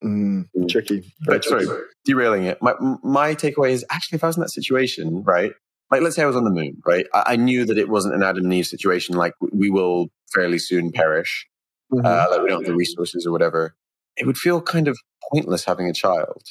Mm, 0.03 0.49
mm. 0.57 0.69
tricky. 0.69 1.13
But 1.25 1.45
sorry, 1.45 1.67
derailing 2.05 2.45
it. 2.45 2.61
My 2.63 2.75
my 3.03 3.35
takeaway 3.35 3.71
is 3.71 3.85
actually 3.91 4.17
if 4.17 4.25
I 4.25 4.29
was 4.29 4.37
in 4.37 4.43
that 4.43 4.51
situation, 4.51 5.23
right? 5.23 5.53
Like 5.91 6.03
let's 6.03 6.17
say 6.17 6.23
I 6.23 6.27
was 6.27 6.37
on 6.37 6.45
the 6.45 6.51
moon, 6.51 6.83
right? 6.87 7.07
I, 7.15 7.23
I 7.27 7.37
knew 7.37 7.65
that 7.67 7.79
it 7.79 7.89
wasn't 7.89 8.15
an 8.15 8.23
Adam 8.23 8.45
and 8.45 8.55
Eve 8.55 8.67
situation. 8.67 9.17
Like 9.17 9.35
we 9.53 9.71
will 9.71 10.09
fairly 10.33 10.59
soon 10.59 10.91
perish. 10.93 11.47
Mm-hmm. 11.93 12.07
Uh, 12.07 12.27
like 12.31 12.43
we 12.43 12.49
don't 12.49 12.63
have 12.63 12.67
the 12.67 12.77
resources 12.77 13.27
or 13.27 13.33
whatever. 13.33 13.75
It 14.17 14.27
would 14.27 14.39
feel 14.39 14.61
kind 14.61 14.89
of 14.89 14.99
pointless 15.31 15.65
having 15.65 15.87
a 15.89 15.93
child. 15.93 16.43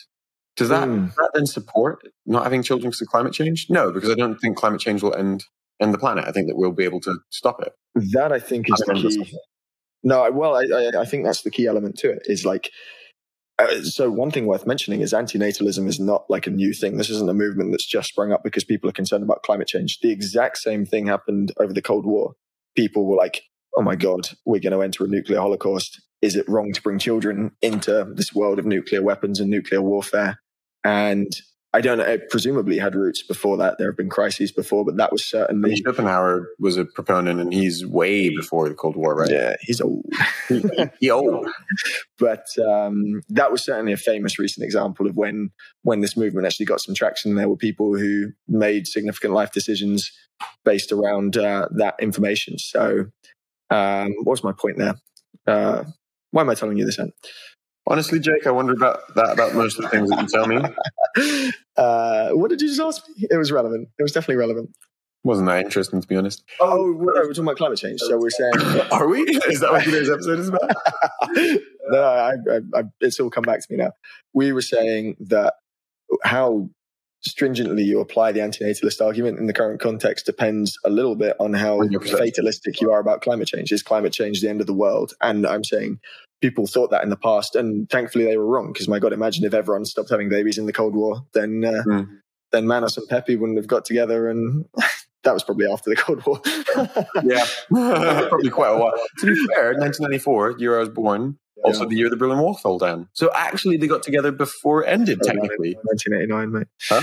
Does 0.58 0.69
that, 0.69 0.88
mm. 0.88 1.13
that 1.15 1.32
then 1.34 1.45
support 1.45 1.99
not 2.25 2.43
having 2.43 2.62
children 2.62 2.89
because 2.89 3.01
of 3.01 3.08
climate 3.08 3.34
change? 3.34 3.67
No, 3.69 3.91
because 3.91 4.10
I 4.10 4.15
don't 4.15 4.38
think 4.39 4.58
climate 4.58 4.82
change 4.82 5.01
will 5.01 5.15
end 5.15 5.43
end 5.82 5.93
the 5.93 5.97
planet. 5.97 6.25
I 6.27 6.32
think 6.32 6.47
that 6.47 6.56
we'll 6.56 6.71
be 6.71 6.84
able 6.84 6.99
to 7.01 7.17
stop 7.30 7.62
it. 7.62 7.73
That 8.13 8.32
I 8.32 8.39
think 8.39 8.67
is 8.69 8.84
the 8.86 8.93
key. 8.93 9.38
No, 10.04 10.30
well, 10.32 10.56
I, 10.56 10.63
I, 10.63 11.01
I 11.01 11.06
think 11.06 11.25
that's 11.25 11.43
the 11.43 11.51
key 11.51 11.67
element 11.67 11.97
to 11.99 12.12
it. 12.12 12.23
Is 12.25 12.45
like 12.45 12.69
uh, 13.60 13.82
so 13.84 14.10
one 14.10 14.32
thing 14.32 14.45
worth 14.45 14.65
mentioning 14.65 15.01
is 15.01 15.13
antinatalism 15.13 15.88
is 15.88 15.99
not 15.99 16.25
like 16.30 16.47
a 16.47 16.51
new 16.51 16.73
thing. 16.73 16.97
This 16.97 17.10
isn't 17.10 17.30
a 17.30 17.34
movement 17.34 17.71
that's 17.71 17.86
just 17.86 18.10
sprung 18.10 18.32
up 18.32 18.43
because 18.43 18.63
people 18.63 18.89
are 18.89 18.93
concerned 18.93 19.23
about 19.23 19.43
climate 19.43 19.67
change. 19.67 19.99
The 19.99 20.12
exact 20.12 20.58
same 20.58 20.86
thing 20.86 21.08
happened 21.08 21.51
over 21.58 21.73
the 21.73 21.82
Cold 21.82 22.06
War. 22.06 22.34
People 22.75 23.06
were 23.06 23.17
like, 23.17 23.43
"Oh 23.76 23.82
my 23.82 23.96
god, 23.96 24.30
we're 24.46 24.62
going 24.62 24.74
to 24.74 24.82
enter 24.82 25.06
a 25.06 25.08
nuclear 25.08 25.40
holocaust. 25.40 26.02
Is 26.22 26.36
it 26.36 26.48
wrong 26.48 26.72
to 26.74 26.82
bring 26.82 27.00
children 27.00 27.52
into 27.62 28.12
this 28.16 28.34
world 28.34 28.60
of 28.60 28.66
nuclear 28.66 29.02
weapons 29.02 29.40
and 29.40 29.50
nuclear 29.50 29.82
warfare?" 29.82 30.40
And 30.84 31.32
I 31.74 31.80
don't 31.80 32.00
know. 32.00 32.04
It 32.04 32.30
presumably 32.30 32.78
had 32.78 32.96
roots 32.96 33.24
before 33.24 33.56
that. 33.58 33.78
There 33.78 33.88
have 33.88 33.96
been 33.96 34.10
crises 34.10 34.52
before, 34.52 34.84
but 34.84 34.98
that 34.98 35.12
was 35.12 35.26
certainly. 35.26 35.78
Schopenhauer 35.78 36.50
was 36.60 36.76
a 36.76 36.84
proponent, 36.84 37.40
and 37.40 37.54
he's 37.54 37.86
way 37.86 38.28
before 38.28 38.68
the 38.68 38.76
Cold 38.76 38.98
War, 38.98 39.16
right? 39.16 39.30
Yeah, 39.30 39.56
he's 39.62 39.80
old. 39.80 40.06
he 41.00 41.10
old. 41.10 41.48
But 42.20 42.46
um, 42.60 43.22
that 43.30 43.52
was 43.52 43.64
certainly 43.64 43.94
a 43.94 43.98
famous 43.98 44.38
recent 44.38 44.64
example 44.64 45.08
of 45.08 45.16
when 45.16 45.50
when 45.82 46.02
this 46.02 46.16
movement 46.16 46.46
actually 46.46 46.68
got 46.68 46.82
some 46.82 46.94
traction. 46.94 47.34
There 47.34 47.50
were 47.50 47.58
people 47.58 47.98
who 47.98 48.34
made 48.48 48.86
significant 48.86 49.34
life 49.34 49.52
decisions 49.52 50.12
based 50.64 50.92
around 50.92 51.38
uh, 51.38 51.68
that 51.78 51.96
information. 52.00 52.60
So, 52.60 53.06
um, 53.72 54.14
what 54.24 54.32
was 54.32 54.44
my 54.44 54.52
point 54.52 54.78
there? 54.78 54.96
Uh, 55.48 55.86
why 56.32 56.42
am 56.42 56.50
I 56.50 56.56
telling 56.56 56.78
you 56.78 56.86
this? 56.86 57.00
Honestly, 57.88 58.20
Jake, 58.20 58.46
I 58.46 58.52
wonder 58.52 58.74
about 58.74 59.00
that 59.16 59.32
about 59.32 59.56
most 59.56 59.78
of 59.80 59.84
the 59.84 59.90
things 59.90 60.10
that 60.10 60.22
you 60.22 60.28
tell 60.28 60.48
me. 60.48 60.62
Uh, 61.78 62.30
what 62.32 62.50
did 62.50 62.62
you 62.62 62.68
just 62.68 62.80
ask 62.80 63.02
me? 63.08 63.28
It 63.32 63.38
was 63.38 63.52
relevant. 63.52 63.88
It 63.98 64.04
was 64.04 64.12
definitely 64.12 64.36
relevant. 64.36 64.70
Wasn't 65.24 65.48
that 65.48 65.64
interesting, 65.64 66.02
to 66.02 66.08
be 66.08 66.16
honest? 66.16 66.44
Oh, 66.60 66.92
we're, 66.92 67.14
we're 67.16 67.30
talking 67.30 67.44
about 67.44 67.58
climate 67.58 67.78
change. 67.78 68.02
So 68.02 68.18
we're 68.18 68.30
saying, 68.30 68.54
are 68.92 69.08
we? 69.08 69.22
Is 69.22 69.62
that 69.62 69.72
what 69.72 69.84
today's 69.84 70.10
episode 70.10 70.40
is 70.40 70.50
about? 70.50 70.72
no, 71.90 72.04
I, 72.04 72.32
I, 72.32 72.80
I, 72.80 72.84
it's 73.00 73.20
all 73.20 73.30
come 73.30 73.44
back 73.44 73.62
to 73.62 73.68
me 73.70 73.78
now. 73.78 73.92
We 74.34 74.52
were 74.52 74.62
saying 74.62 75.16
that 75.22 75.54
how 76.24 76.70
stringently 77.24 77.84
you 77.84 78.00
apply 78.00 78.32
the 78.32 78.40
antinatalist 78.40 79.04
argument 79.04 79.40
in 79.40 79.48
the 79.48 79.54
current 79.54 79.80
context 79.80 80.26
depends 80.26 80.78
a 80.84 80.90
little 80.90 81.16
bit 81.16 81.36
on 81.40 81.54
how 81.54 81.82
fatalistic 82.18 82.82
you 82.82 82.92
are 82.92 83.00
about 83.00 83.22
climate 83.22 83.48
change. 83.48 83.72
Is 83.72 83.84
climate 83.84 84.14
change 84.14 84.42
the 84.42 84.50
end 84.50 84.62
of 84.62 84.68
the 84.68 84.74
world? 84.74 85.14
And 85.22 85.46
I'm 85.46 85.64
saying 85.64 86.00
people 86.42 86.68
thought 86.68 86.90
that 86.90 87.04
in 87.04 87.10
the 87.10 87.18
past, 87.18 87.56
and 87.56 87.90
thankfully 87.90 88.26
they 88.26 88.38
were 88.38 88.46
wrong. 88.46 88.74
Because 88.74 88.88
my 88.88 89.00
God, 89.00 89.14
imagine 89.14 89.46
if 89.46 89.54
everyone 89.54 89.86
stopped 89.86 90.10
having 90.10 90.30
babies 90.30 90.58
in 90.58 90.66
the 90.66 90.74
Cold 90.74 90.96
War, 90.96 91.22
then 91.34 91.64
uh, 91.64 91.84
mm. 91.88 92.08
then 92.52 92.68
Manos 92.68 92.98
and 92.98 93.08
Pepe 93.08 93.36
wouldn't 93.36 93.58
have 93.58 93.68
got 93.68 93.86
together, 93.86 94.30
and 94.30 94.66
that 95.24 95.34
was 95.34 95.44
probably 95.44 95.68
after 95.68 95.90
the 95.90 95.96
Cold 95.96 96.26
War. 96.26 96.42
yeah, 97.24 97.46
probably 98.30 98.50
quite 98.50 98.72
a 98.72 98.78
while. 98.78 98.94
To 99.20 99.28
be 99.28 99.36
fair, 99.54 99.74
1994, 99.74 100.56
year 100.58 100.78
I 100.78 100.80
was 100.80 100.90
born, 100.90 101.38
also 101.63 101.86
the 101.86 101.95
year 101.95 102.10
the 102.10 102.15
Berlin 102.15 102.39
Wall 102.39 102.54
fell 102.54 102.78
down. 102.78 103.08
So 103.13 103.30
actually, 103.34 103.78
they 103.78 103.88
got 103.88 104.04
together 104.04 104.32
before 104.32 104.84
it 104.84 104.88
ended. 104.89 105.19
Oh, 105.24 105.28
technically, 105.28 105.76
1989, 105.84 106.52
mate. 106.52 106.67
Huh? 106.88 107.02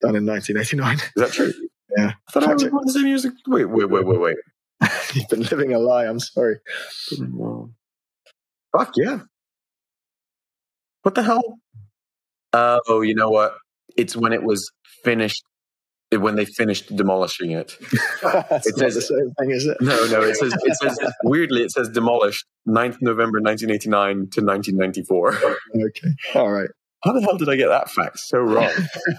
Done 0.00 0.16
in 0.16 0.26
1989. 0.26 0.94
Is 0.94 1.02
that 1.16 1.32
true? 1.32 1.52
Yeah. 1.96 2.12
I 2.28 2.32
thought 2.32 2.44
I 2.44 2.54
was 2.54 2.62
the 2.62 2.92
same 2.92 3.06
year. 3.06 3.18
Wait, 3.46 3.64
wait, 3.64 3.90
wait, 3.90 4.06
wait, 4.06 4.20
wait. 4.20 4.36
You've 5.14 5.28
been 5.28 5.42
living 5.42 5.72
a 5.72 5.78
lie. 5.78 6.04
I'm 6.04 6.20
sorry. 6.20 6.56
Fuck 8.76 8.92
yeah. 8.96 9.20
What 11.02 11.14
the 11.14 11.22
hell? 11.22 11.58
Oh, 12.52 13.00
you 13.00 13.14
know 13.14 13.30
what? 13.30 13.56
It's 13.96 14.16
when 14.16 14.32
it 14.32 14.42
was 14.42 14.70
finished, 15.04 15.44
when 16.12 16.36
they 16.36 16.44
finished 16.44 16.94
demolishing 16.94 17.50
it. 17.50 17.76
it 17.82 18.76
says 18.76 18.94
the 18.94 19.00
same 19.00 19.32
thing, 19.38 19.50
is 19.50 19.66
it? 19.66 19.76
No, 19.80 20.06
no. 20.06 20.22
It 20.22 20.36
says, 20.36 20.54
it 20.62 20.76
says 20.76 20.98
weirdly, 21.24 21.62
it 21.62 21.72
says 21.72 21.88
demolished 21.88 22.46
9th 22.68 22.98
November 23.00 23.40
1989 23.40 24.14
to 24.14 24.44
1994. 24.44 25.34
Okay. 25.86 26.08
All 26.34 26.50
right. 26.50 26.70
How 27.04 27.12
the 27.12 27.20
hell 27.20 27.36
did 27.36 27.48
I 27.48 27.56
get 27.56 27.68
that 27.68 27.90
fact 27.90 28.18
so 28.18 28.38
wrong? 28.38 28.70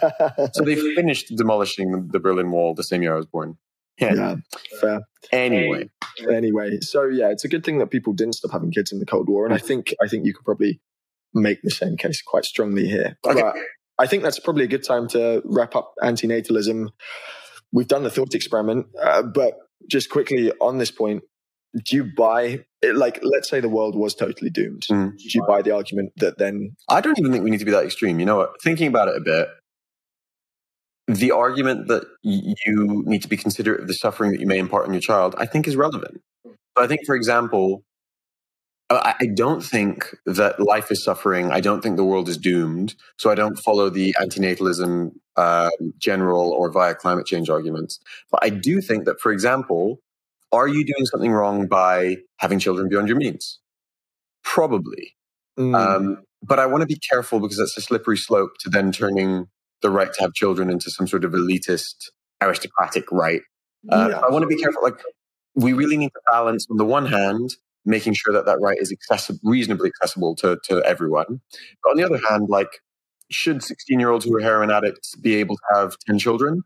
so 0.53 0.63
they 0.63 0.75
finished 0.95 1.33
demolishing 1.35 2.09
the 2.11 2.19
Berlin 2.19 2.51
Wall 2.51 2.73
the 2.73 2.83
same 2.83 3.01
year 3.01 3.13
I 3.13 3.17
was 3.17 3.27
born. 3.27 3.57
Yeah, 3.99 4.13
yeah 4.13 4.35
fair. 4.81 5.01
Anyway, 5.31 5.89
anyway, 6.29 6.79
so 6.81 7.05
yeah, 7.05 7.29
it's 7.29 7.45
a 7.45 7.47
good 7.47 7.63
thing 7.63 7.79
that 7.79 7.87
people 7.87 8.13
didn't 8.13 8.33
stop 8.33 8.51
having 8.51 8.71
kids 8.71 8.91
in 8.91 8.99
the 8.99 9.05
Cold 9.05 9.27
War, 9.29 9.45
and 9.45 9.53
I 9.53 9.57
think 9.57 9.93
I 10.03 10.07
think 10.07 10.25
you 10.25 10.33
could 10.33 10.45
probably 10.45 10.81
make 11.33 11.61
the 11.61 11.71
same 11.71 11.97
case 11.97 12.21
quite 12.21 12.45
strongly 12.45 12.87
here. 12.87 13.17
Okay. 13.25 13.41
But 13.41 13.55
I 13.99 14.07
think 14.07 14.23
that's 14.23 14.39
probably 14.39 14.63
a 14.63 14.67
good 14.67 14.83
time 14.83 15.07
to 15.09 15.41
wrap 15.45 15.75
up 15.75 15.93
antinatalism. 16.01 16.89
We've 17.71 17.87
done 17.87 18.03
the 18.03 18.11
thought 18.11 18.33
experiment, 18.33 18.87
uh, 19.01 19.23
but 19.23 19.55
just 19.89 20.09
quickly 20.09 20.51
on 20.61 20.77
this 20.77 20.91
point, 20.91 21.23
do 21.83 21.95
you 21.95 22.11
buy 22.15 22.63
like 22.93 23.19
let's 23.21 23.49
say 23.49 23.59
the 23.59 23.69
world 23.69 23.95
was 23.95 24.15
totally 24.15 24.49
doomed 24.49 24.83
mm. 24.89 25.11
do 25.15 25.29
you 25.33 25.43
buy 25.45 25.61
the 25.61 25.69
argument 25.69 26.11
that 26.15 26.37
then 26.37 26.71
i 26.89 27.01
don't 27.01 27.19
even 27.19 27.31
think 27.31 27.43
we 27.43 27.51
need 27.51 27.59
to 27.59 27.65
be 27.65 27.71
that 27.71 27.83
extreme 27.83 28.19
you 28.19 28.25
know 28.25 28.37
what 28.37 28.51
thinking 28.63 28.87
about 28.87 29.09
it 29.09 29.17
a 29.17 29.19
bit 29.19 29.49
the 31.07 31.31
argument 31.31 31.87
that 31.87 32.03
you 32.21 33.03
need 33.05 33.21
to 33.21 33.29
be 33.29 33.37
considerate 33.37 33.81
of 33.81 33.87
the 33.87 33.93
suffering 33.93 34.31
that 34.31 34.41
you 34.41 34.47
may 34.47 34.57
impart 34.57 34.85
on 34.85 34.93
your 34.93 35.01
child, 35.01 35.35
I 35.37 35.45
think 35.45 35.67
is 35.67 35.75
relevant. 35.75 36.21
but 36.43 36.83
I 36.83 36.87
think, 36.87 37.05
for 37.05 37.15
example, 37.15 37.83
I 38.89 39.27
don't 39.33 39.61
think 39.61 40.15
that 40.25 40.61
life 40.61 40.91
is 40.91 41.03
suffering. 41.03 41.51
I 41.51 41.59
don't 41.59 41.81
think 41.81 41.97
the 41.97 42.05
world 42.05 42.29
is 42.29 42.37
doomed. 42.37 42.95
So 43.17 43.29
I 43.29 43.35
don't 43.35 43.59
follow 43.59 43.89
the 43.89 44.15
antinatalism 44.19 45.11
uh, 45.35 45.69
general 45.97 46.51
or 46.51 46.71
via 46.71 46.95
climate 46.95 47.25
change 47.25 47.49
arguments. 47.49 47.99
But 48.31 48.43
I 48.43 48.49
do 48.49 48.79
think 48.79 49.03
that, 49.05 49.19
for 49.19 49.33
example, 49.33 49.99
are 50.53 50.69
you 50.69 50.85
doing 50.85 51.05
something 51.05 51.31
wrong 51.31 51.67
by 51.67 52.17
having 52.37 52.59
children 52.59 52.87
beyond 52.87 53.09
your 53.09 53.17
means? 53.17 53.59
Probably. 54.43 55.15
Mm. 55.59 55.75
Um, 55.75 56.23
but 56.41 56.59
I 56.59 56.65
want 56.65 56.81
to 56.81 56.87
be 56.87 56.99
careful 57.09 57.41
because 57.41 57.57
that's 57.57 57.77
a 57.77 57.81
slippery 57.81 58.17
slope 58.17 58.51
to 58.59 58.69
then 58.69 58.93
turning 58.93 59.47
the 59.81 59.89
right 59.89 60.13
to 60.13 60.21
have 60.21 60.33
children 60.33 60.69
into 60.69 60.89
some 60.89 61.07
sort 61.07 61.25
of 61.25 61.33
elitist 61.33 62.09
aristocratic 62.41 63.11
right. 63.11 63.41
Uh, 63.89 64.07
yeah. 64.11 64.19
I 64.19 64.29
want 64.29 64.43
to 64.43 64.47
be 64.47 64.55
careful. 64.55 64.81
Like 64.81 65.01
we 65.55 65.73
really 65.73 65.97
need 65.97 66.09
to 66.09 66.21
balance 66.31 66.65
on 66.69 66.77
the 66.77 66.85
one 66.85 67.05
hand 67.05 67.55
making 67.87 68.13
sure 68.13 68.33
that 68.33 68.45
that 68.45 68.59
right 68.61 68.77
is 68.79 68.91
accessible, 68.91 69.39
reasonably 69.43 69.89
accessible 69.89 70.35
to 70.35 70.57
to 70.65 70.83
everyone. 70.83 71.41
But 71.83 71.91
on 71.91 71.97
the 71.97 72.03
other 72.03 72.19
hand, 72.29 72.49
like 72.49 72.69
should 73.29 73.63
16 73.63 73.99
year 73.99 74.09
olds 74.09 74.25
who 74.25 74.35
are 74.35 74.39
heroin 74.39 74.71
addicts 74.71 75.15
be 75.15 75.35
able 75.35 75.55
to 75.55 75.63
have 75.73 75.97
10 76.07 76.19
children? 76.19 76.63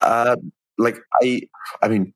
Uh, 0.00 0.36
like 0.78 0.98
I, 1.22 1.42
I 1.82 1.88
mean, 1.88 2.14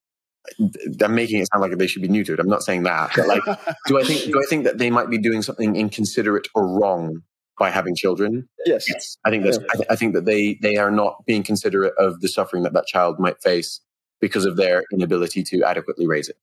I'm 1.02 1.14
making 1.14 1.40
it 1.40 1.48
sound 1.52 1.62
like 1.62 1.76
they 1.76 1.86
should 1.86 2.02
be 2.02 2.08
neutered. 2.08 2.38
I'm 2.38 2.48
not 2.48 2.62
saying 2.62 2.84
that, 2.84 3.10
but 3.16 3.26
like, 3.26 3.42
do 3.86 3.98
I 3.98 4.04
think 4.04 4.24
do 4.24 4.40
I 4.40 4.46
think 4.48 4.64
that 4.64 4.78
they 4.78 4.90
might 4.90 5.10
be 5.10 5.18
doing 5.18 5.42
something 5.42 5.76
inconsiderate 5.76 6.48
or 6.54 6.66
wrong 6.66 7.22
by 7.58 7.70
having 7.70 7.94
children. 7.94 8.48
Yes, 8.66 8.88
yes. 8.88 9.16
I 9.24 9.30
think 9.30 9.44
that's. 9.44 9.58
Yeah. 9.58 9.66
I, 9.70 9.76
th- 9.76 9.88
I, 9.90 9.96
think 9.96 10.14
that 10.14 10.24
they 10.24 10.58
they 10.60 10.76
are 10.76 10.90
not 10.90 11.24
being 11.26 11.42
considerate 11.42 11.94
of 11.98 12.20
the 12.20 12.28
suffering 12.28 12.62
that 12.64 12.72
that 12.72 12.86
child 12.86 13.18
might 13.18 13.40
face 13.42 13.80
because 14.20 14.44
of 14.44 14.56
their 14.56 14.84
inability 14.92 15.42
to 15.44 15.62
adequately 15.62 16.06
raise 16.06 16.28
it. 16.28 16.36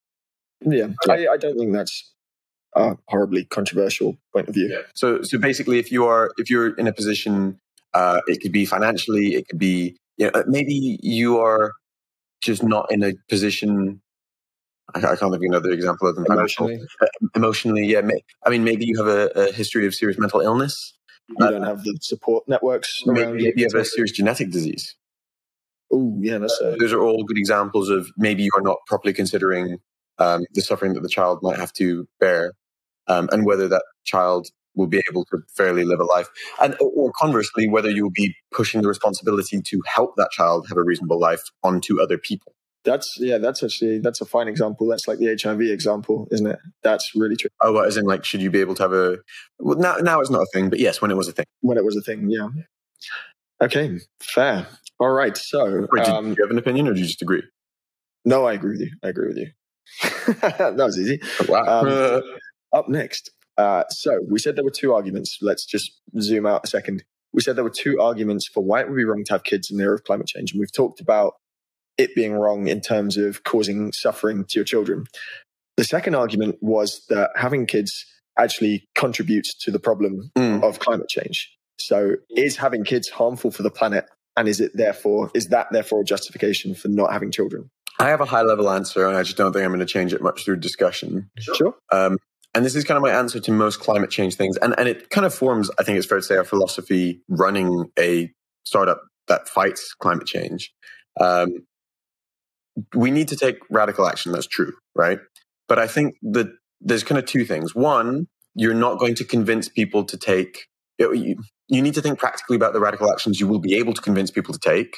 Yeah. 0.62 0.88
I, 1.09 1.28
I, 1.28 1.38
don't 1.38 1.57
think 1.57 1.74
that's 1.74 2.12
a 2.76 2.95
horribly 3.07 3.45
controversial 3.45 4.18
point 4.34 4.47
of 4.47 4.53
view. 4.53 4.70
Yeah. 4.72 4.82
So 4.95 5.22
so 5.24 5.38
basically, 5.38 5.80
if 5.80 5.91
you 5.91 6.05
are 6.05 6.32
if 6.38 6.49
you're 6.49 6.76
in 6.76 6.88
a 6.88 6.93
position, 6.93 7.59
uh, 7.93 8.22
it 8.28 8.41
could 8.41 8.51
be 8.51 8.66
financially, 8.66 9.36
it 9.36 9.47
could 9.47 9.59
be 9.59 9.97
you 10.18 10.30
know, 10.30 10.43
maybe 10.47 10.99
you 11.01 11.39
are 11.39 11.74
just 12.41 12.64
not 12.64 12.91
in 12.91 13.03
a 13.03 13.14
position. 13.30 14.01
I, 14.93 14.99
I 14.99 15.01
can't 15.16 15.20
think 15.20 15.36
of 15.36 15.41
another 15.41 15.72
example 15.72 16.07
of 16.09 16.16
them. 16.16 16.26
Emotionally, 16.30 16.80
uh, 17.01 17.07
emotionally, 17.36 17.86
yeah. 17.86 18.01
May, 18.01 18.22
I 18.45 18.49
mean, 18.49 18.64
maybe 18.64 18.86
you 18.86 18.97
have 19.03 19.07
a, 19.07 19.28
a, 19.36 19.51
history 19.51 19.86
of 19.88 19.95
serious 19.95 20.20
mental 20.20 20.41
illness. 20.41 20.93
You 21.30 21.45
uh, 21.45 21.51
don't 21.51 21.64
have 21.64 21.84
the 21.84 21.97
support 22.01 22.47
networks. 22.47 23.01
Maybe, 23.05 23.32
maybe 23.32 23.62
you 23.62 23.68
have 23.72 23.82
a 23.82 23.86
serious 23.86 24.12
genetic 24.12 24.51
disease. 24.51 24.95
Oh, 25.91 26.18
yeah, 26.20 26.38
that's 26.38 26.59
a- 26.62 26.76
those 26.80 26.93
are 26.93 27.01
all 27.01 27.24
good 27.24 27.38
examples 27.38 27.89
of 27.89 28.09
maybe 28.18 28.43
you 28.43 28.51
are 28.55 28.62
not 28.62 28.78
properly 28.88 29.14
considering 29.14 29.78
um, 30.22 30.45
the 30.53 30.61
suffering 30.61 30.93
that 30.93 31.01
the 31.01 31.09
child 31.09 31.39
might 31.41 31.57
have 31.57 31.74
to 31.74 32.07
bear, 32.19 32.53
um, 33.07 33.28
and 33.32 33.45
whether 33.45 33.67
that 33.67 33.84
child 34.05 34.47
will 34.76 34.88
be 34.88 35.03
able 35.09 35.26
to 35.26 35.39
fairly 35.55 35.84
live 35.84 35.99
a 35.99 36.05
life, 36.05 36.28
and 36.61 36.76
or 36.80 37.11
conversely, 37.19 37.67
whether 37.67 37.89
you 37.89 38.03
will 38.03 38.11
be 38.11 38.36
pushing 38.51 38.82
the 38.82 38.88
responsibility 38.88 39.61
to 39.61 39.82
help 39.86 40.15
that 40.17 40.30
child 40.32 40.67
have 40.69 40.78
a 40.78 40.84
reasonable 40.84 41.19
life 41.19 41.43
onto 41.63 42.01
other 42.01 42.17
people. 42.17 42.53
That's 42.84 43.15
yeah, 43.19 43.38
that's 43.38 43.63
actually 43.63 43.99
that's 43.99 44.22
a 44.22 44.26
fine 44.26 44.47
example. 44.47 44.88
That's 44.88 45.07
like 45.07 45.19
the 45.19 45.38
HIV 45.41 45.61
example, 45.61 46.28
isn't 46.32 46.47
it? 46.47 46.59
That's 46.82 47.11
really 47.15 47.36
true. 47.36 47.49
Oh, 47.61 47.74
well, 47.74 47.84
as 47.84 47.97
in 47.97 48.05
like, 48.05 48.26
should 48.26 48.41
you 48.41 48.49
be 48.49 48.59
able 48.59 48.76
to 48.76 48.84
have 48.84 48.93
a? 48.93 49.17
Well, 49.59 49.78
now 49.78 49.97
now 49.97 50.19
it's 50.19 50.32
not 50.32 50.41
a 50.41 50.47
thing, 50.53 50.69
but 50.69 50.80
yes, 50.80 51.01
when 51.01 51.11
it 51.11 51.17
was 51.17 51.28
a 51.28 51.32
thing. 51.32 51.45
When 51.61 51.78
it 51.78 51.86
was 51.86 51.95
a 51.95 52.01
thing, 52.01 52.30
yeah. 52.30 52.47
Okay, 53.61 53.99
fair. 54.19 54.67
All 54.99 55.11
right. 55.11 55.38
So, 55.38 55.88
Wait, 55.91 56.07
um, 56.07 56.30
do 56.30 56.36
you 56.38 56.43
have 56.43 56.51
an 56.51 56.57
opinion, 56.57 56.88
or 56.88 56.93
do 56.93 56.99
you 56.99 57.05
just 57.05 57.22
agree? 57.22 57.43
No, 58.26 58.45
I 58.45 58.53
agree 58.53 58.72
with 58.72 58.82
you. 58.82 58.91
I 59.03 59.09
agree 59.09 59.28
with 59.28 59.38
you. 59.38 59.47
that 60.41 60.75
was 60.77 60.99
easy. 60.99 61.19
Oh, 61.41 61.45
wow. 61.49 61.81
Um, 61.81 62.23
up 62.73 62.89
next. 62.89 63.31
Uh, 63.57 63.83
so 63.89 64.19
we 64.29 64.39
said 64.39 64.55
there 64.55 64.63
were 64.63 64.71
two 64.71 64.93
arguments. 64.93 65.37
Let's 65.41 65.65
just 65.65 65.99
zoom 66.19 66.45
out 66.45 66.61
a 66.63 66.67
second. 66.67 67.03
We 67.33 67.41
said 67.41 67.55
there 67.55 67.63
were 67.63 67.69
two 67.69 67.99
arguments 67.99 68.47
for 68.47 68.63
why 68.63 68.81
it 68.81 68.89
would 68.89 68.95
be 68.95 69.03
wrong 69.03 69.23
to 69.25 69.33
have 69.33 69.43
kids 69.43 69.71
in 69.71 69.77
the 69.77 69.83
era 69.83 69.95
of 69.95 70.03
climate 70.03 70.27
change, 70.27 70.51
and 70.51 70.59
we've 70.59 70.71
talked 70.71 70.99
about 70.99 71.33
it 71.97 72.15
being 72.15 72.33
wrong 72.33 72.67
in 72.67 72.81
terms 72.81 73.17
of 73.17 73.43
causing 73.43 73.91
suffering 73.91 74.45
to 74.45 74.55
your 74.55 74.65
children. 74.65 75.05
The 75.77 75.83
second 75.83 76.15
argument 76.15 76.57
was 76.61 77.05
that 77.09 77.31
having 77.35 77.65
kids 77.65 78.05
actually 78.37 78.87
contributes 78.95 79.53
to 79.63 79.71
the 79.71 79.79
problem 79.79 80.31
mm. 80.37 80.63
of 80.63 80.79
climate 80.79 81.09
change. 81.09 81.51
So, 81.77 82.15
is 82.29 82.57
having 82.57 82.83
kids 82.83 83.09
harmful 83.09 83.51
for 83.51 83.63
the 83.63 83.71
planet 83.71 84.05
and 84.37 84.47
is 84.47 84.61
it 84.61 84.71
therefore, 84.73 85.31
is 85.33 85.47
that 85.47 85.67
therefore 85.71 86.01
a 86.01 86.05
justification 86.05 86.73
for 86.73 86.87
not 86.87 87.11
having 87.11 87.31
children? 87.31 87.69
I 88.01 88.09
have 88.09 88.19
a 88.19 88.25
high 88.25 88.41
level 88.41 88.69
answer, 88.69 89.07
and 89.07 89.15
I 89.15 89.21
just 89.21 89.37
don't 89.37 89.53
think 89.53 89.63
I'm 89.63 89.69
going 89.69 89.79
to 89.79 89.85
change 89.85 90.11
it 90.11 90.21
much 90.21 90.43
through 90.43 90.57
discussion. 90.57 91.29
Sure. 91.39 91.75
Um, 91.91 92.17
and 92.53 92.65
this 92.65 92.75
is 92.75 92.83
kind 92.83 92.97
of 92.97 93.03
my 93.03 93.11
answer 93.11 93.39
to 93.39 93.51
most 93.51 93.79
climate 93.79 94.09
change 94.09 94.35
things. 94.35 94.57
And, 94.57 94.73
and 94.77 94.89
it 94.89 95.09
kind 95.09 95.25
of 95.25 95.33
forms, 95.33 95.69
I 95.79 95.83
think 95.83 95.97
it's 95.97 96.07
fair 96.07 96.17
to 96.17 96.23
say, 96.23 96.35
our 96.35 96.43
philosophy 96.43 97.21
running 97.29 97.91
a 97.99 98.31
startup 98.65 99.03
that 99.27 99.47
fights 99.47 99.93
climate 99.93 100.25
change. 100.25 100.73
Um, 101.19 101.65
we 102.95 103.11
need 103.11 103.27
to 103.27 103.35
take 103.35 103.57
radical 103.69 104.07
action. 104.07 104.31
That's 104.31 104.47
true, 104.47 104.73
right? 104.95 105.19
But 105.67 105.77
I 105.77 105.87
think 105.87 106.15
that 106.23 106.47
there's 106.81 107.03
kind 107.03 107.19
of 107.19 107.25
two 107.25 107.45
things. 107.45 107.75
One, 107.75 108.27
you're 108.55 108.73
not 108.73 108.97
going 108.97 109.15
to 109.15 109.23
convince 109.23 109.69
people 109.69 110.05
to 110.05 110.17
take 110.17 110.65
you, 111.72 111.82
need 111.82 111.93
to 111.95 112.01
think 112.01 112.19
practically 112.19 112.55
about 112.55 112.74
the 112.74 112.80
radical 112.80 113.11
actions 113.11 113.39
you 113.39 113.47
will 113.47 113.59
be 113.59 113.76
able 113.76 113.93
to 113.93 114.01
convince 114.01 114.30
people 114.30 114.53
to 114.53 114.59
take. 114.59 114.95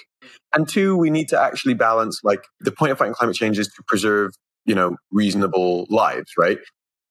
And 0.54 0.68
two, 0.68 0.98
we 0.98 1.10
need 1.10 1.30
to 1.30 1.40
actually 1.40 1.74
balance 1.74 2.20
like 2.24 2.44
the 2.60 2.72
point 2.72 2.92
of 2.92 2.98
fighting 2.98 3.14
climate 3.14 3.36
change 3.36 3.58
is 3.58 3.68
to 3.68 3.84
preserve, 3.88 4.32
you 4.66 4.76
know, 4.76 4.98
reasonable 5.12 5.86
lives, 5.90 6.32
right? 6.38 6.60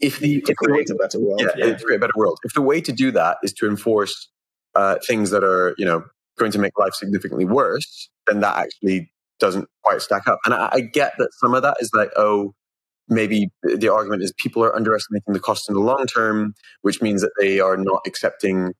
If 0.01 0.19
the 0.19 0.41
to 0.43 0.53
if 0.53 0.57
create 0.57 0.89
the, 0.89 0.95
a 0.95 0.99
better 0.99 1.21
world, 1.21 1.41
yeah, 1.41 1.51
yeah. 1.57 1.77
to 1.77 1.85
create 1.85 1.99
a 1.99 2.01
better 2.01 2.13
world. 2.17 2.39
If 2.45 2.55
the 2.55 2.63
way 2.63 2.81
to 2.81 2.93
do 2.93 3.11
that 3.13 3.39
is 3.43 3.53
to 3.55 3.69
enforce 3.69 4.29
uh, 4.75 4.97
things 5.07 5.31
that 5.31 5.45
are, 5.45 5.75
you 5.79 5.85
know, 5.85 6.05
going 6.39 6.53
to 6.53 6.59
make 6.59 6.77
life 6.79 6.95
significantly 6.95 7.45
worse, 7.45 8.11
then 8.27 8.41
that 8.41 8.57
actually 8.57 9.13
doesn't 9.39 9.69
quite 9.83 10.01
stack 10.01 10.27
up. 10.27 10.39
And 10.45 10.55
I, 10.55 10.71
I 10.73 10.81
get 10.81 11.15
that 11.19 11.31
some 11.41 11.55
of 11.55 11.63
that 11.63 11.77
is 11.81 11.91
like, 11.95 12.11
oh, 12.17 12.55
maybe 13.09 13.51
the 13.63 13.89
argument 13.89 14.23
is 14.23 14.33
people 14.39 14.65
are 14.65 14.75
underestimating 14.75 15.35
the 15.35 15.41
cost 15.41 15.69
in 15.69 15.75
the 15.75 15.81
long 15.81 16.07
term, 16.07 16.55
which 16.83 17.03
means 17.03 17.21
that 17.23 17.33
they 17.39 17.61
are 17.61 17.77
not 17.77 18.01
accepting 18.07 18.73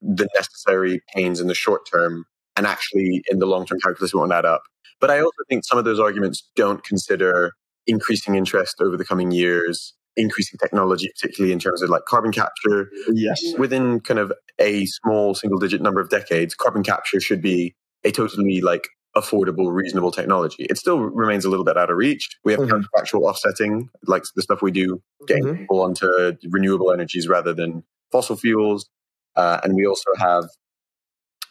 the 0.00 0.28
necessary 0.34 1.00
pains 1.14 1.40
in 1.40 1.46
the 1.46 1.54
short 1.54 1.82
term 1.90 2.24
and 2.56 2.66
actually 2.66 3.22
in 3.30 3.38
the 3.38 3.46
long 3.46 3.66
term 3.66 3.78
calculus 3.80 4.14
won't 4.14 4.32
add 4.32 4.44
up. 4.44 4.62
But 5.00 5.10
I 5.10 5.20
also 5.20 5.38
think 5.48 5.64
some 5.64 5.78
of 5.78 5.84
those 5.84 5.98
arguments 5.98 6.48
don't 6.56 6.84
consider 6.84 7.52
increasing 7.86 8.34
interest 8.34 8.76
over 8.80 8.96
the 8.96 9.04
coming 9.04 9.30
years, 9.30 9.94
increasing 10.16 10.58
technology, 10.58 11.10
particularly 11.18 11.52
in 11.52 11.58
terms 11.58 11.82
of 11.82 11.88
like 11.88 12.04
carbon 12.06 12.32
capture. 12.32 12.90
Yes. 13.12 13.40
Within 13.58 14.00
kind 14.00 14.20
of 14.20 14.32
a 14.58 14.84
small 14.86 15.34
single 15.34 15.58
digit 15.58 15.80
number 15.80 16.00
of 16.00 16.10
decades, 16.10 16.54
carbon 16.54 16.82
capture 16.82 17.20
should 17.20 17.40
be 17.40 17.74
a 18.04 18.10
totally 18.10 18.60
like 18.60 18.88
affordable, 19.16 19.72
reasonable 19.72 20.12
technology. 20.12 20.64
It 20.64 20.78
still 20.78 21.00
remains 21.00 21.44
a 21.44 21.50
little 21.50 21.64
bit 21.64 21.76
out 21.76 21.90
of 21.90 21.96
reach. 21.96 22.28
We 22.44 22.52
have 22.52 22.60
mm-hmm. 22.60 22.72
counterfactual 22.72 23.22
offsetting, 23.22 23.88
like 24.06 24.24
the 24.36 24.42
stuff 24.42 24.62
we 24.62 24.70
do, 24.70 25.02
getting 25.26 25.44
mm-hmm. 25.44 25.56
people 25.58 25.80
onto 25.80 26.36
renewable 26.48 26.92
energies 26.92 27.28
rather 27.28 27.52
than 27.52 27.82
fossil 28.12 28.36
fuels. 28.36 28.88
Uh, 29.36 29.60
and 29.62 29.74
we 29.74 29.86
also 29.86 30.10
have, 30.18 30.44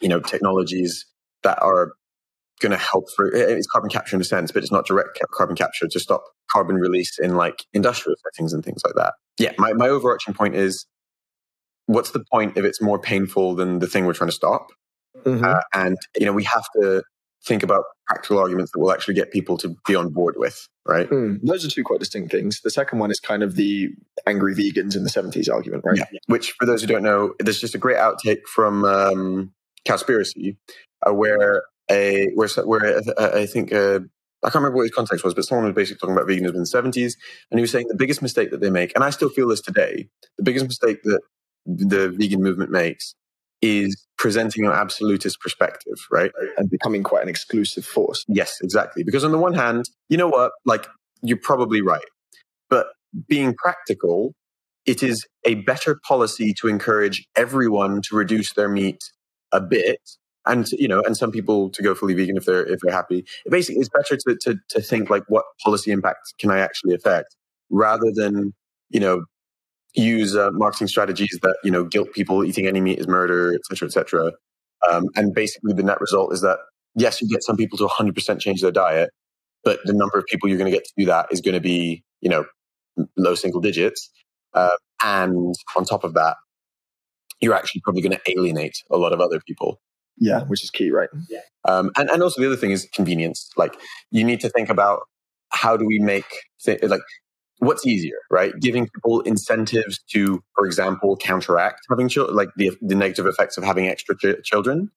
you 0.00 0.08
know, 0.08 0.20
technologies 0.20 1.06
that 1.42 1.60
are 1.62 1.92
going 2.60 2.72
to 2.72 2.78
help 2.78 3.06
for 3.16 3.26
it's 3.32 3.66
carbon 3.66 3.88
capture 3.88 4.14
in 4.16 4.20
a 4.20 4.24
sense, 4.24 4.52
but 4.52 4.62
it's 4.62 4.72
not 4.72 4.86
direct 4.86 5.18
carbon 5.32 5.56
capture 5.56 5.88
to 5.88 5.98
stop 5.98 6.22
carbon 6.50 6.76
release 6.76 7.18
in 7.18 7.36
like 7.36 7.64
industrial 7.72 8.16
settings 8.22 8.52
and 8.52 8.64
things 8.64 8.82
like 8.84 8.94
that. 8.96 9.14
Yeah, 9.38 9.52
my, 9.56 9.72
my 9.72 9.88
overarching 9.88 10.34
point 10.34 10.54
is 10.54 10.84
what's 11.86 12.10
the 12.10 12.22
point 12.30 12.56
if 12.56 12.64
it's 12.64 12.82
more 12.82 12.98
painful 12.98 13.54
than 13.54 13.78
the 13.78 13.86
thing 13.86 14.04
we're 14.04 14.12
trying 14.12 14.28
to 14.28 14.36
stop? 14.36 14.68
Mm-hmm. 15.24 15.44
Uh, 15.44 15.60
and, 15.72 15.96
you 16.18 16.26
know, 16.26 16.32
we 16.32 16.44
have 16.44 16.64
to 16.80 17.02
think 17.46 17.62
about 17.62 17.84
practical 18.06 18.38
arguments 18.38 18.72
that 18.72 18.80
will 18.80 18.92
actually 18.92 19.14
get 19.14 19.30
people 19.30 19.56
to 19.58 19.74
be 19.86 19.94
on 19.94 20.10
board 20.10 20.34
with, 20.36 20.68
right? 20.86 21.08
Mm, 21.08 21.40
those 21.42 21.64
are 21.64 21.70
two 21.70 21.84
quite 21.84 22.00
distinct 22.00 22.30
things. 22.30 22.60
The 22.62 22.70
second 22.70 22.98
one 22.98 23.10
is 23.10 23.20
kind 23.20 23.42
of 23.42 23.56
the 23.56 23.88
angry 24.26 24.54
vegans 24.54 24.96
in 24.96 25.04
the 25.04 25.10
70s 25.10 25.50
argument, 25.50 25.84
right? 25.84 25.98
Yeah. 25.98 26.18
Which, 26.26 26.52
for 26.52 26.66
those 26.66 26.82
who 26.82 26.86
don't 26.86 27.02
know, 27.02 27.34
there's 27.38 27.60
just 27.60 27.74
a 27.74 27.78
great 27.78 27.96
outtake 27.96 28.46
from 28.46 28.84
um, 28.84 29.52
Cowspiracy 29.86 30.56
uh, 31.06 31.14
where 31.14 31.62
a 31.90 32.28
where, 32.34 32.48
where 32.64 32.98
uh, 32.98 33.38
I 33.38 33.46
think 33.46 33.72
uh, 33.72 34.00
I 34.42 34.46
can't 34.46 34.56
remember 34.56 34.76
what 34.76 34.82
his 34.82 34.92
context 34.92 35.24
was, 35.24 35.34
but 35.34 35.44
someone 35.44 35.66
was 35.66 35.74
basically 35.74 35.98
talking 35.98 36.16
about 36.16 36.28
veganism 36.28 36.54
in 36.54 36.60
the 36.60 36.92
70s, 37.00 37.14
and 37.50 37.58
he 37.58 37.62
was 37.62 37.70
saying 37.70 37.88
the 37.88 37.96
biggest 37.96 38.22
mistake 38.22 38.50
that 38.50 38.60
they 38.60 38.70
make, 38.70 38.92
and 38.94 39.04
I 39.04 39.10
still 39.10 39.28
feel 39.28 39.48
this 39.48 39.60
today, 39.60 40.08
the 40.36 40.42
biggest 40.42 40.66
mistake 40.66 41.02
that 41.04 41.20
the 41.66 42.10
vegan 42.10 42.42
movement 42.42 42.70
makes 42.70 43.14
is 43.62 44.06
presenting 44.16 44.64
an 44.66 44.72
absolutist 44.72 45.40
perspective, 45.40 45.96
right? 46.10 46.30
And 46.56 46.70
becoming 46.70 47.02
quite 47.02 47.22
an 47.22 47.28
exclusive 47.28 47.84
force. 47.84 48.24
Yes, 48.28 48.58
exactly. 48.62 49.02
Because 49.02 49.24
on 49.24 49.32
the 49.32 49.38
one 49.38 49.54
hand, 49.54 49.84
you 50.08 50.16
know 50.16 50.28
what? 50.28 50.52
Like, 50.64 50.86
you're 51.22 51.38
probably 51.42 51.82
right. 51.82 52.04
But 52.68 52.88
being 53.28 53.54
practical, 53.54 54.34
it 54.86 55.02
is 55.02 55.26
a 55.44 55.56
better 55.56 55.98
policy 56.06 56.54
to 56.60 56.68
encourage 56.68 57.26
everyone 57.36 58.00
to 58.08 58.16
reduce 58.16 58.52
their 58.54 58.68
meat 58.68 59.00
a 59.52 59.60
bit 59.60 60.00
and 60.46 60.66
you 60.72 60.88
know 60.88 61.02
and 61.04 61.16
some 61.16 61.30
people 61.30 61.70
to 61.70 61.82
go 61.82 61.94
fully 61.94 62.14
vegan 62.14 62.36
if 62.36 62.44
they're 62.44 62.64
if 62.64 62.80
they're 62.80 62.94
happy 62.94 63.24
basically 63.50 63.80
it's 63.80 63.88
better 63.88 64.16
to, 64.16 64.36
to 64.40 64.58
to 64.68 64.80
think 64.80 65.10
like 65.10 65.22
what 65.28 65.44
policy 65.62 65.90
impact 65.90 66.34
can 66.38 66.50
i 66.50 66.58
actually 66.58 66.94
affect 66.94 67.36
rather 67.68 68.10
than 68.14 68.52
you 68.88 69.00
know 69.00 69.24
use 69.94 70.36
uh, 70.36 70.50
marketing 70.52 70.88
strategies 70.88 71.38
that 71.42 71.56
you 71.64 71.70
know 71.70 71.84
guilt 71.84 72.12
people 72.12 72.44
eating 72.44 72.66
any 72.66 72.80
meat 72.80 72.98
is 72.98 73.08
murder, 73.08 73.54
etc., 73.54 73.86
etc. 73.86 74.32
Um, 74.90 75.06
and 75.16 75.34
basically, 75.34 75.72
the 75.74 75.82
net 75.82 76.00
result 76.00 76.32
is 76.32 76.40
that 76.42 76.58
yes, 76.94 77.20
you 77.20 77.28
get 77.28 77.42
some 77.42 77.56
people 77.56 77.78
to 77.78 77.86
100% 77.86 78.40
change 78.40 78.62
their 78.62 78.72
diet, 78.72 79.10
but 79.64 79.80
the 79.84 79.92
number 79.92 80.18
of 80.18 80.24
people 80.26 80.48
you're 80.48 80.58
going 80.58 80.70
to 80.70 80.76
get 80.76 80.84
to 80.84 80.92
do 80.96 81.06
that 81.06 81.26
is 81.30 81.40
going 81.40 81.54
to 81.54 81.60
be 81.60 82.04
you 82.20 82.30
know 82.30 82.44
low 83.16 83.34
single 83.34 83.60
digits. 83.60 84.10
Uh, 84.54 84.76
and 85.02 85.54
on 85.76 85.84
top 85.84 86.04
of 86.04 86.14
that, 86.14 86.36
you're 87.40 87.54
actually 87.54 87.80
probably 87.82 88.02
going 88.02 88.12
to 88.12 88.30
alienate 88.30 88.74
a 88.90 88.96
lot 88.96 89.12
of 89.12 89.20
other 89.20 89.40
people. 89.46 89.80
Yeah, 90.18 90.42
which 90.44 90.62
is 90.62 90.70
key, 90.70 90.90
right? 90.90 91.08
Yeah. 91.28 91.40
Um, 91.66 91.90
and 91.96 92.10
and 92.10 92.22
also 92.22 92.40
the 92.40 92.46
other 92.46 92.56
thing 92.56 92.72
is 92.72 92.88
convenience. 92.92 93.48
Like 93.56 93.74
you 94.10 94.24
need 94.24 94.40
to 94.40 94.50
think 94.50 94.68
about 94.68 95.00
how 95.50 95.76
do 95.76 95.86
we 95.86 95.98
make 95.98 96.26
th- 96.62 96.82
like 96.82 97.00
what's 97.60 97.86
easier, 97.86 98.16
right? 98.30 98.58
Giving 98.58 98.88
people 98.88 99.20
incentives 99.20 100.00
to, 100.10 100.42
for 100.54 100.66
example, 100.66 101.16
counteract 101.16 101.82
having 101.88 102.08
children, 102.08 102.36
like 102.36 102.50
the, 102.56 102.72
the 102.82 102.94
negative 102.94 103.26
effects 103.26 103.56
of 103.56 103.64
having 103.64 103.86
extra 103.86 104.16
ch- 104.16 104.42
children, 104.42 104.90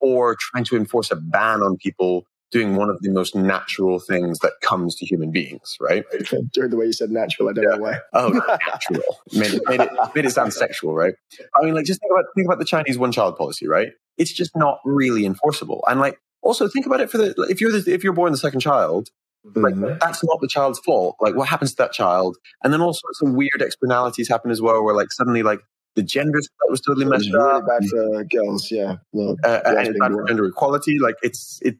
or 0.00 0.36
trying 0.38 0.64
to 0.64 0.76
enforce 0.76 1.10
a 1.10 1.16
ban 1.16 1.62
on 1.62 1.76
people 1.76 2.24
doing 2.50 2.76
one 2.76 2.88
of 2.88 3.00
the 3.00 3.10
most 3.10 3.34
natural 3.34 3.98
things 3.98 4.38
that 4.38 4.52
comes 4.62 4.94
to 4.94 5.04
human 5.04 5.32
beings, 5.32 5.76
right? 5.80 6.04
During 6.52 6.70
the 6.70 6.76
way 6.76 6.86
you 6.86 6.92
said 6.92 7.10
natural, 7.10 7.48
I 7.48 7.52
don't 7.52 7.64
yeah. 7.64 7.70
know 7.70 7.82
why. 7.82 7.98
Oh, 8.12 8.28
natural 8.28 9.02
made, 9.32 9.54
it, 9.54 9.62
made, 9.66 9.80
it, 9.80 9.90
made 10.14 10.24
it 10.24 10.30
sound 10.30 10.52
sexual, 10.52 10.94
right? 10.94 11.14
I 11.56 11.64
mean, 11.64 11.74
like 11.74 11.84
just 11.84 12.00
think 12.00 12.12
about 12.12 12.26
think 12.36 12.46
about 12.46 12.60
the 12.60 12.64
Chinese 12.64 12.96
one-child 12.96 13.36
policy, 13.36 13.66
right? 13.66 13.88
It's 14.18 14.32
just 14.32 14.52
not 14.56 14.78
really 14.84 15.26
enforceable, 15.26 15.84
and 15.88 15.98
like 15.98 16.18
also 16.42 16.68
think 16.68 16.86
about 16.86 17.00
it 17.00 17.10
for 17.10 17.18
the 17.18 17.34
if 17.50 17.60
you're 17.60 17.72
the, 17.72 17.92
if 17.92 18.04
you're 18.04 18.12
born 18.12 18.30
the 18.30 18.38
second 18.38 18.60
child, 18.60 19.10
like 19.54 19.74
mm-hmm. 19.74 19.98
that's 20.00 20.24
not 20.24 20.40
the 20.40 20.48
child's 20.48 20.78
fault. 20.80 21.16
Like 21.20 21.34
what 21.34 21.48
happens 21.48 21.72
to 21.72 21.76
that 21.78 21.92
child? 21.92 22.36
And 22.62 22.72
then 22.72 22.80
all 22.80 22.94
sorts 22.94 23.22
of 23.22 23.34
weird 23.34 23.60
externalities 23.60 24.28
happen 24.28 24.50
as 24.50 24.62
well, 24.62 24.82
where 24.82 24.94
like 24.94 25.12
suddenly 25.12 25.42
like 25.42 25.60
the 25.96 26.02
gender 26.02 26.40
that 26.40 26.70
was 26.70 26.80
totally 26.80 27.06
messed 27.06 27.32
really 27.32 27.50
up. 27.52 27.66
Bad 27.66 27.84
for 27.88 28.24
girls, 28.24 28.70
yeah. 28.70 28.96
Well, 29.12 29.36
uh, 29.44 29.60
and 29.64 29.88
it's 29.88 29.98
bad 29.98 30.12
for 30.12 30.24
gender 30.26 30.46
equality. 30.46 30.98
Like 30.98 31.16
it's 31.22 31.60
it. 31.62 31.76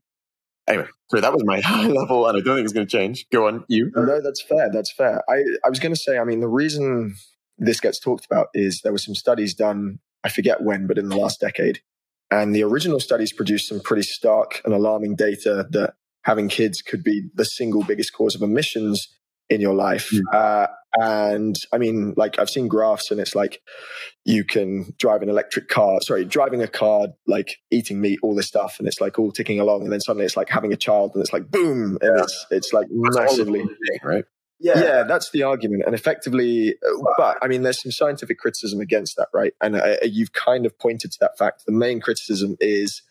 Anyway, 0.67 0.87
so 1.09 1.21
that 1.21 1.33
was 1.33 1.45
my 1.45 1.61
high 1.65 1.87
level, 1.87 2.27
and 2.27 2.37
I 2.37 2.41
don't 2.41 2.57
think 2.57 2.65
it's 2.65 2.73
going 2.73 2.87
to 2.87 2.91
change. 2.91 3.27
Go 3.31 3.47
on, 3.47 3.65
you. 3.69 3.91
No, 3.95 4.21
that's 4.21 4.43
fair. 4.43 4.71
That's 4.73 4.93
fair. 4.93 5.23
I, 5.29 5.43
I 5.65 5.69
was 5.69 5.79
going 5.79 5.95
to 5.95 6.01
say, 6.01 6.19
I 6.19 6.25
mean, 6.25 6.41
the 6.41 6.49
reason 6.49 7.17
this 7.59 7.81
gets 7.81 7.99
talked 7.99 8.25
about 8.25 8.49
is 8.55 8.81
there 8.83 8.93
were 8.93 8.99
some 8.99 9.15
studies 9.15 9.55
done, 9.55 9.99
I 10.25 10.29
forget 10.29 10.63
when, 10.63 10.87
but 10.87 10.99
in 10.99 11.09
the 11.09 11.17
last 11.17 11.41
decade. 11.41 11.81
And 12.31 12.55
the 12.55 12.65
original 12.65 12.99
studies 12.99 13.33
produced 13.33 13.69
some 13.69 13.81
pretty 13.81 14.03
stark 14.03 14.63
and 14.65 14.73
alarming 14.73 15.17
data 15.17 15.67
that 15.71 15.95
having 16.25 16.49
kids 16.49 16.83
could 16.83 17.05
be 17.05 17.29
the 17.35 17.45
single 17.45 17.85
biggest 17.85 18.13
cause 18.13 18.35
of 18.35 18.43
emissions 18.43 19.09
in 19.51 19.61
your 19.61 19.75
life. 19.75 20.11
Mm. 20.11 20.23
Uh, 20.33 20.67
and 20.97 21.57
I 21.73 21.79
mean, 21.79 22.15
like 22.17 22.39
I've 22.39 22.51
seen 22.51 22.69
graphs 22.69 23.11
and 23.11 23.21
it's 23.21 23.35
like 23.35 23.61
you 24.25 24.45
can 24.45 24.95
drive 24.99 25.23
an 25.23 25.29
electric 25.29 25.69
car, 25.69 26.01
sorry, 26.01 26.25
driving 26.25 26.63
a 26.63 26.69
car, 26.69 27.09
like 27.27 27.57
eating 27.71 28.01
meat, 28.01 28.21
all 28.23 28.35
this 28.35 28.47
stuff. 28.47 28.77
And 28.79 28.87
it's 28.87 29.01
like 29.01 29.19
all 29.19 29.33
ticking 29.33 29.61
along. 29.61 29.83
And 29.83 29.93
then 29.93 30.01
suddenly 30.01 30.25
it's 30.25 30.37
like 30.37 30.49
having 30.49 30.73
a 30.73 30.77
child 30.77 31.13
and 31.15 31.23
it's 31.23 31.33
like 31.33 31.51
boom. 31.51 31.99
And 32.01 32.17
yeah. 32.17 32.23
it's, 32.23 32.47
it's 32.51 32.73
like 32.73 32.87
that's 32.89 33.17
massively, 33.17 33.65
right? 34.03 34.25
Yeah. 34.61 34.81
yeah, 34.81 35.03
that's 35.03 35.31
the 35.31 35.43
argument. 35.43 35.83
And 35.85 35.95
effectively, 35.95 36.77
uh, 36.77 37.03
but 37.19 37.37
I 37.43 37.49
mean, 37.49 37.63
there's 37.63 37.83
some 37.83 37.93
scientific 37.93 38.39
criticism 38.39 38.81
against 38.81 39.17
that, 39.17 39.29
right? 39.35 39.53
And 39.61 39.77
uh, 39.77 39.97
you've 40.05 40.33
kind 40.33 40.65
of 40.65 40.79
pointed 40.79 41.13
to 41.13 41.19
that 41.21 41.37
fact. 41.37 41.67
The 41.67 41.73
main 41.73 42.01
criticism 42.01 42.57
is 42.61 43.03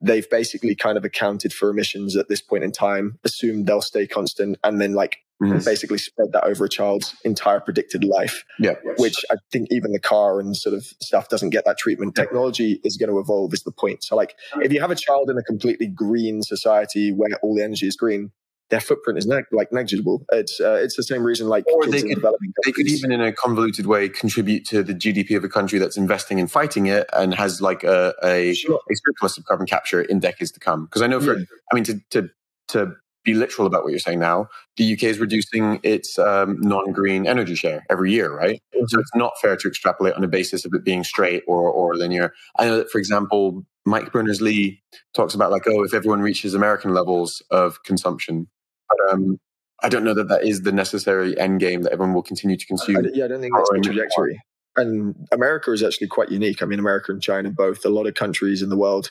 they've 0.00 0.28
basically 0.30 0.74
kind 0.74 0.96
of 0.96 1.04
accounted 1.04 1.52
for 1.52 1.70
emissions 1.70 2.16
at 2.16 2.28
this 2.28 2.40
point 2.40 2.64
in 2.64 2.72
time, 2.72 3.18
assumed 3.24 3.66
they'll 3.66 3.82
stay 3.82 4.06
constant, 4.06 4.58
and 4.64 4.80
then 4.80 4.94
like 4.94 5.18
mm. 5.42 5.64
basically 5.64 5.98
spread 5.98 6.32
that 6.32 6.44
over 6.44 6.64
a 6.64 6.68
child's 6.68 7.14
entire 7.24 7.60
predicted 7.60 8.04
life. 8.04 8.44
Yeah. 8.58 8.74
Which 8.98 9.16
I 9.30 9.36
think 9.50 9.68
even 9.70 9.92
the 9.92 10.00
car 10.00 10.40
and 10.40 10.56
sort 10.56 10.74
of 10.74 10.84
stuff 11.02 11.28
doesn't 11.28 11.50
get 11.50 11.64
that 11.64 11.78
treatment. 11.78 12.14
Technology 12.14 12.80
is 12.84 12.96
going 12.96 13.10
to 13.10 13.18
evolve 13.18 13.52
is 13.54 13.62
the 13.62 13.72
point. 13.72 14.04
So 14.04 14.16
like 14.16 14.34
if 14.56 14.72
you 14.72 14.80
have 14.80 14.90
a 14.90 14.96
child 14.96 15.30
in 15.30 15.38
a 15.38 15.42
completely 15.42 15.86
green 15.86 16.42
society 16.42 17.12
where 17.12 17.30
all 17.42 17.54
the 17.54 17.62
energy 17.62 17.86
is 17.86 17.96
green, 17.96 18.32
their 18.70 18.80
footprint 18.80 19.18
is 19.18 19.26
neg- 19.26 19.46
like 19.52 19.72
negligible. 19.72 20.24
It's 20.32 20.60
uh, 20.60 20.78
it's 20.82 20.96
the 20.96 21.02
same 21.02 21.22
reason 21.22 21.48
like 21.48 21.64
or 21.72 21.86
they 21.86 22.02
could, 22.02 22.24
they 22.64 22.72
could 22.72 22.88
even 22.88 23.12
in 23.12 23.20
a 23.20 23.32
convoluted 23.32 23.86
way 23.86 24.08
contribute 24.08 24.64
to 24.66 24.82
the 24.82 24.94
GDP 24.94 25.36
of 25.36 25.44
a 25.44 25.48
country 25.48 25.78
that's 25.78 25.96
investing 25.96 26.38
in 26.38 26.46
fighting 26.46 26.86
it 26.86 27.08
and 27.12 27.34
has 27.34 27.60
like 27.60 27.84
a 27.84 28.14
a, 28.22 28.54
sure. 28.54 28.80
a 28.90 28.94
surplus 28.94 29.36
of 29.36 29.44
carbon 29.44 29.66
capture 29.66 30.00
in 30.00 30.20
decades 30.20 30.50
to 30.52 30.60
come. 30.60 30.86
Because 30.86 31.02
I 31.02 31.06
know 31.06 31.20
for 31.20 31.38
yeah. 31.38 31.44
I 31.70 31.74
mean 31.74 31.84
to 31.84 32.00
to 32.10 32.30
to 32.68 32.92
be 33.24 33.34
literal 33.34 33.66
about 33.66 33.82
what 33.82 33.90
you're 33.90 33.98
saying 33.98 34.18
now, 34.18 34.48
the 34.76 34.94
UK 34.94 35.02
is 35.02 35.18
reducing 35.18 35.78
its 35.82 36.18
um, 36.18 36.56
non-green 36.60 37.26
energy 37.26 37.54
share 37.54 37.84
every 37.90 38.12
year, 38.12 38.34
right? 38.34 38.62
Mm-hmm. 38.74 38.86
So 38.88 38.98
it's 38.98 39.14
not 39.14 39.32
fair 39.42 39.56
to 39.56 39.68
extrapolate 39.68 40.14
on 40.14 40.22
the 40.22 40.28
basis 40.28 40.64
of 40.64 40.72
it 40.74 40.84
being 40.84 41.04
straight 41.04 41.42
or 41.46 41.70
or 41.70 41.96
linear. 41.96 42.32
I 42.58 42.66
know 42.66 42.78
that, 42.78 42.90
for 42.90 42.98
example, 42.98 43.64
Mike 43.84 44.12
Berners-Lee 44.12 44.82
talks 45.14 45.34
about 45.34 45.50
like, 45.50 45.66
oh, 45.66 45.82
if 45.82 45.94
everyone 45.94 46.20
reaches 46.20 46.54
American 46.54 46.94
levels 46.94 47.42
of 47.50 47.82
consumption, 47.82 48.46
but 48.90 49.12
um, 49.12 49.38
I 49.82 49.88
don't 49.88 50.04
know 50.04 50.14
that 50.14 50.28
that 50.28 50.44
is 50.44 50.62
the 50.62 50.72
necessary 50.72 51.38
end 51.38 51.60
game 51.60 51.82
that 51.82 51.92
everyone 51.92 52.14
will 52.14 52.22
continue 52.22 52.56
to 52.56 52.66
consume. 52.66 52.98
I, 52.98 53.00
yeah, 53.14 53.24
I 53.24 53.28
don't 53.28 53.40
think 53.40 53.54
that's 53.56 53.70
the 53.70 53.80
trajectory. 53.80 54.40
And 54.76 55.14
America 55.32 55.72
is 55.72 55.82
actually 55.82 56.06
quite 56.06 56.30
unique. 56.30 56.62
I 56.62 56.66
mean, 56.66 56.78
America 56.78 57.12
and 57.12 57.22
China 57.22 57.50
both. 57.50 57.84
A 57.84 57.88
lot 57.88 58.06
of 58.06 58.14
countries 58.14 58.62
in 58.62 58.68
the 58.68 58.76
world 58.76 59.10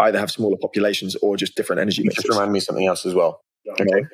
either 0.00 0.18
have 0.18 0.30
smaller 0.30 0.56
populations 0.60 1.16
or 1.16 1.36
just 1.36 1.54
different 1.56 1.80
energy 1.80 2.02
mixes. 2.02 2.24
Just 2.24 2.36
remind 2.36 2.52
me 2.52 2.58
of 2.58 2.64
something 2.64 2.86
else 2.86 3.06
as 3.06 3.14
well. 3.14 3.40
Okay. 3.68 4.04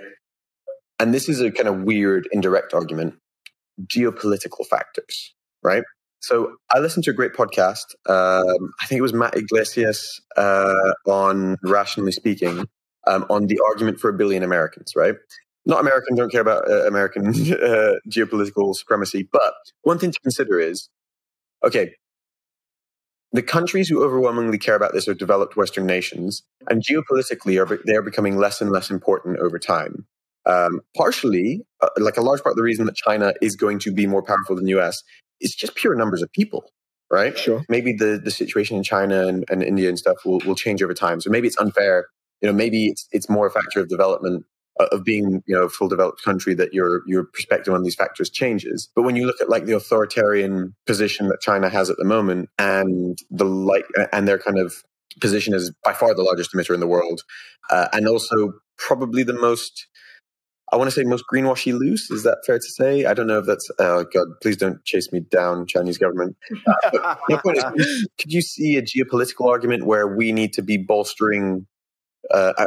And 0.98 1.12
this 1.12 1.28
is 1.28 1.40
a 1.40 1.50
kind 1.50 1.68
of 1.68 1.82
weird 1.82 2.28
indirect 2.30 2.74
argument. 2.74 3.14
Geopolitical 3.86 4.66
factors, 4.68 5.34
right? 5.62 5.82
So 6.20 6.54
I 6.70 6.78
listened 6.78 7.04
to 7.04 7.10
a 7.10 7.14
great 7.14 7.32
podcast. 7.32 7.84
Um, 8.08 8.72
I 8.80 8.86
think 8.86 8.98
it 8.98 9.02
was 9.02 9.12
Matt 9.12 9.36
Yglesias 9.36 10.20
uh, 10.36 10.92
on 11.06 11.56
Rationally 11.64 12.12
Speaking, 12.12 12.66
um, 13.06 13.26
on 13.30 13.46
the 13.46 13.60
argument 13.66 14.00
for 14.00 14.10
a 14.10 14.12
billion 14.12 14.42
Americans, 14.42 14.92
right? 14.96 15.14
Not 15.64 15.80
Americans 15.80 16.18
don't 16.18 16.30
care 16.30 16.40
about 16.40 16.68
uh, 16.68 16.86
American 16.86 17.28
uh, 17.28 17.94
geopolitical 18.08 18.74
supremacy, 18.74 19.28
but 19.30 19.54
one 19.82 19.98
thing 19.98 20.12
to 20.12 20.20
consider 20.20 20.58
is 20.58 20.88
okay, 21.64 21.94
the 23.32 23.42
countries 23.42 23.88
who 23.88 24.04
overwhelmingly 24.04 24.58
care 24.58 24.74
about 24.74 24.92
this 24.92 25.08
are 25.08 25.14
developed 25.14 25.56
Western 25.56 25.86
nations, 25.86 26.42
and 26.68 26.82
geopolitically, 26.82 27.58
are, 27.58 27.80
they 27.86 27.94
are 27.94 28.02
becoming 28.02 28.36
less 28.36 28.60
and 28.60 28.70
less 28.70 28.90
important 28.90 29.38
over 29.38 29.58
time. 29.58 30.06
Um, 30.44 30.80
partially, 30.96 31.62
uh, 31.80 31.88
like 31.98 32.16
a 32.16 32.20
large 32.20 32.42
part 32.42 32.52
of 32.52 32.56
the 32.56 32.62
reason 32.62 32.86
that 32.86 32.96
China 32.96 33.32
is 33.40 33.56
going 33.56 33.78
to 33.80 33.92
be 33.92 34.06
more 34.06 34.22
powerful 34.22 34.56
than 34.56 34.64
the 34.64 34.78
US 34.78 35.02
is 35.40 35.54
just 35.54 35.76
pure 35.76 35.94
numbers 35.94 36.20
of 36.20 36.30
people, 36.32 36.64
right? 37.10 37.38
Sure. 37.38 37.64
Maybe 37.68 37.92
the, 37.92 38.20
the 38.22 38.30
situation 38.30 38.76
in 38.76 38.82
China 38.82 39.28
and, 39.28 39.44
and 39.48 39.62
India 39.62 39.88
and 39.88 39.98
stuff 39.98 40.16
will, 40.24 40.40
will 40.40 40.56
change 40.56 40.82
over 40.82 40.94
time. 40.94 41.20
So 41.20 41.30
maybe 41.30 41.46
it's 41.46 41.58
unfair 41.58 42.06
you 42.42 42.48
know 42.48 42.54
maybe 42.54 42.86
it's 42.86 43.06
it's 43.12 43.30
more 43.30 43.46
a 43.46 43.50
factor 43.50 43.80
of 43.80 43.88
development 43.88 44.44
uh, 44.80 44.86
of 44.92 45.04
being 45.04 45.42
you 45.46 45.54
know 45.54 45.64
a 45.64 45.68
full 45.68 45.88
developed 45.88 46.22
country 46.22 46.54
that 46.54 46.74
your 46.74 47.02
your 47.06 47.24
perspective 47.24 47.72
on 47.72 47.82
these 47.82 47.94
factors 47.94 48.28
changes 48.28 48.88
but 48.94 49.02
when 49.02 49.16
you 49.16 49.26
look 49.26 49.40
at 49.40 49.48
like 49.48 49.64
the 49.64 49.74
authoritarian 49.74 50.74
position 50.86 51.28
that 51.28 51.40
china 51.40 51.68
has 51.68 51.88
at 51.88 51.96
the 51.96 52.04
moment 52.04 52.48
and 52.58 53.18
the 53.30 53.44
like 53.44 53.86
and 54.12 54.28
their 54.28 54.38
kind 54.38 54.58
of 54.58 54.74
position 55.20 55.54
as 55.54 55.70
by 55.84 55.92
far 55.92 56.14
the 56.14 56.22
largest 56.22 56.52
emitter 56.54 56.74
in 56.74 56.80
the 56.80 56.86
world 56.86 57.22
uh, 57.70 57.88
and 57.92 58.08
also 58.08 58.52
probably 58.76 59.22
the 59.22 59.32
most 59.32 59.86
I 60.72 60.76
want 60.76 60.88
to 60.88 60.90
say 60.90 61.04
most 61.04 61.24
greenwashy 61.30 61.78
loose. 61.78 62.10
Is 62.10 62.22
that 62.22 62.38
fair 62.46 62.58
to 62.58 62.64
say? 62.64 63.04
I 63.04 63.12
don't 63.12 63.26
know 63.26 63.40
if 63.40 63.46
that's. 63.46 63.70
Oh 63.78 64.04
God, 64.04 64.28
please 64.40 64.56
don't 64.56 64.82
chase 64.84 65.12
me 65.12 65.20
down, 65.20 65.66
Chinese 65.66 65.98
government. 65.98 66.34
Uh, 66.66 67.14
my 67.28 67.36
point 67.36 67.58
is, 67.58 68.08
could 68.18 68.32
you 68.32 68.40
see 68.40 68.76
a 68.78 68.82
geopolitical 68.82 69.50
argument 69.50 69.84
where 69.84 70.08
we 70.08 70.32
need 70.32 70.54
to 70.54 70.62
be 70.62 70.78
bolstering 70.78 71.66
uh, 72.30 72.52
uh, 72.56 72.66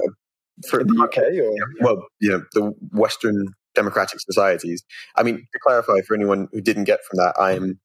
for 0.70 0.84
the 0.84 1.02
UK 1.02 1.18
or 1.44 1.56
well, 1.82 2.06
you 2.20 2.30
know, 2.30 2.44
the 2.54 2.74
Western 2.92 3.48
democratic 3.74 4.20
societies. 4.22 4.84
I 5.16 5.24
mean, 5.24 5.38
to 5.38 5.60
clarify 5.62 6.02
for 6.08 6.16
anyone 6.16 6.48
who 6.52 6.62
didn't 6.62 6.86
get 6.86 7.00
from 7.06 7.18
that, 7.18 7.36
I'm 7.40 7.80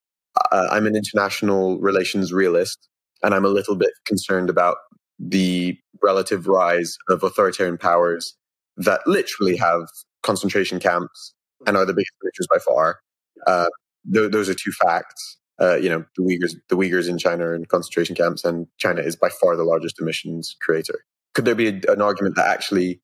uh, 0.53 0.69
I'm 0.71 0.87
an 0.87 0.97
international 0.97 1.79
relations 1.81 2.33
realist, 2.33 2.89
and 3.23 3.35
I'm 3.35 3.45
a 3.45 3.49
little 3.49 3.77
bit 3.77 3.91
concerned 4.07 4.49
about 4.49 4.77
the 5.19 5.77
relative 6.03 6.47
rise 6.47 6.97
of 7.09 7.23
authoritarian 7.23 7.77
powers 7.77 8.35
that 8.77 9.01
literally 9.07 9.57
have 9.57 9.83
concentration 10.23 10.81
camps 10.81 11.35
and 11.67 11.77
are 11.77 11.85
the 11.85 11.93
biggest 11.93 12.13
polluters 12.23 12.47
by 12.51 12.59
far. 12.67 13.01
Uh, 13.47 13.69
th- 14.13 14.31
those 14.31 14.49
are 14.49 14.55
two 14.55 14.73
facts. 14.73 15.39
Uh, 15.61 15.77
you 15.77 15.91
know, 15.91 16.05
the 16.17 16.23
Uyghurs, 16.23 16.55
the 16.71 16.77
Uyghurs 16.77 17.09
in 17.09 17.19
China 17.19 17.49
are 17.49 17.55
in 17.55 17.67
concentration 17.67 18.17
camps, 18.17 18.45
and 18.45 18.67
China 18.79 19.03
is 19.03 19.15
by 19.15 19.29
far 19.29 19.57
the 19.57 19.65
largest 19.65 20.01
emissions 20.01 20.57
creator 20.63 21.05
could 21.35 21.45
there 21.45 21.55
be 21.55 21.69
a, 21.69 21.93
an 21.93 22.03
argument 22.03 22.37
that 22.37 22.49
actually 22.49 23.01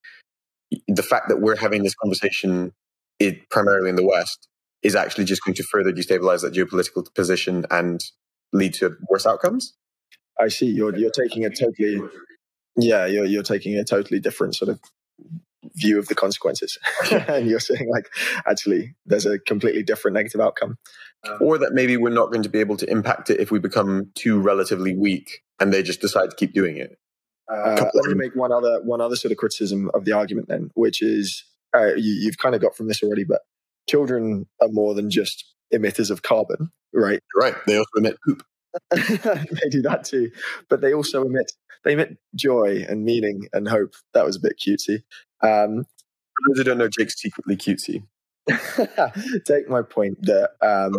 the 0.89 1.03
fact 1.03 1.29
that 1.29 1.41
we're 1.41 1.57
having 1.57 1.83
this 1.83 1.95
conversation 1.95 2.73
it, 3.19 3.49
primarily 3.51 3.89
in 3.89 3.97
the 3.97 4.07
West 4.07 4.49
is 4.83 4.95
actually 4.95 5.25
just 5.25 5.43
going 5.45 5.55
to 5.55 5.65
further 5.65 5.93
destabilize 5.93 6.43
that 6.43 6.53
geopolitical 6.53 7.07
position 7.15 7.65
and 7.71 8.01
lead 8.53 8.75
to 8.75 8.97
worse 9.09 9.27
outcomes? 9.27 9.75
I 10.39 10.49
see. 10.49 10.67
You're 10.67 10.95
you're 10.97 11.11
taking 11.11 11.45
a 11.45 11.51
totally 11.51 12.01
yeah. 12.77 13.07
You're 13.07 13.25
you're 13.25 13.43
taking 13.43 13.77
a 13.79 13.85
totally 13.85 14.21
different 14.21 14.55
sort 14.55 14.69
of 14.69 14.81
view 15.75 15.99
of 15.99 16.09
the 16.09 16.15
consequences, 16.15 16.79
and 17.11 17.49
you're 17.49 17.61
saying 17.61 17.89
like 17.89 18.09
actually 18.47 18.95
there's 19.07 19.27
a 19.27 19.39
completely 19.39 19.83
different 19.83 20.15
negative 20.15 20.41
outcome, 20.41 20.77
um, 21.27 21.39
or 21.41 21.59
that 21.59 21.73
maybe 21.73 21.97
we're 21.97 22.11
not 22.11 22.31
going 22.31 22.43
to 22.43 22.49
be 22.49 22.61
able 22.61 22.77
to 22.77 22.91
impact 22.91 23.31
it 23.31 23.41
if 23.41 23.51
we 23.51 23.59
become 23.59 24.11
too 24.15 24.39
relatively 24.39 24.95
weak 24.95 25.43
and 25.59 25.73
they 25.73 25.83
just 25.83 26.01
decide 26.01 26.31
to 26.31 26.37
keep 26.37 26.53
doing 26.53 26.77
it. 26.77 26.99
Uh, 27.53 27.91
let 27.95 28.07
me 28.07 28.15
make 28.15 28.35
one 28.35 28.53
other 28.53 28.81
one 28.83 29.01
other 29.01 29.17
sort 29.17 29.33
of 29.33 29.39
criticism 29.39 29.91
of 29.95 30.05
the 30.05 30.13
argument 30.13 30.49
then, 30.49 30.71
which 30.75 31.01
is 31.03 31.45
uh, 31.75 31.95
you, 31.97 32.27
have 32.29 32.39
kind 32.39 32.55
of 32.55 32.61
got 32.61 32.77
from 32.77 32.89
this 32.89 33.03
already, 33.03 33.25
but 33.25 33.43
children 33.89 34.47
are 34.61 34.69
more 34.69 34.95
than 34.95 35.11
just 35.11 35.45
emitters 35.73 36.11
of 36.11 36.23
carbon, 36.23 36.71
right? 36.93 37.21
Right. 37.37 37.55
They 37.67 37.77
also 37.77 37.91
emit 37.97 38.17
poop. 38.25 38.43
they 38.91 39.69
do 39.71 39.83
that 39.83 40.05
too, 40.05 40.31
but 40.69 40.81
they 40.81 40.93
also 40.93 41.23
emit 41.23 41.53
they 41.85 41.93
emit 41.93 42.19
joy 42.35 42.85
and 42.89 43.05
meaning 43.05 43.49
and 43.53 43.69
hope. 43.69 43.95
That 44.13 44.25
was 44.25 44.37
a 44.37 44.41
bit 44.41 44.59
cutesy. 44.59 45.03
Um, 45.43 45.85
For 45.85 46.49
those 46.49 46.59
who 46.59 46.65
don't 46.65 46.79
know, 46.79 46.89
Jake's 46.89 47.19
secretly 47.19 47.57
cutesy. 47.57 48.03
Take 49.45 49.69
my 49.69 49.83
point 49.83 50.23
that 50.23 50.51
um, 50.63 50.93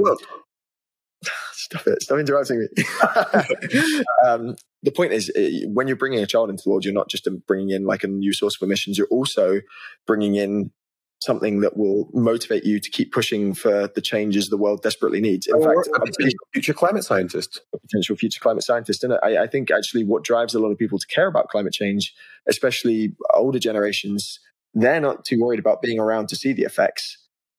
Stop 1.70 1.86
it. 1.88 2.01
Stop 2.01 2.20
interrupting 2.20 2.59
me. 2.59 2.68
um, 4.26 4.55
the 4.84 4.91
point 4.91 5.11
is, 5.11 5.30
eh, 5.36 5.65
when 5.65 5.86
you're 5.88 5.97
bringing 5.97 6.20
a 6.20 6.26
child 6.26 6.49
into 6.49 6.63
the 6.63 6.70
world, 6.70 6.86
you're 6.86 6.93
not 6.93 7.09
just 7.09 7.28
bringing 7.45 7.72
in 7.72 7.84
like 7.84 8.05
a 8.05 8.07
new 8.07 8.32
source 8.32 8.55
of 8.55 8.65
emissions, 8.65 8.97
you're 8.97 9.07
also 9.07 9.59
bringing 10.05 10.36
in 10.36 10.72
something 11.20 11.59
that 11.59 11.76
will 11.76 12.09
motivate 12.13 12.63
you 12.63 12.80
to 12.80 12.89
keep 12.89 13.11
pushing 13.11 13.53
for 13.53 13.89
the 13.95 13.99
changes 13.99 14.47
the 14.47 14.55
world 14.55 14.82
desperately 14.82 15.20
needs. 15.20 15.45
In 15.45 15.55
or 15.55 15.84
fact, 15.84 15.89
a 15.93 15.99
potential 15.99 16.39
future 16.53 16.74
climate 16.74 17.03
scientist. 17.03 17.59
A 17.76 17.80
potential 17.80 18.15
future 18.15 18.39
climate 18.39 18.63
scientist. 18.63 19.03
And 19.03 19.15
I, 19.22 19.43
I 19.43 19.47
think 19.47 19.70
actually 19.70 20.05
what 20.05 20.24
drives 20.24 20.55
a 20.55 20.59
lot 20.59 20.72
of 20.72 20.78
people 20.78 20.99
to 20.99 21.07
care 21.07 21.28
about 21.28 21.49
climate 21.49 21.74
change, 21.74 22.13
especially 22.47 23.13
older 23.34 23.59
generations, 23.59 24.39
they're 24.74 25.01
not 25.01 25.26
too 25.26 25.41
worried 25.41 25.59
about 25.59 25.82
being 25.82 25.99
around 25.99 26.30
to 26.30 26.38
see 26.38 26.53
the 26.53 26.63
effects 26.63 27.18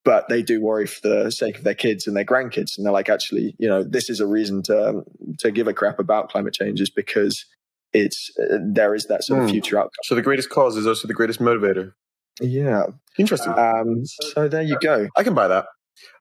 but 0.09 0.27
they 0.27 0.41
do 0.41 0.59
worry 0.59 0.87
for 0.87 1.07
the 1.07 1.29
sake 1.29 1.59
of 1.59 1.63
their 1.63 1.75
kids 1.75 2.07
and 2.07 2.17
their 2.17 2.25
grandkids. 2.25 2.75
And 2.75 2.83
they're 2.83 2.91
like, 2.91 3.09
actually, 3.09 3.55
you 3.59 3.69
know, 3.69 3.83
this 3.83 4.09
is 4.09 4.19
a 4.19 4.25
reason 4.25 4.63
to 4.63 4.89
um, 4.89 5.03
to 5.37 5.51
give 5.51 5.67
a 5.67 5.73
crap 5.73 5.99
about 5.99 6.31
climate 6.31 6.51
change 6.51 6.81
is 6.81 6.89
because 6.89 7.45
it's 7.93 8.31
uh, 8.39 8.57
there 8.59 8.95
is 8.95 9.05
that 9.05 9.23
sort 9.23 9.43
of 9.43 9.45
Hmm. 9.45 9.51
future 9.51 9.77
outcome. 9.77 9.91
So 10.05 10.15
the 10.15 10.23
greatest 10.23 10.49
cause 10.49 10.77
is 10.77 10.87
also 10.87 11.07
the 11.07 11.13
greatest 11.13 11.39
motivator. 11.39 11.93
Yeah. 12.41 12.87
Interesting. 13.19 13.53
Um, 13.55 14.03
so 14.33 14.47
there 14.47 14.63
you 14.63 14.79
go. 14.81 15.09
I 15.15 15.21
can 15.21 15.35
buy 15.35 15.47
that. 15.47 15.67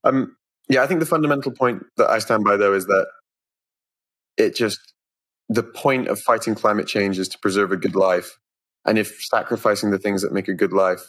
Um, 0.04 0.36
yeah, 0.68 0.82
I 0.82 0.86
think 0.86 1.00
the 1.00 1.06
fundamental 1.06 1.52
point 1.52 1.82
that 1.96 2.10
I 2.10 2.18
stand 2.18 2.44
by 2.44 2.58
though 2.58 2.74
is 2.74 2.84
that 2.88 3.06
it 4.36 4.54
just 4.54 4.80
the 5.48 5.62
point 5.62 6.08
of 6.08 6.20
fighting 6.20 6.54
climate 6.54 6.88
change 6.88 7.18
is 7.18 7.28
to 7.28 7.38
preserve 7.38 7.72
a 7.72 7.78
good 7.78 7.96
life, 7.96 8.36
and 8.84 8.98
if 8.98 9.18
sacrificing 9.22 9.92
the 9.92 9.98
things 9.98 10.20
that 10.20 10.34
make 10.34 10.46
a 10.46 10.52
good 10.52 10.74
life 10.74 11.00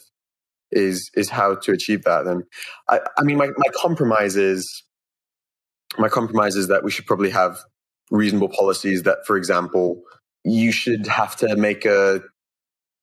is 0.72 1.10
is 1.16 1.30
how 1.30 1.56
to 1.56 1.72
achieve 1.72 2.04
that, 2.04 2.26
then 2.26 2.44
I, 2.88 3.00
I 3.18 3.24
mean, 3.24 3.38
my 3.38 3.48
my 3.48 3.72
compromise 3.82 4.36
is 4.36 4.84
my 5.98 6.10
compromise 6.10 6.56
is 6.56 6.68
that 6.68 6.84
we 6.84 6.92
should 6.92 7.06
probably 7.06 7.32
have 7.32 7.58
reasonable 8.12 8.50
policies 8.50 9.04
that, 9.04 9.20
for 9.26 9.38
example, 9.38 10.02
you 10.44 10.72
should 10.72 11.08
have 11.08 11.36
to 11.38 11.56
make 11.56 11.86
a 11.86 12.22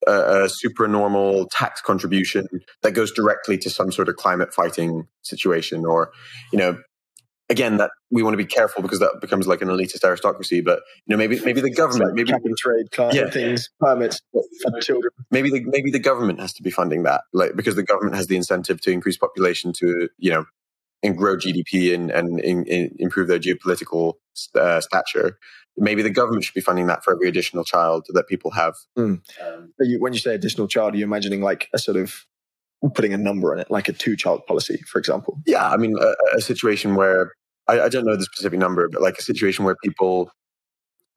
a, 0.06 0.44
a 0.44 0.48
supernormal 0.48 1.48
tax 1.50 1.80
contribution 1.80 2.46
that 2.82 2.92
goes 2.92 3.12
directly 3.12 3.58
to 3.58 3.70
some 3.70 3.90
sort 3.90 4.08
of 4.08 4.16
climate 4.16 4.54
fighting 4.54 5.06
situation 5.22 5.84
or 5.84 6.12
you 6.52 6.58
know 6.58 6.78
again 7.48 7.76
that 7.76 7.90
we 8.10 8.22
want 8.22 8.34
to 8.34 8.38
be 8.38 8.44
careful 8.46 8.82
because 8.82 8.98
that 8.98 9.18
becomes 9.20 9.46
like 9.46 9.62
an 9.62 9.68
elitist 9.68 10.04
aristocracy 10.04 10.60
but 10.60 10.80
you 11.06 11.12
know 11.14 11.16
maybe 11.16 11.38
maybe 11.44 11.60
the 11.60 11.70
government 11.70 12.14
maybe 12.14 12.30
cap 12.30 12.40
and 12.44 12.56
trade 12.56 12.90
kind 12.90 13.14
Yeah. 13.14 13.22
of 13.22 13.32
things, 13.32 13.70
permits 13.80 14.20
for 14.32 14.80
children. 14.80 15.12
maybe 15.30 15.50
the 15.50 15.60
maybe 15.66 15.90
the 15.90 15.98
government 15.98 16.40
has 16.40 16.52
to 16.54 16.62
be 16.62 16.70
funding 16.70 17.04
that 17.04 17.22
like 17.32 17.54
because 17.56 17.76
the 17.76 17.82
government 17.84 18.16
has 18.16 18.26
the 18.26 18.36
incentive 18.36 18.80
to 18.82 18.90
increase 18.90 19.16
population 19.16 19.72
to 19.74 20.08
you 20.18 20.30
know 20.32 20.44
and 21.02 21.16
grow 21.16 21.36
gdp 21.36 21.94
and 21.94 22.10
and, 22.10 22.40
and, 22.40 22.66
and 22.68 22.90
improve 22.98 23.28
their 23.28 23.38
geopolitical 23.38 24.14
uh, 24.54 24.80
stature 24.80 25.38
maybe 25.76 26.02
the 26.02 26.10
government 26.10 26.42
should 26.44 26.54
be 26.54 26.60
funding 26.60 26.86
that 26.86 27.04
for 27.04 27.12
every 27.14 27.28
additional 27.28 27.64
child 27.64 28.06
that 28.08 28.26
people 28.28 28.50
have 28.52 28.74
Mm. 28.98 29.20
um, 29.46 29.72
you- 29.80 30.00
When 30.00 30.12
you 30.14 30.18
say 30.18 30.34
additional 30.34 30.66
child, 30.68 30.94
are 30.94 30.96
you 30.98 31.04
imagining 31.04 31.42
like 31.42 31.68
a 31.72 31.78
sort 31.78 31.96
of 31.98 32.24
putting 32.94 33.12
a 33.14 33.18
number 33.18 33.52
on 33.52 33.58
it, 33.58 33.70
like 33.70 33.88
a 33.88 33.92
two 33.92 34.16
child 34.16 34.46
policy, 34.46 34.80
for 34.90 34.98
example? 34.98 35.40
Yeah, 35.46 35.68
I 35.68 35.76
mean, 35.76 35.96
a, 36.00 36.36
a 36.36 36.40
situation 36.40 36.94
where 36.94 37.32
I, 37.68 37.82
I 37.82 37.88
don't 37.88 38.04
know 38.04 38.16
the 38.16 38.24
specific 38.24 38.58
number, 38.58 38.88
but 38.88 39.02
like 39.02 39.18
a 39.18 39.22
situation 39.22 39.64
where 39.64 39.76
people 39.82 40.30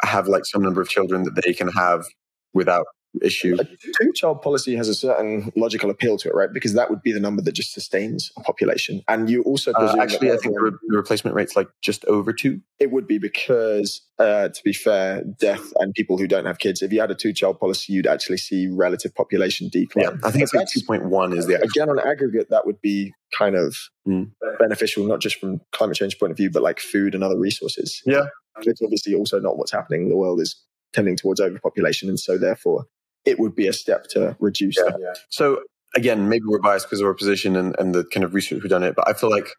have 0.02 0.28
like 0.28 0.46
some 0.46 0.62
number 0.62 0.82
of 0.82 0.90
children 0.90 1.24
that 1.24 1.42
they 1.46 1.54
can 1.54 1.68
have 1.70 2.06
without 2.54 2.86
issue. 3.22 3.56
A 3.60 3.66
two 3.66 4.12
child 4.14 4.42
policy 4.42 4.76
has 4.76 4.88
a 4.88 4.94
certain 4.96 5.52
logical 5.56 5.90
appeal 5.90 6.18
to 6.18 6.30
it, 6.30 6.36
right? 6.36 6.52
Because 6.54 6.74
that 6.74 6.90
would 6.90 7.02
be 7.02 7.12
the 7.12 7.20
number 7.20 7.42
that 7.42 7.54
just 7.54 7.74
sustains 7.74 8.32
a 8.38 8.42
population. 8.42 9.02
And 9.08 9.30
you 9.30 9.42
also 9.44 9.72
Uh, 9.74 9.96
actually, 10.00 10.32
I 10.32 10.38
think 10.38 10.54
the, 10.56 10.62
re- 10.62 10.72
the 10.88 10.98
replacement 10.98 11.36
rate's 11.36 11.56
like 11.56 11.68
just 11.82 12.06
over 12.06 12.32
two. 12.34 12.62
it 12.80 12.92
would 12.92 13.08
be 13.08 13.18
because, 13.18 14.02
uh, 14.20 14.50
to 14.50 14.62
be 14.64 14.74
fair, 14.74 15.24
death 15.40 15.74
and 15.80 15.94
people 15.94 16.18
who 16.18 16.28
don't 16.28 16.46
have 16.46 16.60
kids, 16.60 16.82
if 16.82 16.94
you 16.94 17.00
had 17.02 17.12
a 17.12 17.16
two 17.16 17.34
child 17.34 17.60
policy, 17.60 17.94
you'd 17.94 18.08
actually 18.08 18.38
see 18.38 18.68
relative 18.72 19.14
population 19.16 19.70
decline. 19.72 20.06
Yeah, 20.06 20.12
I 20.24 20.32
think 20.32 20.44
it's 20.44 20.54
like 20.54 20.68
two 20.68 20.82
point 20.86 21.06
one 21.06 21.34
is 21.34 21.46
the 21.48 21.56
actual. 21.56 21.70
Again, 21.84 21.90
on 21.90 22.00
aggregate, 22.00 22.50
that 22.52 22.66
would 22.66 22.80
be 22.82 23.14
kind 23.38 23.56
of 23.56 23.76
Mm. 24.08 24.32
beneficial, 24.58 25.06
not 25.06 25.20
just 25.20 25.36
from 25.40 25.62
climate 25.72 25.96
change 25.98 26.18
point 26.18 26.32
of 26.32 26.38
view, 26.38 26.50
but 26.50 26.64
like 26.64 26.80
food 26.80 27.14
and 27.14 27.24
other 27.24 27.38
resources. 27.38 28.02
Yeah. 28.06 28.26
It's 28.62 28.82
obviously 28.82 29.14
also 29.14 29.40
not 29.40 29.56
what's 29.58 29.72
happening. 29.72 30.10
The 30.10 30.16
world 30.16 30.42
is 30.42 30.56
tending 30.94 31.16
towards 31.16 31.40
overpopulation. 31.40 32.10
And 32.10 32.20
so, 32.20 32.38
therefore, 32.38 32.86
it 33.26 33.40
would 33.40 33.56
be 33.56 33.68
a 33.68 33.74
step 33.74 34.06
to 34.12 34.36
reduce 34.40 34.78
Yeah. 34.78 34.92
that. 34.92 35.18
So 35.30 35.62
again, 35.96 36.30
maybe 36.30 36.44
we're 36.48 36.60
biased 36.62 36.86
because 36.88 37.02
of 37.02 37.08
our 37.08 37.14
position 37.14 37.56
and, 37.56 37.76
and 37.80 37.94
the 37.94 38.04
kind 38.06 38.24
of 38.24 38.34
research 38.34 38.62
we've 38.62 38.70
done 38.70 38.84
it, 38.84 38.96
but 38.96 39.08
I 39.08 39.14
feel 39.14 39.30
like 39.30 39.50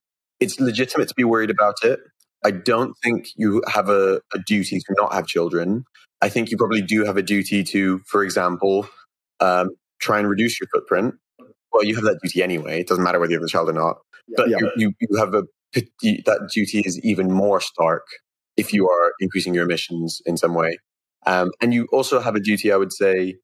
it's 0.40 0.58
legitimate 0.60 1.08
to 1.08 1.14
be 1.14 1.24
worried 1.24 1.50
about 1.50 1.74
it. 1.82 2.00
I 2.44 2.50
don't 2.52 2.94
think 3.02 3.26
you 3.36 3.62
have 3.68 3.88
a, 3.90 4.20
a 4.34 4.38
duty 4.46 4.78
to 4.78 4.94
not 4.96 5.12
have 5.12 5.26
children. 5.26 5.84
I 6.22 6.28
think 6.28 6.50
you 6.50 6.56
probably 6.56 6.80
do 6.82 7.04
have 7.04 7.16
a 7.16 7.22
duty 7.22 7.62
to, 7.64 7.98
for 8.06 8.24
example, 8.24 8.88
um, 9.40 9.70
try 10.00 10.18
and 10.18 10.28
reduce 10.28 10.58
your 10.60 10.68
footprint. 10.72 11.14
Well, 11.72 11.84
you 11.84 11.94
have 11.96 12.04
that 12.04 12.18
duty 12.22 12.42
anyway. 12.42 12.80
It 12.80 12.88
doesn't 12.88 13.04
matter 13.04 13.20
whether 13.20 13.32
you 13.32 13.38
have 13.38 13.44
a 13.44 13.48
child 13.48 13.68
or 13.68 13.72
not. 13.74 13.98
But 14.36 14.48
Yeah. 14.48 14.56
you, 14.60 14.70
you, 14.76 14.92
you 15.00 15.16
have 15.18 15.34
a 15.34 15.44
that 15.74 16.48
duty 16.52 16.80
is 16.80 16.98
even 17.04 17.30
more 17.30 17.60
stark 17.60 18.04
if 18.56 18.72
you 18.72 18.88
are 18.88 19.12
increasing 19.20 19.54
your 19.54 19.64
emissions 19.64 20.20
in 20.26 20.36
some 20.36 20.54
way. 20.54 20.78
Um, 21.26 21.50
and 21.60 21.72
you 21.72 21.86
also 21.92 22.18
have 22.20 22.34
a 22.34 22.40
duty, 22.40 22.72
I 22.72 22.76
would 22.76 22.92
say, 22.92 23.36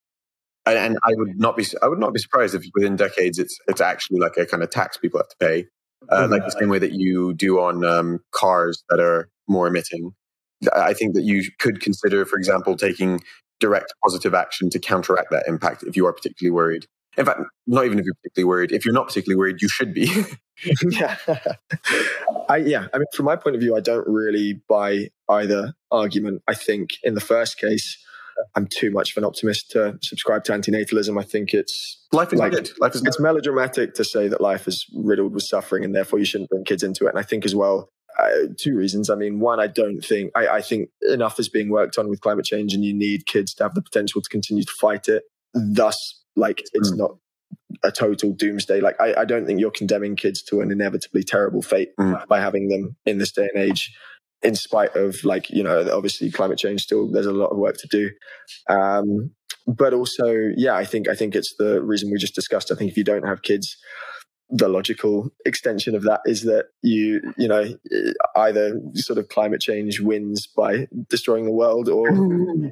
and, 0.67 0.79
and 0.79 0.99
I 1.05 1.11
would 1.17 1.39
not 1.39 1.57
be 1.57 1.65
I 1.83 1.89
would 1.89 1.99
not 1.99 2.13
be 2.13 2.19
surprised 2.21 2.55
if 2.55 2.65
within 2.75 2.97
decades 2.97 3.39
it's 3.39 3.59
it's 3.69 3.81
actually 3.81 4.19
like 4.21 4.37
a 4.37 4.47
kind 4.47 4.63
of 4.63 4.71
tax 4.71 4.97
people 4.97 5.19
have 5.21 5.29
to 5.29 5.37
pay, 5.39 5.67
uh, 6.11 6.23
Mhm. 6.27 6.31
like 6.31 6.45
the 6.45 6.51
same 6.51 6.69
way 6.69 6.79
that 6.79 6.93
you 6.93 7.35
do 7.35 7.61
on 7.61 7.85
um, 7.85 8.21
cars 8.33 8.85
that 8.91 9.01
are 9.01 9.29
more 9.49 9.67
emitting. 9.67 10.13
I 10.75 10.95
think 10.95 11.15
that 11.15 11.23
you 11.23 11.45
could 11.59 11.81
consider, 11.81 12.25
for 12.25 12.37
example, 12.39 12.77
taking 12.77 13.21
direct 13.61 13.93
positive 14.03 14.35
action 14.35 14.71
to 14.71 14.79
counteract 14.79 15.31
that 15.31 15.45
impact 15.47 15.83
if 15.83 15.97
you 15.97 16.07
are 16.07 16.13
particularly 16.13 16.51
worried. 16.53 16.87
In 17.17 17.25
fact, 17.25 17.41
not 17.67 17.87
even 17.87 17.99
if 17.99 18.05
you're 18.05 18.15
particularly 18.23 18.49
worried. 18.49 18.73
If 18.73 18.85
you're 18.85 18.93
not 18.93 19.07
particularly 19.09 19.39
worried, 19.39 19.63
you 19.63 19.69
should 19.69 19.95
be. 19.95 20.11
yeah. 20.91 21.17
I, 22.49 22.57
yeah. 22.59 22.87
I 22.93 22.99
mean, 22.99 23.07
from 23.15 23.25
my 23.27 23.37
point 23.37 23.57
of 23.57 23.61
view, 23.63 23.77
I 23.77 23.81
don't 23.81 24.07
really 24.07 24.61
buy 24.69 25.09
either 25.29 25.73
argument. 25.91 26.43
I 26.47 26.55
think 26.55 26.91
in 27.03 27.15
the 27.15 27.21
first 27.21 27.59
case, 27.59 27.99
I'm 28.55 28.67
too 28.67 28.91
much 28.91 29.13
of 29.13 29.17
an 29.19 29.25
optimist 29.25 29.71
to 29.73 29.99
subscribe 30.03 30.45
to 30.45 30.53
antinatalism. 30.53 31.19
I 31.19 31.25
think 31.25 31.53
it's 31.55 31.99
Life 32.13 32.33
is 32.33 32.39
Like, 32.39 32.53
good. 32.53 32.71
Life 32.81 32.95
is 32.95 33.01
good. 33.01 33.09
it's 33.09 33.21
melodramatic 33.21 33.95
to 33.95 34.05
say 34.05 34.29
that 34.29 34.41
life 34.41 34.67
is 34.69 34.87
riddled 34.95 35.35
with 35.35 35.43
suffering 35.45 35.85
and 35.85 35.95
therefore 35.95 36.19
you 36.19 36.25
shouldn't 36.25 36.51
bring 36.51 36.65
kids 36.65 36.83
into 36.83 37.07
it. 37.07 37.11
And 37.11 37.19
I 37.19 37.23
think 37.23 37.45
as 37.45 37.55
well, 37.55 37.91
uh, 38.19 38.49
two 38.59 38.75
reasons. 38.77 39.11
I 39.11 39.15
mean, 39.15 39.41
one, 39.41 39.61
I 39.61 39.67
don't 39.67 40.01
think, 40.01 40.33
I, 40.35 40.49
I 40.49 40.63
think 40.63 40.89
enough 41.03 41.39
is 41.39 41.49
being 41.51 41.69
worked 41.69 41.99
on 41.99 42.09
with 42.09 42.21
climate 42.23 42.47
change 42.47 42.73
and 42.73 42.83
you 42.85 42.95
need 42.95 43.27
kids 43.27 43.53
to 43.55 43.65
have 43.65 43.75
the 43.75 43.83
potential 43.83 44.23
to 44.23 44.29
continue 44.31 44.63
to 44.65 44.73
fight 44.81 45.07
it. 45.09 45.25
Thus, 45.53 46.23
like, 46.35 46.63
it's 46.73 46.91
Mm. 46.93 46.97
not 46.99 47.17
a 47.83 47.93
total 47.93 48.33
doomsday. 48.33 48.81
Like, 48.81 48.99
I, 49.01 49.15
I 49.21 49.25
don't 49.27 49.45
think 49.47 49.61
you're 49.61 49.71
condemning 49.71 50.17
kids 50.17 50.43
to 50.45 50.61
an 50.63 50.71
inevitably 50.71 51.25
terrible 51.25 51.61
fate 51.63 51.91
Mm. 52.01 52.27
by 52.27 52.41
having 52.41 52.69
them 52.69 52.97
in 53.05 53.19
this 53.19 53.33
day 53.33 53.49
and 53.53 53.63
age. 53.63 53.95
In 54.43 54.55
spite 54.55 54.95
of 54.95 55.25
like, 55.25 55.51
you 55.51 55.63
know, 55.63 55.89
obviously 55.93 56.31
climate 56.31 56.59
change 56.59 56.83
still, 56.83 57.11
there's 57.11 57.27
a 57.27 57.33
lot 57.33 57.49
of 57.49 57.59
work 57.59 57.77
to 57.79 57.89
do. 57.89 58.11
Um, 58.69 59.31
but 59.67 59.93
also, 59.93 60.27
yeah, 60.57 60.75
I 60.75 60.85
think 60.85 61.09
I 61.09 61.15
think 61.15 61.35
it's 61.35 61.55
the 61.59 61.83
reason 61.83 62.11
we 62.11 62.19
just 62.19 62.35
discussed. 62.35 62.71
I 62.71 62.77
think 62.77 62.91
if 62.91 62.97
you 62.97 63.05
don't 63.05 63.27
have 63.27 63.43
kids, 63.43 63.77
the 64.49 64.69
logical 64.69 65.31
extension 65.45 65.95
of 65.97 66.03
that 66.05 66.21
is 66.25 66.43
that 66.43 66.67
you 66.83 67.21
you 67.37 67.49
know 67.49 67.65
either 68.37 68.81
sort 68.95 69.19
of 69.19 69.29
climate 69.29 69.61
change 69.61 70.01
wins 70.01 70.47
by 70.47 70.87
destroying 71.09 71.45
the 71.45 71.51
world, 71.51 71.89
or 71.89 72.09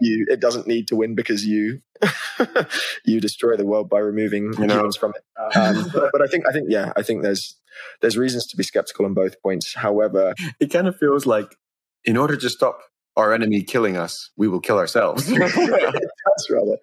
you 0.01 0.27
it 0.29 0.41
doesn't 0.41 0.67
need 0.67 0.87
to 0.89 0.97
win 0.97 1.15
because 1.15 1.45
you 1.45 1.81
you 3.05 3.21
destroy 3.21 3.57
the 3.57 3.67
world 3.67 3.89
by 3.89 3.99
removing 3.99 4.53
You 4.59 4.67
know. 4.67 4.75
humans 4.77 4.97
from 4.97 5.13
it. 5.17 5.57
Um, 5.57 5.87
but, 5.93 6.11
but 6.13 6.23
I 6.23 6.27
think 6.27 6.49
I 6.49 6.53
think 6.53 6.67
yeah, 6.71 6.93
I 6.97 7.03
think 7.03 7.23
there's 7.23 7.57
there's 8.01 8.17
reasons 8.17 8.47
to 8.49 8.57
be 8.57 8.63
skeptical 8.63 9.05
on 9.05 9.15
both 9.15 9.41
points. 9.43 9.75
However, 9.75 10.35
It 10.61 10.69
kind 10.73 10.87
of 10.87 10.97
feels 10.97 11.27
like, 11.27 11.57
in 12.05 12.17
order 12.17 12.37
to 12.37 12.49
stop 12.49 12.81
our 13.17 13.33
enemy 13.33 13.63
killing 13.63 13.97
us, 13.97 14.31
we 14.37 14.47
will 14.47 14.61
kill 14.61 14.79
ourselves. 14.79 15.27
That's 15.29 16.51
rather. 16.51 16.77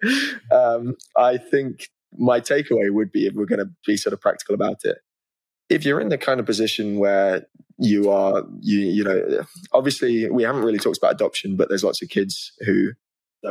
Um, 0.50 0.96
I 1.16 1.38
think 1.38 1.88
my 2.18 2.40
takeaway 2.40 2.92
would 2.92 3.12
be 3.12 3.26
if 3.26 3.34
we're 3.34 3.46
going 3.46 3.58
to 3.58 3.70
be 3.86 3.96
sort 3.96 4.12
of 4.12 4.20
practical 4.20 4.54
about 4.54 4.84
it. 4.84 4.98
If 5.68 5.84
you're 5.84 6.00
in 6.00 6.08
the 6.08 6.18
kind 6.18 6.40
of 6.40 6.46
position 6.46 6.98
where 6.98 7.46
you 7.78 8.10
are, 8.10 8.44
you 8.60 8.80
you 8.80 9.04
know, 9.04 9.44
obviously 9.72 10.28
we 10.28 10.42
haven't 10.42 10.62
really 10.62 10.78
talked 10.78 10.98
about 10.98 11.14
adoption, 11.14 11.56
but 11.56 11.68
there's 11.68 11.84
lots 11.84 12.02
of 12.02 12.08
kids 12.08 12.52
who 12.66 12.92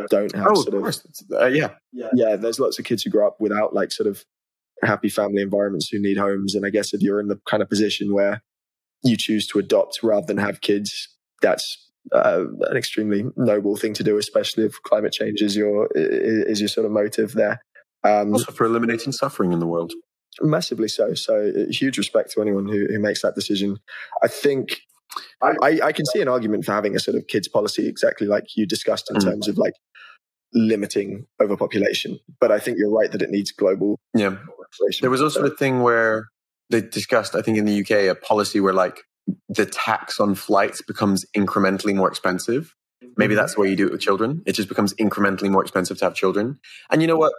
don't 0.09 0.35
have 0.35 0.47
oh, 0.49 0.55
sort 0.55 0.67
of 0.69 0.73
of 0.75 0.81
course. 0.81 1.23
Uh, 1.33 1.45
yeah. 1.91 2.09
yeah. 2.13 2.35
There's 2.35 2.59
lots 2.59 2.79
of 2.79 2.85
kids 2.85 3.03
who 3.03 3.09
grow 3.09 3.27
up 3.27 3.37
without 3.39 3.73
like 3.73 3.91
sort 3.91 4.07
of 4.07 4.23
happy 4.83 5.09
family 5.09 5.41
environments 5.41 5.89
who 5.89 5.99
need 5.99 6.17
homes, 6.17 6.55
and 6.55 6.65
I 6.65 6.69
guess 6.69 6.93
if 6.93 7.01
you're 7.01 7.19
in 7.19 7.27
the 7.27 7.39
kind 7.49 7.63
of 7.63 7.69
position 7.69 8.13
where 8.13 8.43
you 9.03 9.17
choose 9.17 9.47
to 9.47 9.59
adopt 9.59 10.03
rather 10.03 10.27
than 10.27 10.37
have 10.37 10.61
kids, 10.61 11.09
that's 11.41 11.89
uh, 12.11 12.45
an 12.69 12.77
extremely 12.77 13.25
noble 13.35 13.75
thing 13.75 13.93
to 13.95 14.03
do, 14.03 14.17
especially 14.17 14.65
if 14.65 14.81
climate 14.83 15.13
change 15.13 15.41
is 15.41 15.55
your 15.55 15.89
is 15.95 16.61
your 16.61 16.67
sort 16.67 16.85
of 16.85 16.91
motive 16.91 17.33
there. 17.33 17.61
Um, 18.03 18.33
Also 18.33 18.51
for 18.51 18.65
eliminating 18.65 19.11
suffering 19.13 19.51
in 19.51 19.59
the 19.59 19.67
world. 19.67 19.93
massively 20.41 20.87
so. 20.87 21.13
So 21.13 21.51
uh, 21.55 21.71
huge 21.71 21.97
respect 21.97 22.31
to 22.31 22.41
anyone 22.41 22.67
who, 22.67 22.87
who 22.89 22.99
makes 22.99 23.21
that 23.21 23.35
decision. 23.35 23.77
I 24.23 24.27
think 24.27 24.79
I, 25.41 25.79
I 25.83 25.91
can 25.91 26.05
see 26.05 26.21
an 26.21 26.29
argument 26.29 26.63
for 26.65 26.71
having 26.71 26.95
a 26.95 26.99
sort 26.99 27.17
of 27.17 27.27
kids 27.27 27.47
policy 27.49 27.87
exactly 27.87 28.27
like 28.27 28.45
you 28.55 28.65
discussed 28.65 29.09
in 29.11 29.17
Mm. 29.17 29.23
terms 29.23 29.47
of 29.49 29.57
like 29.57 29.73
limiting 30.53 31.25
overpopulation. 31.41 32.19
But 32.39 32.51
I 32.51 32.59
think 32.59 32.77
you're 32.77 32.89
right 32.91 33.11
that 33.11 33.21
it 33.21 33.29
needs 33.29 33.51
global 33.51 33.99
Yeah. 34.15 34.37
There 35.01 35.09
was 35.09 35.21
also 35.21 35.45
a 35.45 35.49
thing 35.49 35.81
where 35.81 36.27
they 36.69 36.79
discussed, 36.81 37.35
I 37.35 37.41
think 37.41 37.57
in 37.57 37.65
the 37.65 37.81
UK, 37.81 38.07
a 38.09 38.15
policy 38.15 38.59
where 38.61 38.73
like 38.73 39.01
the 39.49 39.65
tax 39.65 40.19
on 40.19 40.33
flights 40.35 40.81
becomes 40.81 41.25
incrementally 41.35 41.93
more 41.93 42.07
expensive. 42.07 42.73
Maybe 43.17 43.35
that's 43.35 43.55
the 43.55 43.61
way 43.61 43.69
you 43.69 43.75
do 43.75 43.87
it 43.87 43.91
with 43.91 44.01
children. 44.01 44.41
It 44.45 44.53
just 44.53 44.69
becomes 44.69 44.93
incrementally 44.95 45.49
more 45.49 45.61
expensive 45.61 45.97
to 45.99 46.05
have 46.05 46.15
children. 46.15 46.59
And 46.89 47.01
you 47.01 47.07
know 47.07 47.17
what? 47.17 47.33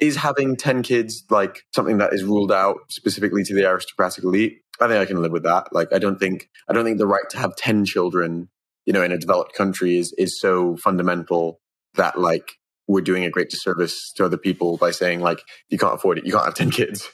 Is 0.00 0.16
having 0.16 0.56
10 0.56 0.82
kids 0.82 1.24
like 1.30 1.62
something 1.74 1.98
that 1.98 2.12
is 2.12 2.24
ruled 2.24 2.50
out 2.50 2.78
specifically 2.88 3.44
to 3.44 3.54
the 3.54 3.68
aristocratic 3.68 4.24
elite? 4.24 4.58
I 4.80 4.88
think 4.88 4.98
I 4.98 5.04
can 5.04 5.22
live 5.22 5.32
with 5.32 5.44
that. 5.44 5.72
Like 5.72 5.92
I 5.92 5.98
don't 5.98 6.18
think 6.18 6.48
I 6.68 6.72
don't 6.72 6.84
think 6.84 6.98
the 6.98 7.06
right 7.06 7.28
to 7.30 7.38
have 7.38 7.54
10 7.56 7.84
children, 7.84 8.48
you 8.86 8.92
know, 8.92 9.02
in 9.02 9.12
a 9.12 9.18
developed 9.18 9.54
country 9.54 9.96
is 9.96 10.12
is 10.18 10.40
so 10.40 10.76
fundamental 10.76 11.60
that 11.94 12.18
like 12.18 12.54
we're 12.88 13.00
doing 13.00 13.24
a 13.24 13.30
great 13.30 13.50
disservice 13.50 14.12
to 14.16 14.24
other 14.24 14.36
people 14.36 14.76
by 14.76 14.90
saying 14.90 15.20
like 15.20 15.42
you 15.68 15.78
can't 15.78 15.94
afford 15.94 16.18
it, 16.18 16.26
you 16.26 16.32
can't 16.32 16.44
have 16.44 16.54
ten 16.54 16.70
kids. 16.70 17.08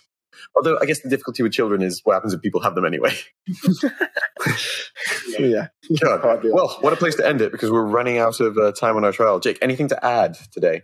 Although 0.56 0.78
I 0.80 0.86
guess 0.86 1.00
the 1.00 1.08
difficulty 1.08 1.42
with 1.42 1.52
children 1.52 1.82
is 1.82 2.00
what 2.04 2.14
happens 2.14 2.32
if 2.32 2.40
people 2.40 2.62
have 2.62 2.74
them 2.74 2.84
anyway. 2.84 3.12
yeah. 5.38 5.68
God. 6.00 6.44
Well, 6.44 6.76
what 6.80 6.92
a 6.92 6.96
place 6.96 7.14
to 7.16 7.26
end 7.26 7.40
it 7.40 7.52
because 7.52 7.70
we're 7.70 7.84
running 7.84 8.18
out 8.18 8.40
of 8.40 8.56
uh, 8.58 8.72
time 8.72 8.96
on 8.96 9.04
our 9.04 9.12
trial. 9.12 9.38
Jake, 9.38 9.58
anything 9.62 9.88
to 9.88 10.04
add 10.04 10.36
today? 10.52 10.82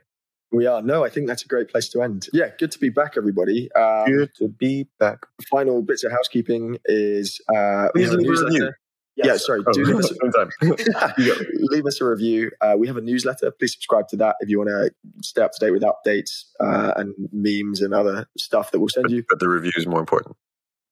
We 0.53 0.66
are. 0.66 0.80
No, 0.80 1.05
I 1.05 1.09
think 1.09 1.26
that's 1.26 1.44
a 1.44 1.49
great 1.49 1.68
place 1.68 1.88
to 1.90 2.03
end. 2.03 2.28
Yeah, 2.32 2.51
good 2.59 2.70
to 2.72 2.78
be 2.78 2.88
back, 2.88 3.14
everybody. 3.16 3.70
Um, 3.72 4.07
good 4.07 4.34
to 4.36 4.49
be 4.49 4.86
back. 4.99 5.18
Final 5.51 5.82
bits 5.82 6.05
of 6.05 6.12
housekeeping 6.12 6.78
is 6.84 7.40
uh, 7.55 7.88
Please 7.94 8.12
leave 8.12 8.28
a 8.28 8.44
review. 8.44 8.70
Yes. 9.16 9.26
Yeah, 9.26 9.36
sorry. 9.38 9.62
Do 9.72 9.82
leave, 9.82 9.97
us 9.97 10.11
a, 10.22 11.14
leave 11.59 11.86
us 11.86 12.01
a 12.01 12.05
review. 12.05 12.51
Uh, 12.61 12.74
we 12.78 12.86
have 12.86 12.99
a 12.99 13.01
newsletter. 13.01 13.51
Please 13.51 13.72
subscribe 13.72 14.09
to 14.09 14.16
that 14.16 14.36
if 14.40 14.51
you 14.51 14.59
want 14.59 14.68
to 14.68 14.90
stay 15.22 15.40
up 15.40 15.53
to 15.53 15.66
date 15.66 15.72
with 15.72 15.82
updates 15.82 16.44
uh, 16.61 16.92
and 16.97 17.14
memes 17.32 17.80
and 17.80 17.94
other 17.94 18.28
stuff 18.36 18.70
that 18.72 18.78
we'll 18.78 18.90
send 18.90 19.05
but, 19.05 19.12
you. 19.12 19.24
But 19.26 19.40
the 19.40 19.49
review 19.49 19.72
is 19.74 19.86
more 19.86 20.01
important. 20.01 20.36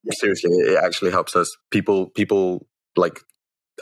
Yeah. 0.05 0.13
Seriously, 0.15 0.53
it 0.53 0.83
actually 0.83 1.11
helps 1.11 1.37
us. 1.37 1.55
People, 1.71 2.07
people 2.09 2.67
like 2.97 3.21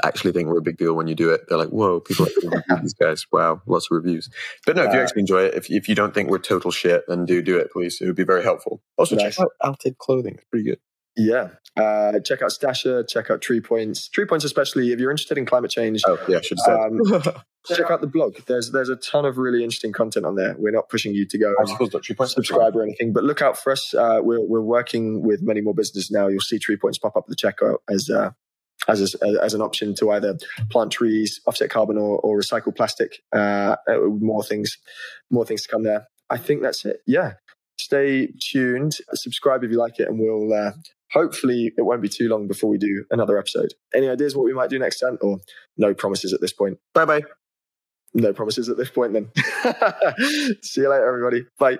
actually 0.04 0.32
think 0.32 0.48
we're 0.48 0.58
a 0.58 0.62
big 0.62 0.78
deal 0.78 0.94
when 0.94 1.06
you 1.06 1.14
do 1.14 1.30
it. 1.30 1.42
They're 1.48 1.58
like, 1.58 1.68
"Whoa, 1.68 2.00
people 2.00 2.26
like 2.44 2.64
these 2.82 2.94
guys! 2.94 3.26
Wow, 3.32 3.62
lots 3.66 3.86
of 3.90 3.96
reviews." 3.96 4.30
But 4.66 4.76
no, 4.76 4.84
if 4.84 4.92
you 4.92 5.00
actually 5.00 5.20
enjoy 5.20 5.44
it, 5.44 5.54
if 5.54 5.70
if 5.70 5.88
you 5.88 5.94
don't 5.94 6.14
think 6.14 6.30
we're 6.30 6.38
total 6.38 6.70
shit, 6.70 7.04
then 7.08 7.24
do 7.24 7.42
do 7.42 7.58
it, 7.58 7.70
please. 7.72 8.00
It 8.00 8.06
would 8.06 8.16
be 8.16 8.24
very 8.24 8.42
helpful. 8.42 8.82
Also, 8.96 9.16
nice. 9.16 9.36
check 9.36 9.44
out 9.44 9.52
Alted 9.60 9.98
Clothing; 9.98 10.34
it's 10.34 10.44
pretty 10.44 10.64
good. 10.64 10.78
Yeah. 11.16 11.48
Uh, 11.76 12.20
check 12.20 12.42
out 12.42 12.50
Stasher, 12.50 13.08
check 13.08 13.30
out 13.30 13.40
Tree 13.40 13.60
Points. 13.60 14.08
Tree 14.08 14.26
Points, 14.26 14.44
especially 14.44 14.92
if 14.92 15.00
you're 15.00 15.10
interested 15.10 15.38
in 15.38 15.46
climate 15.46 15.70
change. 15.70 16.02
Oh, 16.06 16.18
yeah, 16.28 16.38
I 16.38 16.40
should 16.40 16.58
have 16.66 16.78
um, 16.78 17.00
check 17.66 17.90
out 17.90 18.00
the 18.00 18.06
blog. 18.06 18.36
There's 18.46 18.72
there's 18.72 18.88
a 18.88 18.96
ton 18.96 19.24
of 19.24 19.38
really 19.38 19.62
interesting 19.62 19.92
content 19.92 20.26
on 20.26 20.36
there. 20.36 20.54
We're 20.58 20.70
not 20.70 20.88
pushing 20.88 21.14
you 21.14 21.26
to 21.26 21.38
go 21.38 21.54
subscribe 21.64 22.76
or 22.76 22.82
anything, 22.82 23.12
but 23.12 23.24
look 23.24 23.40
out 23.40 23.58
for 23.58 23.72
us. 23.72 23.94
Uh, 23.94 24.20
we're, 24.22 24.40
we're 24.40 24.60
working 24.60 25.22
with 25.22 25.42
many 25.42 25.60
more 25.60 25.74
businesses 25.74 26.10
now. 26.10 26.28
You'll 26.28 26.40
see 26.40 26.58
Tree 26.58 26.76
Points 26.76 26.98
pop 26.98 27.16
up 27.16 27.24
at 27.24 27.28
the 27.28 27.36
checkout 27.36 27.78
as 27.90 28.10
uh, 28.10 28.30
as 28.88 29.14
a, 29.14 29.42
as 29.42 29.54
an 29.54 29.60
option 29.60 29.94
to 29.96 30.10
either 30.10 30.38
plant 30.70 30.92
trees, 30.92 31.40
offset 31.46 31.70
carbon, 31.70 31.96
or, 31.96 32.18
or 32.20 32.38
recycle 32.38 32.74
plastic. 32.74 33.22
Uh, 33.32 33.76
uh, 33.88 33.98
more 34.20 34.42
things, 34.42 34.78
more 35.30 35.44
things 35.44 35.62
to 35.62 35.68
come 35.68 35.82
there. 35.82 36.06
I 36.30 36.38
think 36.38 36.62
that's 36.62 36.84
it. 36.84 36.98
Yeah. 37.06 37.34
Stay 37.78 38.28
tuned. 38.40 38.96
Subscribe 39.14 39.64
if 39.64 39.70
you 39.70 39.78
like 39.78 39.98
it, 39.98 40.08
and 40.08 40.18
we'll 40.18 40.52
uh, 40.52 40.72
hopefully 41.12 41.72
it 41.76 41.82
won't 41.82 42.02
be 42.02 42.08
too 42.08 42.28
long 42.28 42.46
before 42.46 42.70
we 42.70 42.78
do 42.78 43.04
another 43.10 43.38
episode. 43.38 43.74
Any 43.94 44.08
ideas 44.08 44.36
what 44.36 44.44
we 44.44 44.54
might 44.54 44.70
do 44.70 44.78
next 44.78 45.00
time, 45.00 45.18
or 45.20 45.38
no 45.76 45.94
promises 45.94 46.32
at 46.32 46.40
this 46.40 46.52
point? 46.52 46.78
Bye 46.94 47.04
bye. 47.04 47.22
No 48.14 48.32
promises 48.32 48.68
at 48.68 48.76
this 48.76 48.90
point. 48.90 49.14
Then. 49.14 49.30
See 50.62 50.82
you 50.82 50.90
later, 50.90 51.06
everybody. 51.06 51.46
Bye. 51.58 51.78